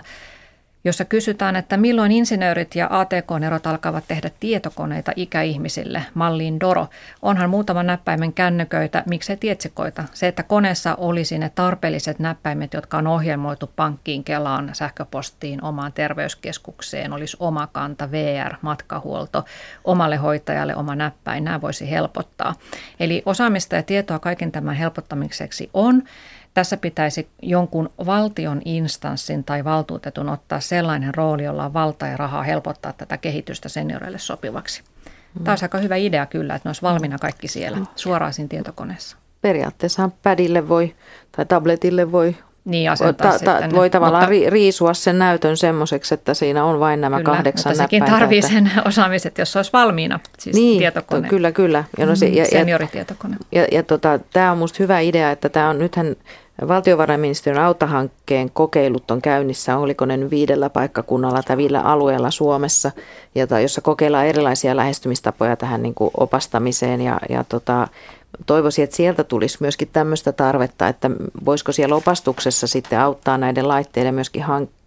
jossa 0.84 1.06
kysytään, 1.06 1.56
että 1.56 1.78
milloin 1.78 2.12
insinöörit 2.12 2.76
ja 2.76 2.88
ATK-nerot 2.90 3.68
alkavat 3.68 4.04
tehdä 4.08 4.32
tietokoneita 4.40 5.12
ikäihmisille, 5.16 6.06
malliin 6.14 6.60
Doro. 6.60 6.88
Onhan 7.22 7.50
muutama 7.50 7.84
näppäimen 7.84 8.34
kännyköitä, 8.34 9.04
miksei 9.10 9.38
tietsikoita. 9.38 10.04
Se, 10.14 10.28
että 10.28 10.44
koneessa 10.44 10.96
olisi 10.96 11.38
ne 11.38 11.52
tarpeelliset 11.56 12.20
näppäimet, 12.20 12.74
jotka 12.74 12.98
on 12.98 13.08
ohjelmoitu 13.08 13.72
pankkiin, 13.76 14.24
Kelaan, 14.24 14.70
sähköpostiin, 14.74 15.64
omaan 15.64 15.94
terveyskeskukseen, 15.94 17.14
olisi 17.14 17.38
oma 17.40 17.68
kanta, 17.68 18.12
VR, 18.12 18.56
matkahuolto, 18.62 19.46
omalle 19.84 20.16
hoitajalle 20.16 20.76
oma 20.76 20.96
näppäin, 20.96 21.44
nämä 21.44 21.62
voisi 21.62 21.92
helpottaa. 21.92 22.56
Eli 23.00 23.24
osaamista 23.26 23.76
ja 23.76 23.84
tietoa 23.84 24.20
kaiken 24.20 24.52
tämän 24.52 24.76
helpottamiseksi 24.76 25.70
on. 25.74 26.04
Tässä 26.54 26.78
pitäisi 26.78 27.28
jonkun 27.42 27.90
valtion 28.06 28.62
instanssin 28.66 29.44
tai 29.44 29.64
valtuutetun 29.64 30.30
ottaa 30.30 30.60
sellainen 30.60 31.16
rooli, 31.16 31.44
jolla 31.44 31.66
on 31.66 31.74
valta 31.74 32.08
ja 32.08 32.18
rahaa 32.18 32.44
helpottaa 32.44 32.94
tätä 32.94 33.18
kehitystä 33.18 33.70
senioreille 33.70 34.20
sopivaksi. 34.20 34.84
Mm. 35.06 35.44
Tämä 35.44 35.52
olisi 35.52 35.66
aika 35.66 35.78
hyvä 35.78 35.96
idea 35.96 36.26
kyllä, 36.26 36.56
että 36.56 36.68
ne 36.68 36.70
olisi 36.70 36.82
valmiina 36.82 37.18
kaikki 37.18 37.48
siellä 37.48 37.78
suoraan 37.96 38.34
siinä 38.34 38.48
tietokoneessa. 38.48 39.18
Periaatteessa 39.42 40.10
padille 40.24 40.70
voi 40.70 40.96
tai 41.32 41.46
tabletille 41.46 42.12
voi 42.12 42.36
niin, 42.66 42.92
asentaa 42.92 43.40
ta, 43.40 43.46
ta, 43.46 43.76
voi 43.76 43.90
tavallaan 43.90 44.34
mutta, 44.34 44.50
riisua 44.50 44.94
sen 44.94 45.20
näytön 45.20 45.58
semmoiseksi, 45.58 46.14
että 46.14 46.34
siinä 46.34 46.66
on 46.66 46.80
vain 46.80 47.02
nämä 47.02 47.18
kyllä, 47.18 47.32
kahdeksan 47.32 47.72
mutta 47.72 47.84
sekin 47.84 48.06
tarvii 48.06 48.42
sen 48.42 48.72
osaamiset, 48.88 49.38
jos 49.38 49.52
se 49.52 49.60
olisi 49.60 49.74
valmiina, 49.74 50.20
siis 50.40 50.56
niin, 50.56 50.80
tietokone. 50.80 51.30
kyllä, 51.30 51.52
kyllä. 51.52 51.84
Ja 51.98 52.06
no 52.06 52.16
se, 52.16 52.28
ja, 52.28 52.46
senioritietokone. 52.46 53.38
Ja, 53.52 53.62
ja, 53.62 53.68
ja 53.72 53.84
tota, 53.84 54.20
tämä 54.34 54.52
on 54.52 54.58
minusta 54.58 54.78
hyvä 54.80 55.00
idea, 55.00 55.32
että 55.32 55.50
tämä 55.50 55.70
on 55.70 55.80
nythän 55.80 56.16
Valtiovarainministeriön 56.68 57.64
autahankkeen 57.64 58.50
kokeilut 58.52 59.12
on 59.12 59.22
käynnissä, 59.22 59.78
oliko 59.78 60.06
ne 60.06 60.30
viidellä 60.30 60.70
paikkakunnalla 60.70 61.44
tai 61.44 61.58
viidellä 61.58 61.82
alueella 61.82 62.32
Suomessa, 62.32 62.92
jota, 63.36 63.60
jossa 63.60 63.82
kokeillaan 63.82 64.26
erilaisia 64.26 64.76
lähestymistapoja 64.76 65.56
tähän 65.56 65.84
niin 65.84 65.94
kuin 65.94 66.12
opastamiseen 66.18 67.02
ja, 67.02 67.20
ja 67.30 67.44
tota, 67.44 67.88
toivoisin, 68.46 68.84
että 68.84 68.96
sieltä 68.96 69.24
tulisi 69.24 69.58
myöskin 69.60 69.90
tämmöistä 69.94 70.32
tarvetta, 70.32 70.88
että 70.88 71.12
voisiko 71.46 71.72
siellä 71.72 71.96
opastuksessa 71.96 72.68
sitten 72.68 73.00
auttaa 73.00 73.38
näiden 73.38 73.68
laitteiden 73.68 74.16
myöskin 74.16 74.46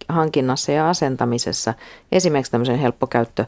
hankinnassa 0.09 0.71
ja 0.71 0.89
asentamisessa, 0.89 1.73
esimerkiksi 2.11 2.51
tämmöisen 2.51 2.79
helppokäyttö 2.79 3.45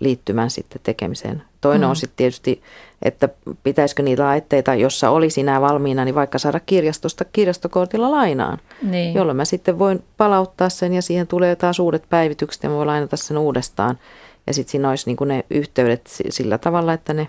liittymän 0.00 0.50
sitten 0.50 0.80
tekemiseen. 0.82 1.42
Toinen 1.60 1.88
mm. 1.88 1.90
on 1.90 1.96
sitten 1.96 2.16
tietysti, 2.16 2.62
että 3.02 3.28
pitäisikö 3.62 4.02
niitä 4.02 4.22
laitteita, 4.22 4.74
jossa 4.74 5.10
olisi 5.10 5.42
nämä 5.42 5.60
valmiina, 5.60 6.04
niin 6.04 6.14
vaikka 6.14 6.38
saada 6.38 6.60
kirjastosta 6.60 7.24
kirjastokortilla 7.24 8.10
lainaan, 8.10 8.58
niin. 8.82 9.14
jolloin 9.14 9.36
mä 9.36 9.44
sitten 9.44 9.78
voin 9.78 10.02
palauttaa 10.16 10.68
sen 10.68 10.92
ja 10.92 11.02
siihen 11.02 11.26
tulee 11.26 11.56
taas 11.56 11.78
uudet 11.78 12.04
päivitykset 12.10 12.62
ja 12.62 12.68
mä 12.68 12.76
voin 12.76 12.86
lainata 12.86 13.16
sen 13.16 13.38
uudestaan. 13.38 13.98
Ja 14.46 14.54
sitten 14.54 14.70
siinä 14.70 14.90
olisi 14.90 15.10
niin 15.10 15.28
ne 15.28 15.44
yhteydet 15.50 16.10
sillä 16.28 16.58
tavalla, 16.58 16.92
että 16.92 17.14
ne, 17.14 17.28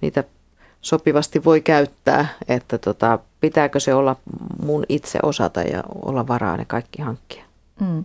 niitä 0.00 0.24
sopivasti 0.80 1.44
voi 1.44 1.60
käyttää, 1.60 2.28
että 2.48 2.78
tota, 2.78 3.18
pitääkö 3.40 3.80
se 3.80 3.94
olla 3.94 4.16
mun 4.62 4.84
itse 4.88 5.18
osata 5.22 5.62
ja 5.62 5.82
olla 6.04 6.28
varaa 6.28 6.56
ne 6.56 6.64
kaikki 6.64 7.02
hankkia. 7.02 7.45
Mm. 7.80 8.04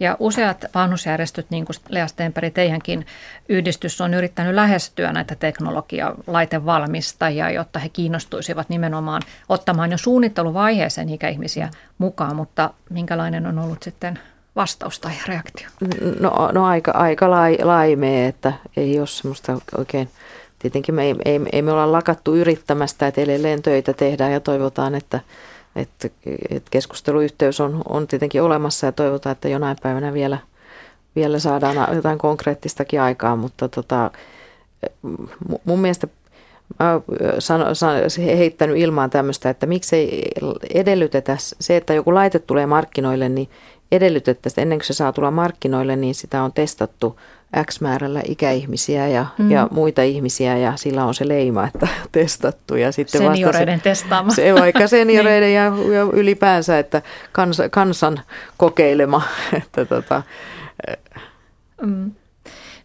Ja 0.00 0.16
useat 0.18 0.64
vanhusjärjestöt, 0.74 1.46
niin 1.50 1.64
kuin 1.64 1.76
Lea 1.88 2.06
Stenberg, 2.06 2.54
teidänkin 2.54 3.06
yhdistys 3.48 4.00
on 4.00 4.14
yrittänyt 4.14 4.54
lähestyä 4.54 5.12
näitä 5.12 5.34
teknologia-laitevalmistajia, 5.34 7.50
jotta 7.50 7.78
he 7.78 7.88
kiinnostuisivat 7.88 8.68
nimenomaan 8.68 9.22
ottamaan 9.48 9.90
jo 9.90 9.98
suunnitteluvaiheeseen 9.98 11.08
ikäihmisiä 11.08 11.70
mukaan, 11.98 12.36
mutta 12.36 12.70
minkälainen 12.90 13.46
on 13.46 13.58
ollut 13.58 13.82
sitten 13.82 14.18
vastaus 14.56 15.00
tai 15.00 15.12
reaktio? 15.26 15.68
No, 16.20 16.50
no 16.52 16.66
aika, 16.66 16.90
aika 16.90 17.30
lai, 17.30 17.58
laimee, 17.62 18.26
että 18.26 18.52
ei 18.76 18.98
ole 18.98 19.06
semmoista 19.06 19.58
oikein, 19.78 20.08
tietenkin 20.58 20.94
me 20.94 21.04
ei, 21.04 21.14
ei, 21.24 21.40
ei 21.52 21.62
me 21.62 21.72
olla 21.72 21.92
lakattu 21.92 22.34
yrittämästä, 22.34 23.06
että 23.06 23.20
edelleen 23.20 23.62
töitä 23.62 23.92
tehdään 23.92 24.32
ja 24.32 24.40
toivotaan, 24.40 24.94
että 24.94 25.20
että, 25.78 26.08
että 26.50 26.70
keskusteluyhteys 26.70 27.60
on, 27.60 27.82
on 27.88 28.06
tietenkin 28.06 28.42
olemassa 28.42 28.86
ja 28.86 28.92
toivotaan, 28.92 29.32
että 29.32 29.48
jonain 29.48 29.76
päivänä 29.82 30.12
vielä, 30.12 30.38
vielä 31.16 31.38
saadaan 31.38 31.96
jotain 31.96 32.18
konkreettistakin 32.18 33.00
aikaa, 33.00 33.36
mutta 33.36 33.68
tota, 33.68 34.10
mun 35.64 35.78
mielestä 35.80 36.08
mä 36.80 36.92
oon 36.92 38.26
heittänyt 38.26 38.76
ilmaan 38.76 39.10
tämmöistä, 39.10 39.50
että 39.50 39.66
miksei 39.66 40.22
edellytetä 40.74 41.36
se, 41.40 41.76
että 41.76 41.94
joku 41.94 42.14
laite 42.14 42.38
tulee 42.38 42.66
markkinoille, 42.66 43.28
niin 43.28 43.48
edellytettäisiin, 43.92 44.62
ennen 44.62 44.78
kuin 44.78 44.86
se 44.86 44.92
saa 44.92 45.12
tulla 45.12 45.30
markkinoille, 45.30 45.96
niin 45.96 46.14
sitä 46.14 46.42
on 46.42 46.52
testattu 46.52 47.20
X 47.66 47.80
määrällä 47.80 48.22
ikäihmisiä 48.24 49.08
ja, 49.08 49.26
mm. 49.38 49.50
ja 49.50 49.68
muita 49.70 50.02
ihmisiä 50.02 50.56
ja 50.56 50.72
sillä 50.76 51.04
on 51.04 51.14
se 51.14 51.28
leima, 51.28 51.66
että 51.66 51.88
testattu. 52.12 52.76
Ja 52.76 52.92
sitten 52.92 53.20
senioreiden 53.20 53.80
testaama. 53.80 54.30
Se 54.30 54.54
vaikka 54.54 54.86
senioreiden 54.98 55.54
ja, 55.54 55.64
ja 55.64 56.02
ylipäänsä, 56.12 56.78
että 56.78 57.02
kans, 57.32 57.58
kansan 57.70 58.20
kokeilema. 58.56 59.22
Että 59.62 59.84
tota. 59.84 60.22
mm. 61.82 62.10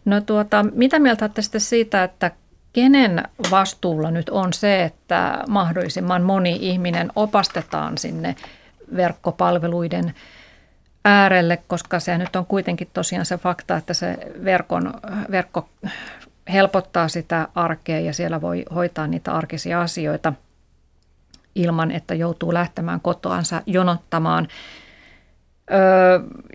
No 0.04 0.20
tuota, 0.20 0.64
mitä 0.74 0.98
mieltä 0.98 1.24
olette 1.24 1.58
siitä, 1.58 2.04
että 2.04 2.30
kenen 2.72 3.22
vastuulla 3.50 4.10
nyt 4.10 4.28
on 4.28 4.52
se, 4.52 4.82
että 4.82 5.44
mahdollisimman 5.48 6.22
moni 6.22 6.58
ihminen 6.60 7.12
opastetaan 7.16 7.98
sinne 7.98 8.36
verkkopalveluiden 8.96 10.14
äärelle, 11.04 11.58
koska 11.66 12.00
se 12.00 12.18
nyt 12.18 12.36
on 12.36 12.46
kuitenkin 12.46 12.88
tosiaan 12.92 13.26
se 13.26 13.38
fakta, 13.38 13.76
että 13.76 13.94
se 13.94 14.16
verkon, 14.44 14.94
verkko 15.30 15.68
helpottaa 16.52 17.08
sitä 17.08 17.48
arkea 17.54 18.00
ja 18.00 18.12
siellä 18.12 18.40
voi 18.40 18.64
hoitaa 18.74 19.06
niitä 19.06 19.32
arkisia 19.32 19.80
asioita 19.80 20.32
ilman, 21.54 21.90
että 21.90 22.14
joutuu 22.14 22.54
lähtemään 22.54 23.00
kotoansa 23.00 23.62
jonottamaan. 23.66 24.48
Ö, 25.70 25.74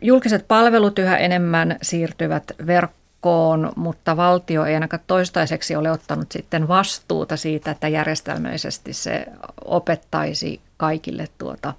julkiset 0.02 0.48
palvelut 0.48 1.00
yhä 1.00 1.18
enemmän 1.18 1.78
siirtyvät 1.82 2.52
verkkoon, 2.68 3.72
mutta 3.76 4.18
valtio 4.18 4.66
ei 4.66 4.74
ainakaan 4.74 5.04
toistaiseksi 5.08 5.76
ole 5.76 5.92
ottanut 5.92 6.32
sitten 6.32 6.68
vastuuta 6.68 7.38
siitä, 7.38 7.72
että 7.72 7.88
järjestelmällisesti 7.88 8.94
se 8.94 9.26
opettaisi 9.66 10.62
kaikille 10.78 11.28
tuota 11.38 11.74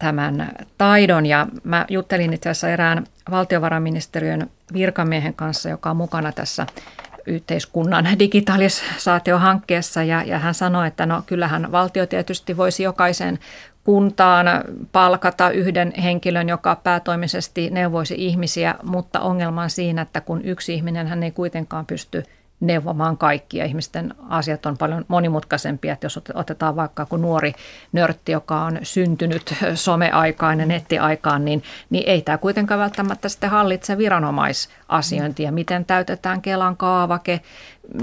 tämän 0.00 0.52
taidon. 0.78 1.26
Ja 1.26 1.46
mä 1.64 1.86
juttelin 1.88 2.32
itse 2.32 2.48
asiassa 2.48 2.68
erään 2.68 3.06
valtiovarainministeriön 3.30 4.50
virkamiehen 4.72 5.34
kanssa, 5.34 5.68
joka 5.68 5.90
on 5.90 5.96
mukana 5.96 6.32
tässä 6.32 6.66
yhteiskunnan 7.26 8.18
digitalisaatiohankkeessa 8.18 10.02
ja, 10.02 10.22
ja 10.22 10.38
hän 10.38 10.54
sanoi, 10.54 10.86
että 10.86 11.06
no 11.06 11.22
kyllähän 11.26 11.72
valtio 11.72 12.06
tietysti 12.06 12.56
voisi 12.56 12.82
jokaisen 12.82 13.38
kuntaan 13.84 14.46
palkata 14.92 15.50
yhden 15.50 15.92
henkilön, 16.02 16.48
joka 16.48 16.76
päätoimisesti 16.76 17.70
neuvoisi 17.70 18.14
ihmisiä, 18.18 18.74
mutta 18.82 19.20
ongelma 19.20 19.62
on 19.62 19.70
siinä, 19.70 20.02
että 20.02 20.20
kun 20.20 20.44
yksi 20.44 20.74
ihminen 20.74 21.06
hän 21.06 21.22
ei 21.22 21.30
kuitenkaan 21.30 21.86
pysty– 21.86 22.22
neuvomaan 22.60 23.18
kaikkia. 23.18 23.64
Ihmisten 23.64 24.14
asiat 24.28 24.66
on 24.66 24.78
paljon 24.78 25.04
monimutkaisempia, 25.08 25.92
että 25.92 26.04
jos 26.04 26.20
otetaan 26.34 26.76
vaikka 26.76 27.06
kun 27.06 27.22
nuori 27.22 27.52
nörtti, 27.92 28.32
joka 28.32 28.62
on 28.62 28.78
syntynyt 28.82 29.54
someaikaan 29.74 30.60
ja 30.60 30.66
nettiaikaan, 30.66 31.44
niin, 31.44 31.62
niin 31.90 32.04
ei 32.06 32.22
tämä 32.22 32.38
kuitenkaan 32.38 32.80
välttämättä 32.80 33.28
sitten 33.28 33.50
hallitse 33.50 33.98
viranomaisasiointia. 33.98 35.52
Miten 35.52 35.84
täytetään 35.84 36.42
Kelan 36.42 36.76
kaavake, 36.76 37.40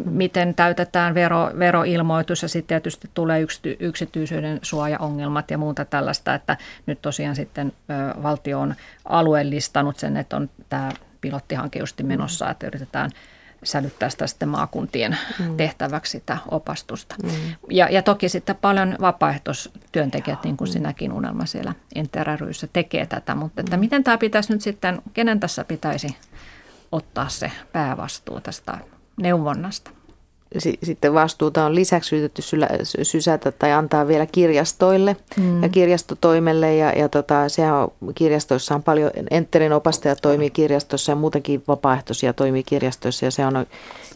miten 0.05 0.55
täytetään 0.55 1.13
vero, 1.13 1.51
veroilmoitus 1.59 2.41
ja 2.41 2.47
sitten 2.47 2.67
tietysti 2.67 3.09
tulee 3.13 3.41
yksity, 3.41 3.77
yksityisyyden 3.79 4.59
suojaongelmat 4.61 5.51
ja 5.51 5.57
muuta 5.57 5.85
tällaista, 5.85 6.33
että 6.33 6.57
nyt 6.85 7.01
tosiaan 7.01 7.35
sitten 7.35 7.71
ö, 7.89 8.23
valtio 8.23 8.59
on 8.59 8.75
alueellistanut 9.05 9.99
sen, 9.99 10.17
että 10.17 10.35
on 10.35 10.49
tämä 10.69 10.91
pilottihanke 11.21 11.79
just 11.79 12.01
menossa, 12.01 12.49
että 12.49 12.67
yritetään– 12.67 13.11
sälyttää 13.63 14.09
sitä 14.09 14.27
sitten 14.27 14.49
maakuntien 14.49 15.17
mm. 15.39 15.57
tehtäväksi 15.57 16.11
sitä 16.11 16.37
opastusta. 16.51 17.15
Mm. 17.23 17.29
Ja, 17.71 17.89
ja 17.89 18.01
toki 18.01 18.29
sitten 18.29 18.55
paljon 18.55 18.95
vapaaehtoistyöntekijät, 19.01 20.43
niin 20.43 20.57
kuin 20.57 20.69
mm. 20.69 20.73
sinäkin 20.73 21.11
unelma 21.11 21.45
siellä 21.45 21.73
Interryssä 21.95 22.67
tekee 22.73 23.05
tätä, 23.05 23.35
mutta 23.35 23.61
että 23.61 23.77
mm. 23.77 23.79
miten 23.79 24.03
tämä 24.03 24.17
pitäisi 24.17 24.53
nyt 24.53 24.61
sitten, 24.61 25.01
kenen 25.13 25.39
tässä 25.39 25.63
pitäisi 25.63 26.17
ottaa 26.91 27.29
se 27.29 27.51
päävastuu 27.73 28.41
tästä 28.41 28.77
neuvonnasta? 29.17 29.96
Sitten 30.83 31.13
vastuuta 31.13 31.65
on 31.65 31.75
lisäksi 31.75 32.15
yritetty 32.15 32.41
sysätä 33.03 33.51
tai 33.51 33.71
antaa 33.71 34.07
vielä 34.07 34.25
kirjastoille 34.25 35.15
mm. 35.37 35.63
ja 35.63 35.69
kirjastotoimelle. 35.69 36.75
Ja, 36.75 36.89
ja 36.89 37.09
tota, 37.09 37.49
sehän 37.49 37.75
on, 37.75 37.91
kirjastoissa 38.15 38.75
on 38.75 38.83
paljon, 38.83 39.11
Enterin 39.31 39.73
opastajat 39.73 40.19
toimii 40.21 40.49
kirjastossa 40.49 41.11
ja 41.11 41.15
muutenkin 41.15 41.63
vapaaehtoisia 41.67 42.33
toimii 42.33 42.63
kirjastoissa 42.63 43.25
ja 43.25 43.31
se 43.31 43.45
on 43.45 43.65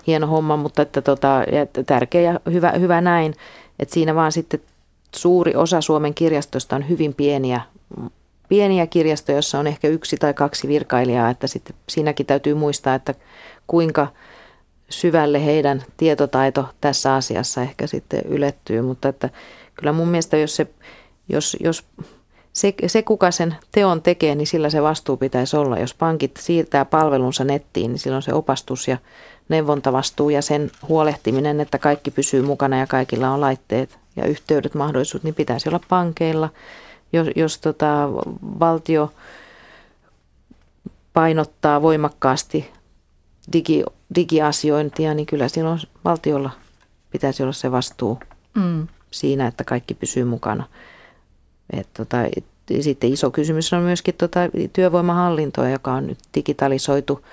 hieno 0.07 0.27
homma, 0.27 0.57
mutta 0.57 0.81
että 0.81 1.01
tota, 1.01 1.43
että 1.51 1.83
tärkeä 1.83 2.21
ja 2.21 2.39
hyvä, 2.51 2.71
hyvä 2.71 3.01
näin. 3.01 3.35
Että 3.79 3.93
siinä 3.93 4.15
vaan 4.15 4.31
sitten 4.31 4.59
suuri 5.15 5.55
osa 5.55 5.81
Suomen 5.81 6.13
kirjastoista 6.13 6.75
on 6.75 6.89
hyvin 6.89 7.13
pieniä, 7.13 7.61
pieniä 8.49 8.87
kirjastoja, 8.87 9.35
joissa 9.35 9.59
on 9.59 9.67
ehkä 9.67 9.87
yksi 9.87 10.17
tai 10.17 10.33
kaksi 10.33 10.67
virkailijaa, 10.67 11.29
että 11.29 11.47
sitten 11.47 11.75
siinäkin 11.89 12.25
täytyy 12.25 12.53
muistaa, 12.53 12.95
että 12.95 13.13
kuinka– 13.67 14.07
syvälle 14.91 15.45
heidän 15.45 15.83
tietotaito 15.97 16.69
tässä 16.81 17.15
asiassa 17.15 17.61
ehkä 17.61 17.87
sitten 17.87 18.21
ylettyy, 18.25 18.81
mutta 18.81 19.09
että 19.09 19.29
kyllä 19.75 19.91
mun 19.91 20.07
mielestä 20.07 20.37
jos, 20.37 20.55
se, 20.55 20.67
jos, 21.29 21.57
jos 21.59 21.83
se, 22.53 22.73
se, 22.87 23.03
kuka 23.03 23.31
sen 23.31 23.55
teon 23.71 24.01
tekee, 24.01 24.35
niin 24.35 24.47
sillä 24.47 24.69
se 24.69 24.81
vastuu 24.81 25.17
pitäisi 25.17 25.57
olla. 25.57 25.79
Jos 25.79 25.93
pankit 25.93 26.31
siirtää 26.39 26.85
palvelunsa 26.85 27.43
nettiin, 27.43 27.91
niin 27.91 27.99
silloin 27.99 28.23
se 28.23 28.33
opastus 28.33 28.87
ja 28.87 28.97
neuvontavastuu 29.49 30.29
ja 30.29 30.41
sen 30.41 30.71
huolehtiminen, 30.87 31.61
että 31.61 31.77
kaikki 31.77 32.11
pysyy 32.11 32.41
mukana 32.41 32.79
ja 32.79 32.87
kaikilla 32.87 33.29
on 33.29 33.41
laitteet 33.41 33.99
ja 34.15 34.25
yhteydet, 34.25 34.73
mahdollisuudet, 34.73 35.23
niin 35.23 35.35
pitäisi 35.35 35.69
olla 35.69 35.79
pankeilla. 35.89 36.49
Jos, 37.13 37.27
jos 37.35 37.57
tota, 37.57 38.09
valtio 38.59 39.11
painottaa 41.13 41.81
voimakkaasti 41.81 42.71
digi, 43.53 43.83
digiasiointia, 44.15 45.13
niin 45.13 45.25
kyllä 45.25 45.47
silloin 45.47 45.79
valtiolla 46.05 46.49
pitäisi 47.11 47.43
olla 47.43 47.53
se 47.53 47.71
vastuu 47.71 48.19
mm. 48.55 48.87
siinä, 49.11 49.47
että 49.47 49.63
kaikki 49.63 49.93
pysyy 49.93 50.23
mukana. 50.23 50.63
Et 51.73 51.87
tota, 51.93 52.23
et, 52.23 52.45
sitten 52.81 53.13
iso 53.13 53.31
kysymys 53.31 53.73
on 53.73 53.81
myöskin 53.81 54.15
tota 54.17 54.39
työvoimahallintoa, 54.73 55.69
joka 55.69 55.93
on 55.93 56.07
nyt 56.07 56.19
digitalisoitu 56.35 57.25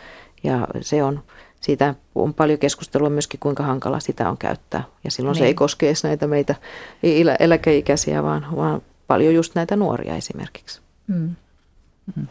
ja 0.45 0.69
se 0.81 1.03
on, 1.03 1.23
siitä 1.61 1.95
on 2.15 2.35
paljon 2.35 2.59
keskustelua 2.59 3.11
myöskin, 3.11 3.41
kuinka 3.41 3.63
hankala 3.63 4.01
sitä 4.01 4.31
on 4.31 4.39
käyttää. 4.39 4.85
Ja 5.05 5.11
silloin 5.11 5.33
niin. 5.33 5.39
se 5.39 5.45
ei 5.45 5.51
niin. 5.51 5.57
koske 5.57 5.87
edes 5.87 6.05
näitä 6.05 6.27
meitä 6.27 6.55
eläkeikäisiä, 7.39 8.23
vaan, 8.23 8.47
vaan 8.57 8.83
paljon 9.07 9.35
just 9.35 9.55
näitä 9.55 9.77
nuoria 9.77 10.17
esimerkiksi. 10.17 10.81
Mm. 11.07 11.35
mm. 12.17 12.27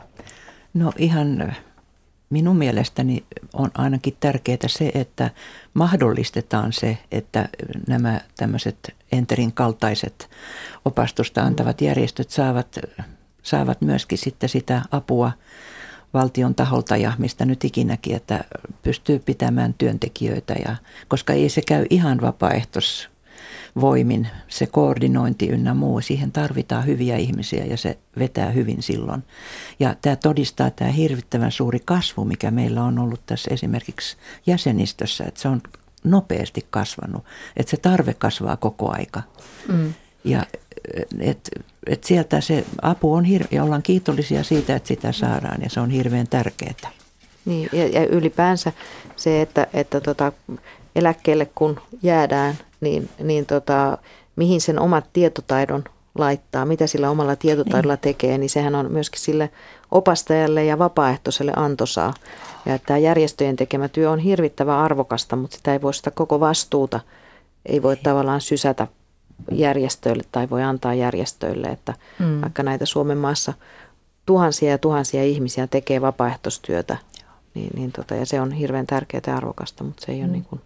No 0.74 0.92
ihan 0.98 1.56
minun 2.30 2.58
mielestäni 2.58 3.24
on 3.54 3.72
ainakin 3.74 4.18
tärkeää 4.20 4.68
se, 4.68 4.92
että 4.94 5.30
mahdollistetaan 5.74 6.74
se, 6.74 6.98
että 7.12 7.50
nämä 7.88 8.22
tämmöiset 8.38 8.96
Enterin 9.12 9.54
kaltaiset 9.54 10.30
opastusta 10.86 11.42
antavat 11.42 11.82
järjestöt 11.82 12.30
saavat, 12.30 12.80
saavat 13.44 13.82
myöskin 13.82 14.18
sitten 14.18 14.50
sitä 14.50 14.82
apua 14.92 15.32
valtion 16.14 16.56
taholta 16.56 16.98
ja 16.98 17.14
mistä 17.18 17.46
nyt 17.46 17.66
ikinäkin, 17.66 18.16
että 18.16 18.44
pystyy 18.82 19.20
pitämään 19.20 19.74
työntekijöitä, 19.74 20.56
ja, 20.66 20.76
koska 21.08 21.34
ei 21.34 21.50
se 21.50 21.62
käy 21.68 21.86
ihan 21.90 22.22
vapaaehtois 22.22 23.10
voimin, 23.82 24.28
se 24.48 24.68
koordinointi 24.68 25.48
ynnä 25.48 25.74
muu, 25.74 26.02
siihen 26.02 26.32
tarvitaan 26.32 26.86
hyviä 26.86 27.18
ihmisiä 27.18 27.66
ja 27.66 27.78
se 27.78 27.98
vetää 28.20 28.52
hyvin 28.52 28.84
silloin. 28.84 29.24
Ja 29.80 29.96
tämä 30.02 30.16
todistaa 30.16 30.70
tämä 30.70 30.92
hirvittävän 30.92 31.52
suuri 31.52 31.80
kasvu, 31.86 32.26
mikä 32.26 32.52
meillä 32.52 32.84
on 32.84 33.00
ollut 33.00 33.26
tässä 33.26 33.54
esimerkiksi 33.54 34.18
jäsenistössä, 34.46 35.24
että 35.24 35.42
se 35.42 35.48
on 35.48 35.62
nopeasti 36.04 36.66
kasvanut, 36.70 37.26
että 37.58 37.70
se 37.70 37.78
tarve 37.78 38.14
kasvaa 38.14 38.58
koko 38.58 38.92
aika. 38.92 39.22
Mm. 39.68 39.94
Ja 40.24 40.46
et, 41.20 41.50
et 41.88 42.04
sieltä 42.04 42.42
se 42.42 42.66
apu 42.82 43.14
on 43.14 43.26
hir- 43.26 43.48
ja 43.52 43.64
ollaan 43.64 43.84
kiitollisia 43.84 44.44
siitä, 44.44 44.76
että 44.76 44.88
sitä 44.88 45.12
saadaan 45.12 45.62
ja 45.62 45.70
se 45.70 45.80
on 45.80 45.90
hirveän 45.90 46.28
tärkeää. 46.28 46.92
Niin, 47.46 47.70
ja, 47.72 47.88
ja 47.88 48.06
ylipäänsä 48.06 48.72
se, 49.16 49.42
että, 49.42 49.68
että 49.74 50.02
tota, 50.02 50.32
eläkkeelle 50.98 51.48
kun 51.56 51.80
jäädään, 52.04 52.56
niin, 52.82 53.10
niin 53.24 53.46
tota, 53.46 53.98
mihin 54.36 54.62
sen 54.62 54.80
omat 54.80 55.06
tietotaidon 55.14 55.84
laittaa, 56.16 56.66
mitä 56.66 56.88
sillä 56.88 57.10
omalla 57.10 57.36
tietotaidolla 57.36 57.94
niin. 57.94 58.02
tekee, 58.02 58.38
niin 58.38 58.50
sehän 58.50 58.76
on 58.76 58.92
myöskin 58.92 59.22
sille 59.22 59.50
opastajalle 59.92 60.66
ja 60.66 60.80
vapaaehtoiselle 60.80 61.54
antosaa. 61.56 62.14
Ja 62.66 62.80
tämä 62.80 62.98
järjestöjen 62.98 63.56
tekemä 63.56 63.88
työ 63.88 64.12
on 64.12 64.20
hirvittävän 64.20 64.78
arvokasta, 64.78 65.36
mutta 65.36 65.58
sitä 65.58 65.74
ei 65.74 65.82
voi 65.82 65.94
sitä 65.94 66.12
koko 66.12 66.40
vastuuta, 66.40 67.00
ei 67.66 67.84
voi 67.84 67.98
tavallaan 67.98 68.42
sysätä 68.42 68.88
järjestöille 69.52 70.24
tai 70.32 70.50
voi 70.50 70.64
antaa 70.64 70.94
järjestöille, 70.94 71.68
että 71.68 71.94
mm. 72.20 72.42
vaikka 72.42 72.64
näitä 72.64 72.86
Suomen 72.86 73.18
maassa 73.18 73.54
tuhansia 74.26 74.72
ja 74.72 74.78
tuhansia 74.78 75.24
ihmisiä 75.24 75.68
tekee 75.68 76.02
vapaaehtoistyötä, 76.02 76.98
niin, 77.54 77.70
niin 77.76 77.92
tota, 77.92 78.16
ja 78.16 78.26
se 78.26 78.42
on 78.42 78.52
hirveän 78.52 78.88
tärkeää 78.88 79.22
ja 79.28 79.38
arvokasta, 79.38 79.84
mutta 79.84 80.06
se 80.06 80.12
ei 80.12 80.18
mm. 80.18 80.24
ole 80.24 80.32
niin 80.32 80.46
kuin 80.46 80.62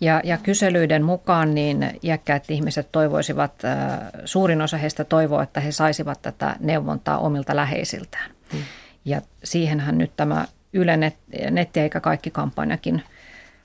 Ja, 0.00 0.20
ja 0.24 0.38
kyselyiden 0.38 1.04
mukaan 1.04 1.54
niin 1.54 2.00
iäkkäät 2.02 2.50
ihmiset 2.50 2.88
toivoisivat, 2.92 3.64
äh, 3.64 3.98
suurin 4.24 4.62
osa 4.62 4.76
heistä 4.76 5.04
toivoo, 5.04 5.40
että 5.40 5.60
he 5.60 5.72
saisivat 5.72 6.22
tätä 6.22 6.56
neuvontaa 6.60 7.18
omilta 7.18 7.56
läheisiltään. 7.56 8.30
Mm. 8.52 8.58
Ja 9.04 9.20
siihenhän 9.44 9.98
nyt 9.98 10.10
tämä 10.16 10.46
Yle 10.72 10.96
Net, 10.96 11.16
Netti 11.50 11.80
eikä 11.80 12.00
kaikki 12.00 12.30
kampanjakin 12.30 13.02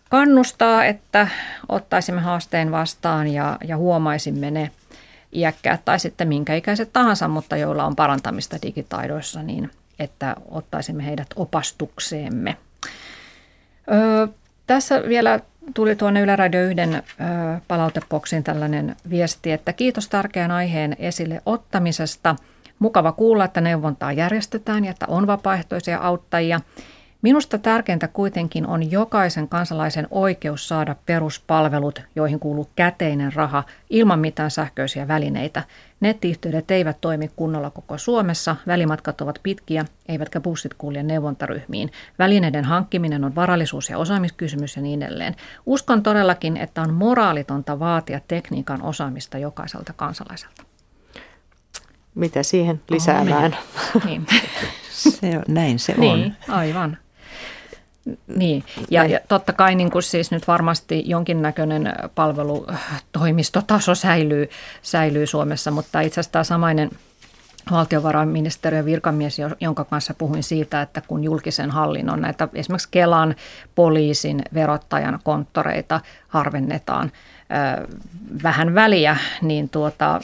kannustaa, 0.10 0.86
että 0.86 1.28
ottaisimme 1.70 2.22
haasteen 2.22 2.72
vastaan 2.72 3.28
ja, 3.28 3.58
ja 3.64 3.78
huomaisimme 3.78 4.52
ne 4.52 4.72
iäkkäät 5.34 5.86
tai 5.86 6.00
sitten 6.00 6.28
minkä 6.28 6.56
ikäiset 6.56 6.94
tahansa, 6.94 7.28
mutta 7.28 7.58
joilla 7.58 7.86
on 7.86 7.96
parantamista 7.96 8.58
digitaidoissa, 8.62 9.44
niin 9.44 9.72
että 10.00 10.36
ottaisimme 10.50 11.06
heidät 11.06 11.28
opastukseemme. 11.36 12.58
Öö, 13.92 14.28
tässä 14.68 15.04
vielä 15.08 15.40
tuli 15.74 15.96
tuonne 15.96 16.22
Yle 16.22 16.36
Radio 16.36 16.62
1 16.62 16.76
palautepoksiin 17.68 18.44
tällainen 18.44 18.96
viesti, 19.10 19.52
että 19.52 19.74
kiitos 19.74 20.10
tärkeän 20.10 20.52
aiheen 20.52 20.96
esille 21.00 21.42
ottamisesta. 21.46 22.36
Mukava 22.80 23.12
kuulla, 23.12 23.46
että 23.46 23.62
neuvontaa 23.62 24.12
järjestetään 24.12 24.86
ja 24.86 24.92
että 24.92 25.06
on 25.10 25.28
vapaaehtoisia 25.28 25.98
auttajia. 25.98 26.62
Minusta 27.22 27.58
tärkeintä 27.58 28.08
kuitenkin 28.08 28.68
on 28.68 28.92
jokaisen 28.92 29.48
kansalaisen 29.48 30.08
oikeus 30.12 30.68
saada 30.68 30.96
peruspalvelut, 31.06 32.02
joihin 32.16 32.40
kuuluu 32.40 32.70
käteinen 32.76 33.34
raha, 33.34 33.64
ilman 33.90 34.20
mitään 34.20 34.52
sähköisiä 34.52 35.08
välineitä. 35.08 35.64
Nettiyhteydet 36.00 36.72
eivät 36.72 36.98
toimi 37.02 37.32
kunnolla 37.36 37.70
koko 37.70 37.98
Suomessa, 37.98 38.56
välimatkat 38.68 39.22
ovat 39.22 39.40
pitkiä, 39.44 39.86
eivätkä 40.08 40.42
bussit 40.42 40.74
kulje 40.74 41.04
neuvontaryhmiin. 41.04 41.92
Välineiden 42.20 42.66
hankkiminen 42.66 43.24
on 43.24 43.36
varallisuus- 43.36 43.90
ja 43.90 43.98
osaamiskysymys 43.98 44.76
ja 44.76 44.82
niin 44.82 45.02
edelleen. 45.02 45.36
Uskon 45.66 46.04
todellakin, 46.04 46.58
että 46.58 46.82
on 46.82 46.94
moraalitonta 46.94 47.80
vaatia 47.80 48.20
tekniikan 48.28 48.82
osaamista 48.82 49.38
jokaiselta 49.38 49.94
kansalaiselta. 49.94 50.64
Mitä 52.16 52.44
siihen 52.44 52.82
lisäämään? 52.90 53.58
Oh, 53.96 54.06
niin. 54.06 54.26
se, 54.92 55.42
näin 55.48 55.80
se 55.80 55.94
on. 55.98 56.00
Niin, 56.00 56.36
aivan. 56.50 56.98
Niin, 58.36 58.64
ja, 58.90 59.06
ja 59.06 59.20
totta 59.28 59.54
kai 59.54 59.76
niin 59.76 59.92
kuin 59.92 60.04
siis 60.04 60.32
nyt 60.32 60.48
varmasti 60.48 61.04
jonkinnäköinen 61.06 61.94
palvelutoimistotaso 62.16 63.96
säilyy, 63.96 64.50
säilyy 64.82 65.28
Suomessa, 65.28 65.72
mutta 65.72 66.02
itse 66.02 66.20
asiassa 66.20 66.32
tämä 66.32 66.44
samainen 66.44 66.90
valtiovarainministeriön 67.72 68.86
virkamies, 68.86 69.38
jonka 69.60 69.84
kanssa 69.84 70.14
puhuin 70.14 70.44
siitä, 70.44 70.82
että 70.82 71.02
kun 71.08 71.24
julkisen 71.24 71.72
hallinnon 71.72 72.22
näitä 72.22 72.48
esimerkiksi 72.54 72.88
Kelan, 72.92 73.36
poliisin, 73.76 74.42
verottajan 74.54 75.20
konttoreita 75.24 76.02
harvennetaan 76.28 77.12
vähän 78.44 78.76
väliä, 78.76 79.18
niin 79.42 79.70
tuota, 79.70 80.22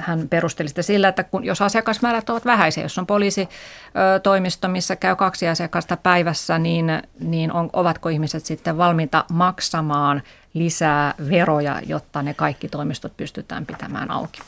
hän 0.00 0.28
perusteli 0.28 0.68
sitä 0.68 0.82
sillä, 0.82 1.08
että 1.08 1.24
kun, 1.24 1.44
jos 1.44 1.62
asiakasmäärät 1.62 2.30
ovat 2.30 2.44
vähäisiä, 2.44 2.82
jos 2.84 2.98
on 2.98 3.06
poliisitoimisto, 3.06 4.68
missä 4.68 4.96
käy 4.96 5.16
kaksi 5.16 5.48
asiakasta 5.48 5.96
päivässä, 5.96 6.58
niin, 6.58 7.02
niin 7.20 7.52
on, 7.52 7.70
ovatko 7.72 8.08
ihmiset 8.08 8.44
sitten 8.44 8.78
valmiita 8.78 9.24
maksamaan 9.32 10.22
lisää 10.54 11.14
veroja, 11.30 11.80
jotta 11.86 12.22
ne 12.22 12.34
kaikki 12.34 12.68
toimistot 12.68 13.16
pystytään 13.16 13.66
pitämään 13.66 14.10
auki? 14.10 14.40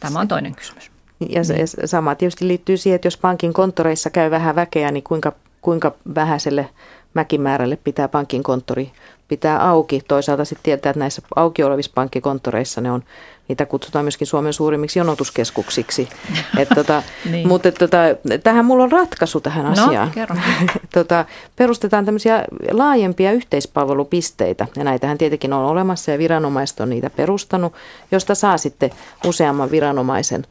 Tämä 0.00 0.20
on 0.20 0.28
toinen 0.28 0.54
kysymys. 0.54 0.90
Ja 1.28 1.44
se, 1.44 1.54
sama 1.84 2.14
tietysti 2.14 2.48
liittyy 2.48 2.76
siihen, 2.76 2.94
että 2.94 3.06
jos 3.06 3.16
pankin 3.16 3.52
konttoreissa 3.52 4.10
käy 4.10 4.30
vähän 4.30 4.56
väkeä, 4.56 4.90
niin 4.90 5.04
kuinka, 5.04 5.32
kuinka 5.62 5.94
vähäiselle 6.14 6.70
mäkimäärälle 7.14 7.76
pitää 7.76 8.08
pankin 8.08 8.42
konttori 8.42 8.92
pitää 9.28 9.68
auki. 9.68 10.00
Toisaalta 10.08 10.44
sitten 10.44 10.62
tietää, 10.62 10.90
että 10.90 11.00
näissä 11.00 11.22
auki 11.36 11.62
olevissa 11.62 11.92
pankkikonttoreissa 11.94 12.80
ne 12.80 12.90
on, 12.90 13.02
niitä 13.48 13.66
kutsutaan 13.66 14.04
myöskin 14.04 14.26
Suomen 14.26 14.52
suurimmiksi 14.52 14.98
jonotuskeskuksiksi. 14.98 16.08
Et 16.58 16.68
tota, 16.74 17.02
niin. 17.30 17.48
Mutta 17.48 17.72
tota, 17.72 17.98
tähän 18.42 18.64
mulla 18.64 18.84
on 18.84 18.92
ratkaisu 18.92 19.40
tähän 19.40 19.64
no, 19.64 19.72
asiaan. 19.72 20.10
Kerro. 20.10 20.36
tota, 20.94 21.24
perustetaan 21.56 22.04
tämmöisiä 22.04 22.44
laajempia 22.70 23.32
yhteispalvelupisteitä, 23.32 24.66
ja 24.76 24.84
näitähän 24.84 25.18
tietenkin 25.18 25.52
on 25.52 25.64
olemassa, 25.64 26.10
ja 26.10 26.18
viranomaiset 26.18 26.80
on 26.80 26.90
niitä 26.90 27.10
perustanut, 27.10 27.72
josta 28.12 28.34
saa 28.34 28.58
sitten 28.58 28.90
useamman 29.24 29.70
viranomaisen 29.70 30.46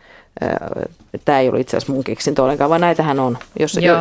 Tämä 1.25 1.39
ei 1.39 1.47
ollut 1.47 1.61
itse 1.61 1.77
asiassa 1.77 1.93
mun 1.93 2.03
keksintö 2.03 2.43
ollenkaan, 2.43 2.69
vaan 2.69 2.81
näitähän 2.81 3.19
on, 3.19 3.37
jos, 3.59 3.73
jo, 3.73 3.93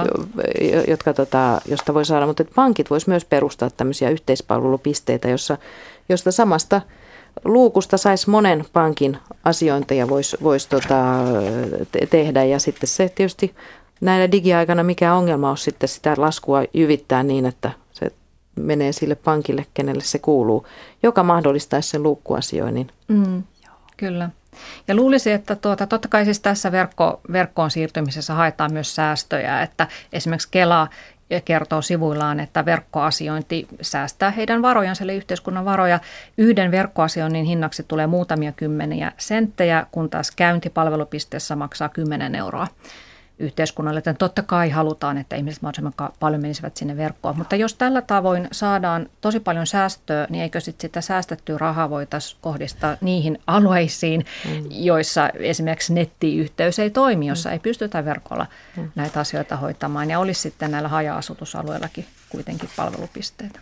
jotka, 0.89 1.15
tota, 1.15 1.61
josta 1.67 1.95
voi 1.95 2.05
saada. 2.05 2.27
Mutta 2.27 2.45
pankit 2.55 2.91
vois 2.91 3.07
myös 3.07 3.25
perustaa 3.25 3.71
tämmöisiä 3.71 4.11
yhteispalvelupisteitä, 4.11 5.29
jossa, 5.29 5.59
josta 6.09 6.33
samasta 6.33 6.81
luukusta 7.45 7.97
saisi 7.97 8.31
monen 8.31 8.65
pankin 8.73 9.19
asiointeja 9.45 10.09
voisi 10.09 10.37
vois 10.43 10.67
tota, 10.67 11.05
te- 11.93 12.07
tehdä. 12.07 12.45
Ja 12.45 12.59
sitten 12.59 12.89
se 12.89 13.09
tietysti 13.09 13.55
näinä 14.01 14.33
digiaikana, 14.33 14.83
mikä 14.83 15.15
ongelma 15.15 15.51
on 15.51 15.59
sitten 15.59 15.89
sitä 15.89 16.15
laskua 16.17 16.63
jyvittää 16.75 17.23
niin, 17.23 17.47
että 17.47 17.71
se 17.93 18.13
menee 18.57 18.93
sille 18.93 19.15
pankille, 19.15 19.67
kenelle 19.75 20.03
se 20.03 20.19
kuuluu, 20.19 20.67
joka 21.03 21.23
mahdollistaisi 21.23 21.89
sen 21.89 22.03
luukkuasioinnin. 22.03 22.91
Mm, 23.09 23.43
kyllä. 23.97 24.31
Ja 24.89 24.95
luulisin, 24.95 25.33
että 25.33 25.57
tuota, 25.57 25.87
totta 25.87 26.09
kai 26.09 26.25
siis 26.25 26.41
tässä 26.41 26.73
verkko, 26.73 27.21
verkkoon 27.33 27.71
siirtymisessä 27.71 28.35
haetaan 28.35 28.73
myös 28.73 28.95
säästöjä, 28.95 29.63
että 29.63 29.87
esimerkiksi 30.13 30.49
Kela 30.51 30.89
kertoo 31.41 31.83
sivuillaan, 31.83 32.41
että 32.41 32.65
verkkoasiointi 32.65 33.67
säästää 33.81 34.31
heidän 34.31 34.63
varojansa, 34.63 35.05
eli 35.05 35.17
yhteiskunnan 35.17 35.65
varoja. 35.65 36.01
Yhden 36.39 36.71
verkkoasioinnin 36.71 37.45
hinnaksi 37.45 37.83
tulee 37.83 38.07
muutamia 38.07 38.53
kymmeniä 38.53 39.13
senttejä, 39.19 39.87
kun 39.93 40.11
taas 40.11 40.31
käyntipalvelupisteessä 40.31 41.57
maksaa 41.57 41.89
10 41.89 42.35
euroa 42.35 42.67
yhteiskunnalle. 43.39 43.99
Että 43.99 44.15
totta 44.15 44.43
kai 44.43 44.71
halutaan, 44.71 45.19
että 45.19 45.37
ihmiset 45.37 45.63
mahdollisimman 45.63 46.13
paljon 46.21 46.41
menisivät 46.43 46.77
sinne 46.77 46.97
verkkoon. 46.97 47.39
Mutta 47.39 47.57
jos 47.57 47.75
tällä 47.75 48.03
tavoin 48.03 48.49
saadaan 48.53 49.09
tosi 49.21 49.41
paljon 49.41 49.67
säästöä, 49.67 50.27
niin 50.31 50.43
eikö 50.43 50.61
sit 50.61 50.81
sitä 50.81 51.01
säästettyä 51.01 51.59
rahaa 51.59 51.91
voitaisiin 51.91 52.39
kohdistaa 52.43 52.97
niihin 53.01 53.39
alueisiin, 53.47 54.25
mm. 54.45 54.65
joissa 54.71 55.29
esimerkiksi 55.29 55.95
nettiyhteys 55.95 56.79
ei 56.79 56.91
toimi, 56.91 57.27
jossa 57.27 57.49
mm. 57.49 57.53
ei 57.53 57.59
pystytä 57.59 58.05
verkolla 58.05 58.47
mm. 58.77 58.91
näitä 58.95 59.21
asioita 59.21 59.57
hoitamaan. 59.57 60.11
Ja 60.11 60.19
olisi 60.19 60.41
sitten 60.41 60.71
näillä 60.71 60.89
haja-asutusalueillakin 60.89 62.05
kuitenkin 62.31 62.69
palvelupisteitä. 62.77 63.61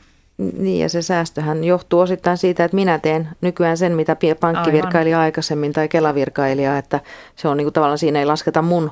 Niin 0.58 0.82
ja 0.82 0.88
se 0.88 1.02
säästöhän 1.02 1.64
johtuu 1.64 2.00
osittain 2.00 2.36
siitä, 2.36 2.64
että 2.64 2.74
minä 2.74 2.98
teen 2.98 3.28
nykyään 3.40 3.76
sen, 3.76 3.92
mitä 3.92 4.16
pankkivirkailija 4.40 5.16
Aivan. 5.16 5.24
aikaisemmin 5.24 5.72
tai 5.72 5.88
kelavirkailija, 5.88 6.78
että 6.78 7.00
se 7.36 7.48
on 7.48 7.56
niin 7.56 7.64
kuin 7.64 7.72
tavallaan 7.72 7.98
siinä 7.98 8.18
ei 8.18 8.26
lasketa 8.26 8.62
mun 8.62 8.90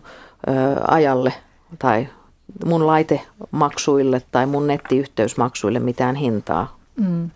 ajalle 0.89 1.33
tai 1.79 2.09
mun 2.65 2.87
laitemaksuille 2.87 4.23
tai 4.33 4.47
mun 4.47 4.67
nettiyhteysmaksuille 4.67 5.79
mitään 5.79 6.17
hintaa. 6.17 6.79
Mm. 6.97 7.31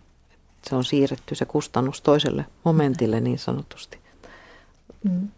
Se 0.64 0.76
on 0.76 0.84
siirretty 0.84 1.34
se 1.34 1.44
kustannus 1.44 2.00
toiselle 2.00 2.46
momentille 2.64 3.20
niin 3.20 3.38
sanotusti. 3.38 3.98
Mm. 5.04 5.28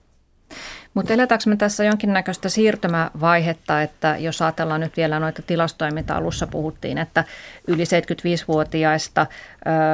Mutta 0.94 1.12
eletäänkö 1.12 1.50
me 1.50 1.56
tässä 1.56 1.84
jonkinnäköistä 1.84 2.48
siirtymävaihetta, 2.48 3.82
että 3.82 4.16
jos 4.18 4.42
ajatellaan 4.42 4.80
nyt 4.80 4.96
vielä 4.96 5.20
noita 5.20 5.42
tilastoja, 5.42 5.90
mitä 5.90 6.16
alussa 6.16 6.46
puhuttiin, 6.46 6.98
että 6.98 7.24
yli 7.68 7.84
75-vuotiaista 7.84 9.26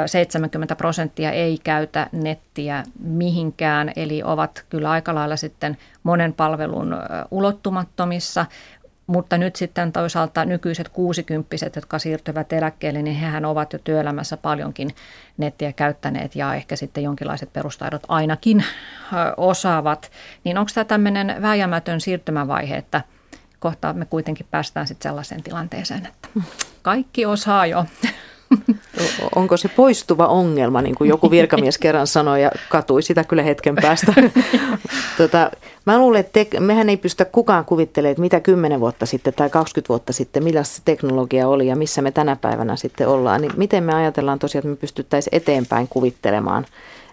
70 0.07 0.77
prosenttia 0.77 1.31
ei 1.31 1.59
käytä 1.65 2.07
nettiä 2.13 2.85
mihinkään, 2.99 3.93
eli 3.97 4.23
ovat 4.23 4.65
kyllä 4.69 4.91
aika 4.91 5.15
lailla 5.15 5.37
sitten 5.37 5.77
monen 6.03 6.33
palvelun 6.33 6.97
ulottumattomissa. 7.31 8.47
Mutta 9.11 9.39
nyt 9.39 9.57
sitten 9.57 9.93
toisaalta 9.93 10.45
nykyiset 10.45 10.89
kuusikymppiset, 10.89 11.77
jotka 11.77 11.99
siirtyvät 11.99 12.53
eläkkeelle, 12.53 13.03
niin 13.03 13.17
hehän 13.17 13.45
ovat 13.45 13.73
jo 13.73 13.79
työelämässä 13.79 14.37
paljonkin 14.37 14.91
nettiä 15.39 15.73
käyttäneet 15.73 16.37
ja 16.37 16.55
ehkä 16.55 16.77
sitten 16.77 17.05
jonkinlaiset 17.05 17.53
perustaidot 17.53 18.03
ainakin 18.09 18.65
osaavat. 19.37 20.11
Niin 20.45 20.59
onko 20.59 20.71
tämä 20.75 20.85
tämmöinen 20.85 21.43
vääjäämätön 21.43 22.01
siirtymävaihe, 22.01 22.77
että 22.77 23.03
kohta 23.59 23.93
me 23.93 24.05
kuitenkin 24.05 24.47
päästään 24.51 24.87
sitten 24.87 25.09
sellaiseen 25.11 25.43
tilanteeseen, 25.43 26.07
että 26.07 26.29
kaikki 26.83 27.27
osaa 27.27 27.67
jo 27.67 27.85
Onko 29.35 29.57
se 29.57 29.69
poistuva 29.69 30.27
ongelma, 30.27 30.83
niin 30.83 30.95
kuin 30.95 31.09
joku 31.09 31.31
virkamies 31.31 31.79
kerran 31.79 32.07
sanoi 32.07 32.43
ja 32.43 32.51
katui 32.69 33.03
sitä 33.03 33.25
kyllä 33.25 33.43
hetken 33.43 33.75
päästä. 33.75 34.15
tota, 35.19 35.51
mä 35.91 35.99
luulen, 35.99 36.21
että 36.21 36.45
te, 36.45 36.61
mehän 36.61 36.89
ei 36.89 36.97
pystytä 36.97 37.25
kukaan 37.25 37.65
kuvittelemaan, 37.65 38.11
että 38.11 38.21
mitä 38.21 38.41
10 38.41 38.81
vuotta 38.81 39.07
sitten 39.07 39.35
tai 39.35 39.51
20 39.51 39.89
vuotta 39.89 40.13
sitten, 40.13 40.45
millaista 40.45 40.77
se 40.77 40.83
teknologia 40.85 41.49
oli 41.49 41.67
ja 41.67 41.77
missä 41.77 42.03
me 42.03 42.11
tänä 42.11 42.37
päivänä 42.37 42.77
sitten 42.77 43.09
ollaan. 43.09 43.41
Niin 43.41 43.53
miten 43.57 43.85
me 43.85 43.95
ajatellaan 43.95 44.39
tosiaan, 44.39 44.61
että 44.61 44.71
me 44.71 44.77
pystyttäisiin 44.77 45.37
eteenpäin 45.37 45.89
kuvittelemaan, 45.89 46.67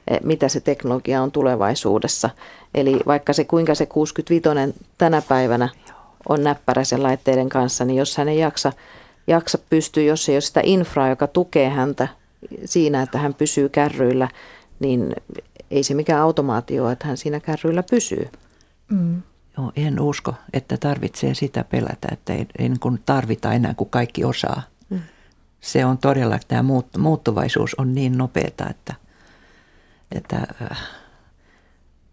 eh, 0.08 0.20
mitä 0.24 0.50
se 0.50 0.60
teknologia 0.60 1.22
on 1.22 1.32
tulevaisuudessa. 1.32 2.30
Eli 2.76 3.00
vaikka 3.08 3.34
se 3.34 3.44
kuinka 3.44 3.76
se 3.76 3.86
65 3.86 4.44
tänä 4.98 5.22
päivänä 5.22 5.70
on 6.30 6.44
näppäräisen 6.44 7.04
laitteiden 7.04 7.50
kanssa, 7.50 7.86
niin 7.86 7.98
jos 7.98 8.18
hän 8.18 8.30
ei 8.30 8.40
jaksa 8.40 8.72
jaksa 9.28 9.58
pystyä, 9.70 10.04
jos 10.04 10.30
ei 10.30 10.36
ole 10.36 10.42
sitä 10.42 10.62
infraa, 10.64 11.10
joka 11.10 11.28
tukee 11.28 11.70
häntä 11.70 12.08
siinä, 12.66 13.02
että 13.02 13.18
hän 13.18 13.34
pysyy 13.34 13.70
kärryillä, 13.70 14.28
niin 14.80 15.16
ei 15.72 15.84
se 15.84 15.94
mikään 15.94 16.22
automaatio, 16.22 16.90
että 16.90 17.08
hän 17.08 17.18
siinä 17.18 17.40
kärryillä 17.40 17.84
pysyy. 17.84 18.30
Mm. 18.92 19.22
Joo, 19.58 19.72
en 19.76 20.00
usko, 20.00 20.34
että 20.54 20.78
tarvitsee 20.78 21.34
sitä 21.34 21.64
pelätä, 21.64 22.08
että 22.12 22.34
ei, 22.34 22.48
ei 22.60 22.70
niin 22.70 23.02
tarvita 23.06 23.54
enää 23.54 23.74
kuin 23.74 23.90
kaikki 23.90 24.24
osaa. 24.24 24.62
Mm. 24.90 25.00
Se 25.62 25.86
on 25.86 25.98
todella, 25.98 26.40
tämä 26.48 26.64
muuttuvaisuus 26.98 27.76
on 27.76 27.96
niin 27.96 28.18
nopeata, 28.18 28.70
että, 28.70 28.94
että 30.12 30.48
äh, 30.72 30.80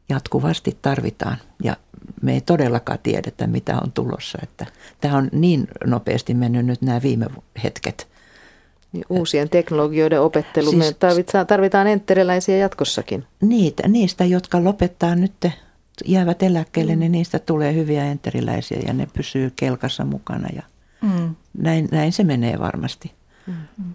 jatkuvasti 0.09 0.79
tarvitaan. 0.83 1.37
Ja 1.63 1.77
me 2.23 2.33
ei 2.33 2.41
todellakaan 2.41 2.99
tiedetä, 3.03 3.47
mitä 3.47 3.79
on 3.85 3.93
tulossa. 3.93 4.39
Että 4.43 4.67
tämä 5.01 5.17
on 5.17 5.29
niin 5.33 5.69
nopeasti 5.87 6.35
mennyt 6.35 6.67
nyt 6.67 6.83
nämä 6.83 7.03
viime 7.03 7.27
hetket. 7.65 8.09
Niin 8.93 9.05
uusien 9.09 9.49
teknologioiden 9.49 10.21
opettelu. 10.21 10.71
Siis, 10.71 10.85
me 10.85 10.93
tarvitaan, 10.93 11.47
tarvitaan 11.47 11.87
entteriläisiä 11.87 12.57
jatkossakin. 12.57 13.25
Niitä, 13.41 13.89
niistä, 13.89 14.25
jotka 14.25 14.65
lopettaa 14.65 15.15
nyt, 15.15 15.47
jäävät 16.05 16.43
eläkkeelle, 16.43 16.95
mm. 16.95 17.01
niin 17.01 17.13
niistä 17.13 17.39
tulee 17.39 17.75
hyviä 17.75 18.05
enteriläisiä 18.05 18.79
ja 18.87 18.93
ne 18.93 19.09
pysyy 19.13 19.53
kelkassa 19.57 20.05
mukana. 20.05 20.49
Ja 20.57 20.63
mm. 21.01 21.35
näin, 21.59 21.89
näin 21.93 22.13
se 22.13 22.25
menee 22.25 22.59
varmasti. 22.59 23.13
Mm. 23.47 23.95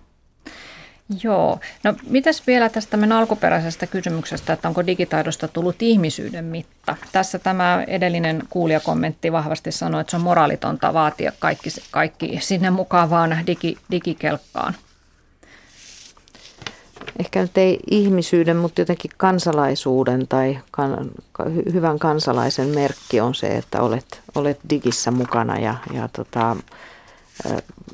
Joo. 1.24 1.60
No 1.84 1.94
mitäs 2.10 2.48
vielä 2.48 2.70
tästä 2.70 2.98
meidän 2.98 3.18
alkuperäisestä 3.18 3.88
kysymyksestä, 3.88 4.54
että 4.54 4.68
onko 4.68 4.86
digitaidosta 4.86 5.48
tullut 5.48 5.82
ihmisyyden 5.82 6.46
mitta? 6.46 6.96
Tässä 7.12 7.40
tämä 7.40 7.84
edellinen 7.88 8.44
kuulijakommentti 8.50 9.32
vahvasti 9.32 9.72
sanoi, 9.72 10.02
että 10.02 10.12
se 10.12 10.18
on 10.18 10.24
moraalitonta 10.24 10.94
vaatia 10.94 11.32
kaikki, 11.40 11.70
kaikki 11.92 12.40
sinne 12.42 12.70
mukaan 12.70 13.10
vaan 13.10 13.38
digi, 13.48 13.78
digikelkkaan. 13.92 14.76
Ehkä 17.20 17.42
nyt 17.42 17.58
ei 17.58 17.80
ihmisyyden, 17.92 18.58
mutta 18.58 18.82
jotenkin 18.82 19.12
kansalaisuuden 19.18 20.28
tai 20.28 20.60
kan, 20.72 21.12
hyvän 21.74 22.00
kansalaisen 22.00 22.68
merkki 22.68 23.22
on 23.22 23.36
se, 23.36 23.48
että 23.48 23.82
olet, 23.82 24.22
olet 24.36 24.60
digissä 24.70 25.12
mukana 25.12 25.60
ja, 25.60 25.76
ja 25.94 26.10
tota, 26.16 26.56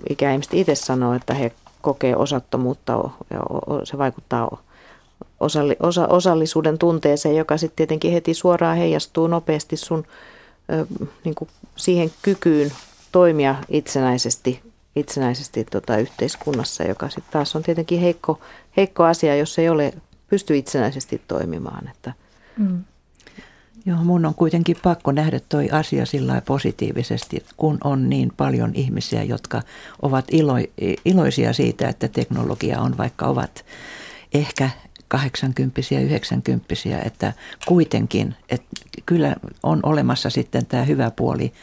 ikäihmiset 0.10 0.54
itse 0.54 0.76
sanoo, 0.76 1.14
että 1.14 1.34
he 1.34 1.52
kokee 1.82 2.16
osattomuutta 2.16 2.94
ja 3.30 3.40
se 3.84 3.98
vaikuttaa 3.98 4.58
osalli, 5.40 5.76
osa, 5.80 6.08
osallisuuden 6.08 6.78
tunteeseen, 6.78 7.36
joka 7.36 7.58
sitten 7.58 7.76
tietenkin 7.76 8.12
heti 8.12 8.34
suoraan 8.34 8.78
heijastuu 8.78 9.28
nopeasti 9.28 9.78
sun 9.78 10.06
niin 11.24 11.36
kuin 11.36 11.50
siihen 11.76 12.12
kykyyn 12.22 12.72
toimia 13.12 13.56
itsenäisesti, 13.70 14.62
itsenäisesti 14.96 15.66
tota 15.72 15.98
yhteiskunnassa, 15.98 16.84
joka 16.84 17.10
sitten 17.10 17.34
taas 17.34 17.56
on 17.56 17.64
tietenkin 17.64 18.00
heikko, 18.00 18.40
heikko 18.78 19.04
asia, 19.04 19.36
jos 19.36 19.60
ei 19.60 19.70
ole 19.70 19.94
pysty 20.28 20.58
itsenäisesti 20.58 21.22
toimimaan. 21.28 21.88
Että, 21.88 22.14
mm. 22.58 22.84
Joo, 23.88 24.04
mun 24.04 24.26
on 24.26 24.36
kuitenkin 24.36 24.78
pakko 24.84 25.12
nähdä 25.12 25.40
toi 25.50 25.70
asia 25.70 26.06
sillä 26.06 26.42
positiivisesti, 26.46 27.46
kun 27.58 27.78
on 27.84 28.10
niin 28.10 28.32
paljon 28.38 28.72
ihmisiä, 28.74 29.24
jotka 29.24 29.62
ovat 30.02 30.26
ilo, 30.32 30.54
iloisia 31.06 31.54
siitä, 31.54 31.90
että 31.90 32.08
teknologia 32.08 32.82
on, 32.82 32.98
vaikka 32.98 33.28
ovat 33.28 33.66
ehkä 34.34 34.70
80 35.08 35.82
90 36.02 36.66
että 37.06 37.34
kuitenkin, 37.66 38.36
että 38.50 38.68
kyllä 39.06 39.36
on 39.64 39.80
olemassa 39.84 40.30
sitten 40.30 40.66
tämä 40.66 40.84
hyvä 40.84 41.12
puoli. 41.12 41.54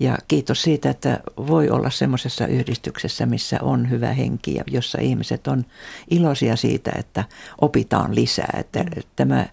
Ja 0.00 0.18
kiitos 0.28 0.62
siitä, 0.62 0.90
että 0.90 1.20
voi 1.36 1.70
olla 1.70 1.90
semmoisessa 1.90 2.46
yhdistyksessä, 2.46 3.26
missä 3.26 3.58
on 3.62 3.90
hyvä 3.90 4.12
henki 4.12 4.54
ja 4.54 4.64
jossa 4.66 4.98
ihmiset 5.00 5.46
on 5.46 5.64
iloisia 6.10 6.56
siitä, 6.56 6.92
että 6.98 7.24
opitaan 7.60 8.14
lisää. 8.14 8.56
Että 8.58 8.82
mm. 8.82 9.02
tämä 9.16 9.46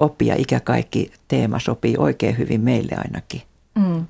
oppia 0.00 0.34
ikä 0.38 0.60
kaikki 0.60 1.12
teema 1.28 1.58
sopii 1.58 1.94
oikein 1.98 2.38
hyvin 2.38 2.60
meille 2.60 2.96
ainakin. 2.96 3.42
Mm. 3.74 4.06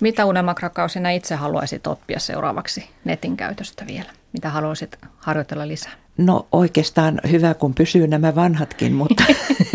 Mitä 0.00 0.24
Unelmakrakaus 0.24 0.92
sinä 0.92 1.10
itse 1.10 1.34
haluaisit 1.34 1.86
oppia 1.86 2.20
seuraavaksi 2.20 2.90
netin 3.04 3.36
käytöstä 3.36 3.86
vielä? 3.86 4.10
Mitä 4.32 4.50
haluaisit 4.50 4.98
harjoitella 5.16 5.68
lisää? 5.68 6.05
No 6.18 6.46
oikeastaan 6.52 7.20
hyvä, 7.30 7.54
kun 7.54 7.74
pysyy 7.74 8.06
nämä 8.06 8.34
vanhatkin, 8.34 8.92
mutta 8.92 9.24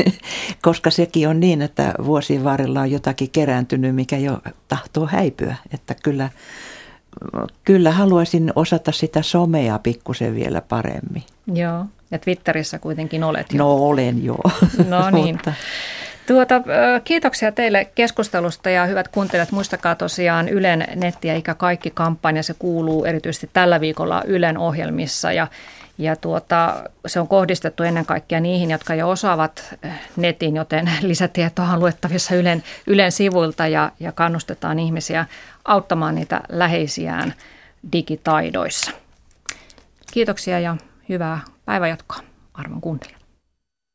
koska 0.62 0.92
sekin 0.92 1.28
on 1.28 1.40
niin, 1.40 1.62
että 1.62 1.94
vuosien 2.06 2.44
varrella 2.44 2.82
on 2.82 2.92
jotakin 2.92 3.30
kerääntynyt, 3.32 3.96
mikä 3.96 4.18
jo 4.18 4.40
tahtoo 4.68 5.08
häipyä. 5.08 5.56
Että 5.74 5.96
kyllä, 6.04 6.30
kyllä 7.64 7.92
haluaisin 7.92 8.54
osata 8.56 8.92
sitä 8.92 9.22
somea 9.22 9.80
pikkusen 9.80 10.36
vielä 10.36 10.62
paremmin. 10.62 11.24
Joo. 11.54 11.86
Ja 12.12 12.20
Twitterissä 12.20 12.80
kuitenkin 12.80 13.24
olet 13.24 13.54
jo. 13.54 13.58
No 13.58 13.76
olen 13.76 14.24
joo. 14.24 14.52
No 14.88 15.10
niin. 15.10 15.36
Mutta. 15.36 15.54
Tuota, 16.28 16.62
kiitoksia 17.04 17.52
teille 17.52 17.86
keskustelusta 17.86 18.70
ja 18.70 18.86
hyvät 18.86 19.08
kuuntelijat, 19.08 19.52
muistakaa 19.52 19.96
tosiaan 19.96 20.50
Ylen 20.50 20.88
netti 20.96 21.28
ja 21.28 21.36
ikä 21.36 21.56
kaikki 21.56 21.90
kampanja, 21.90 22.44
se 22.44 22.54
kuuluu 22.60 23.06
erityisesti 23.06 23.50
tällä 23.54 23.82
viikolla 23.82 24.24
Ylen 24.26 24.58
ohjelmissa 24.58 25.32
ja, 25.32 25.48
ja 26.02 26.16
tuota, 26.16 26.84
se 27.08 27.20
on 27.20 27.28
kohdistettu 27.28 27.84
ennen 27.84 28.06
kaikkea 28.06 28.40
niihin, 28.40 28.72
jotka 28.72 28.96
jo 28.96 29.10
osaavat 29.10 29.76
netin, 30.16 30.56
joten 30.56 30.92
lisätietoa 31.02 31.70
on 31.74 31.80
luettavissa 31.80 32.36
Ylen, 32.36 32.64
Ylen 32.88 33.12
sivuilta 33.12 33.68
ja, 33.68 33.92
ja 34.00 34.12
kannustetaan 34.12 34.80
ihmisiä 34.80 35.26
auttamaan 35.66 36.16
niitä 36.16 36.42
läheisiään 36.50 37.34
digitaidoissa. 37.92 38.92
Kiitoksia 40.14 40.60
ja 40.60 40.78
hyvää 41.10 41.40
päivänjatkoa 41.66 42.20
arvon 42.54 42.82
kuuntelijat. 42.82 43.21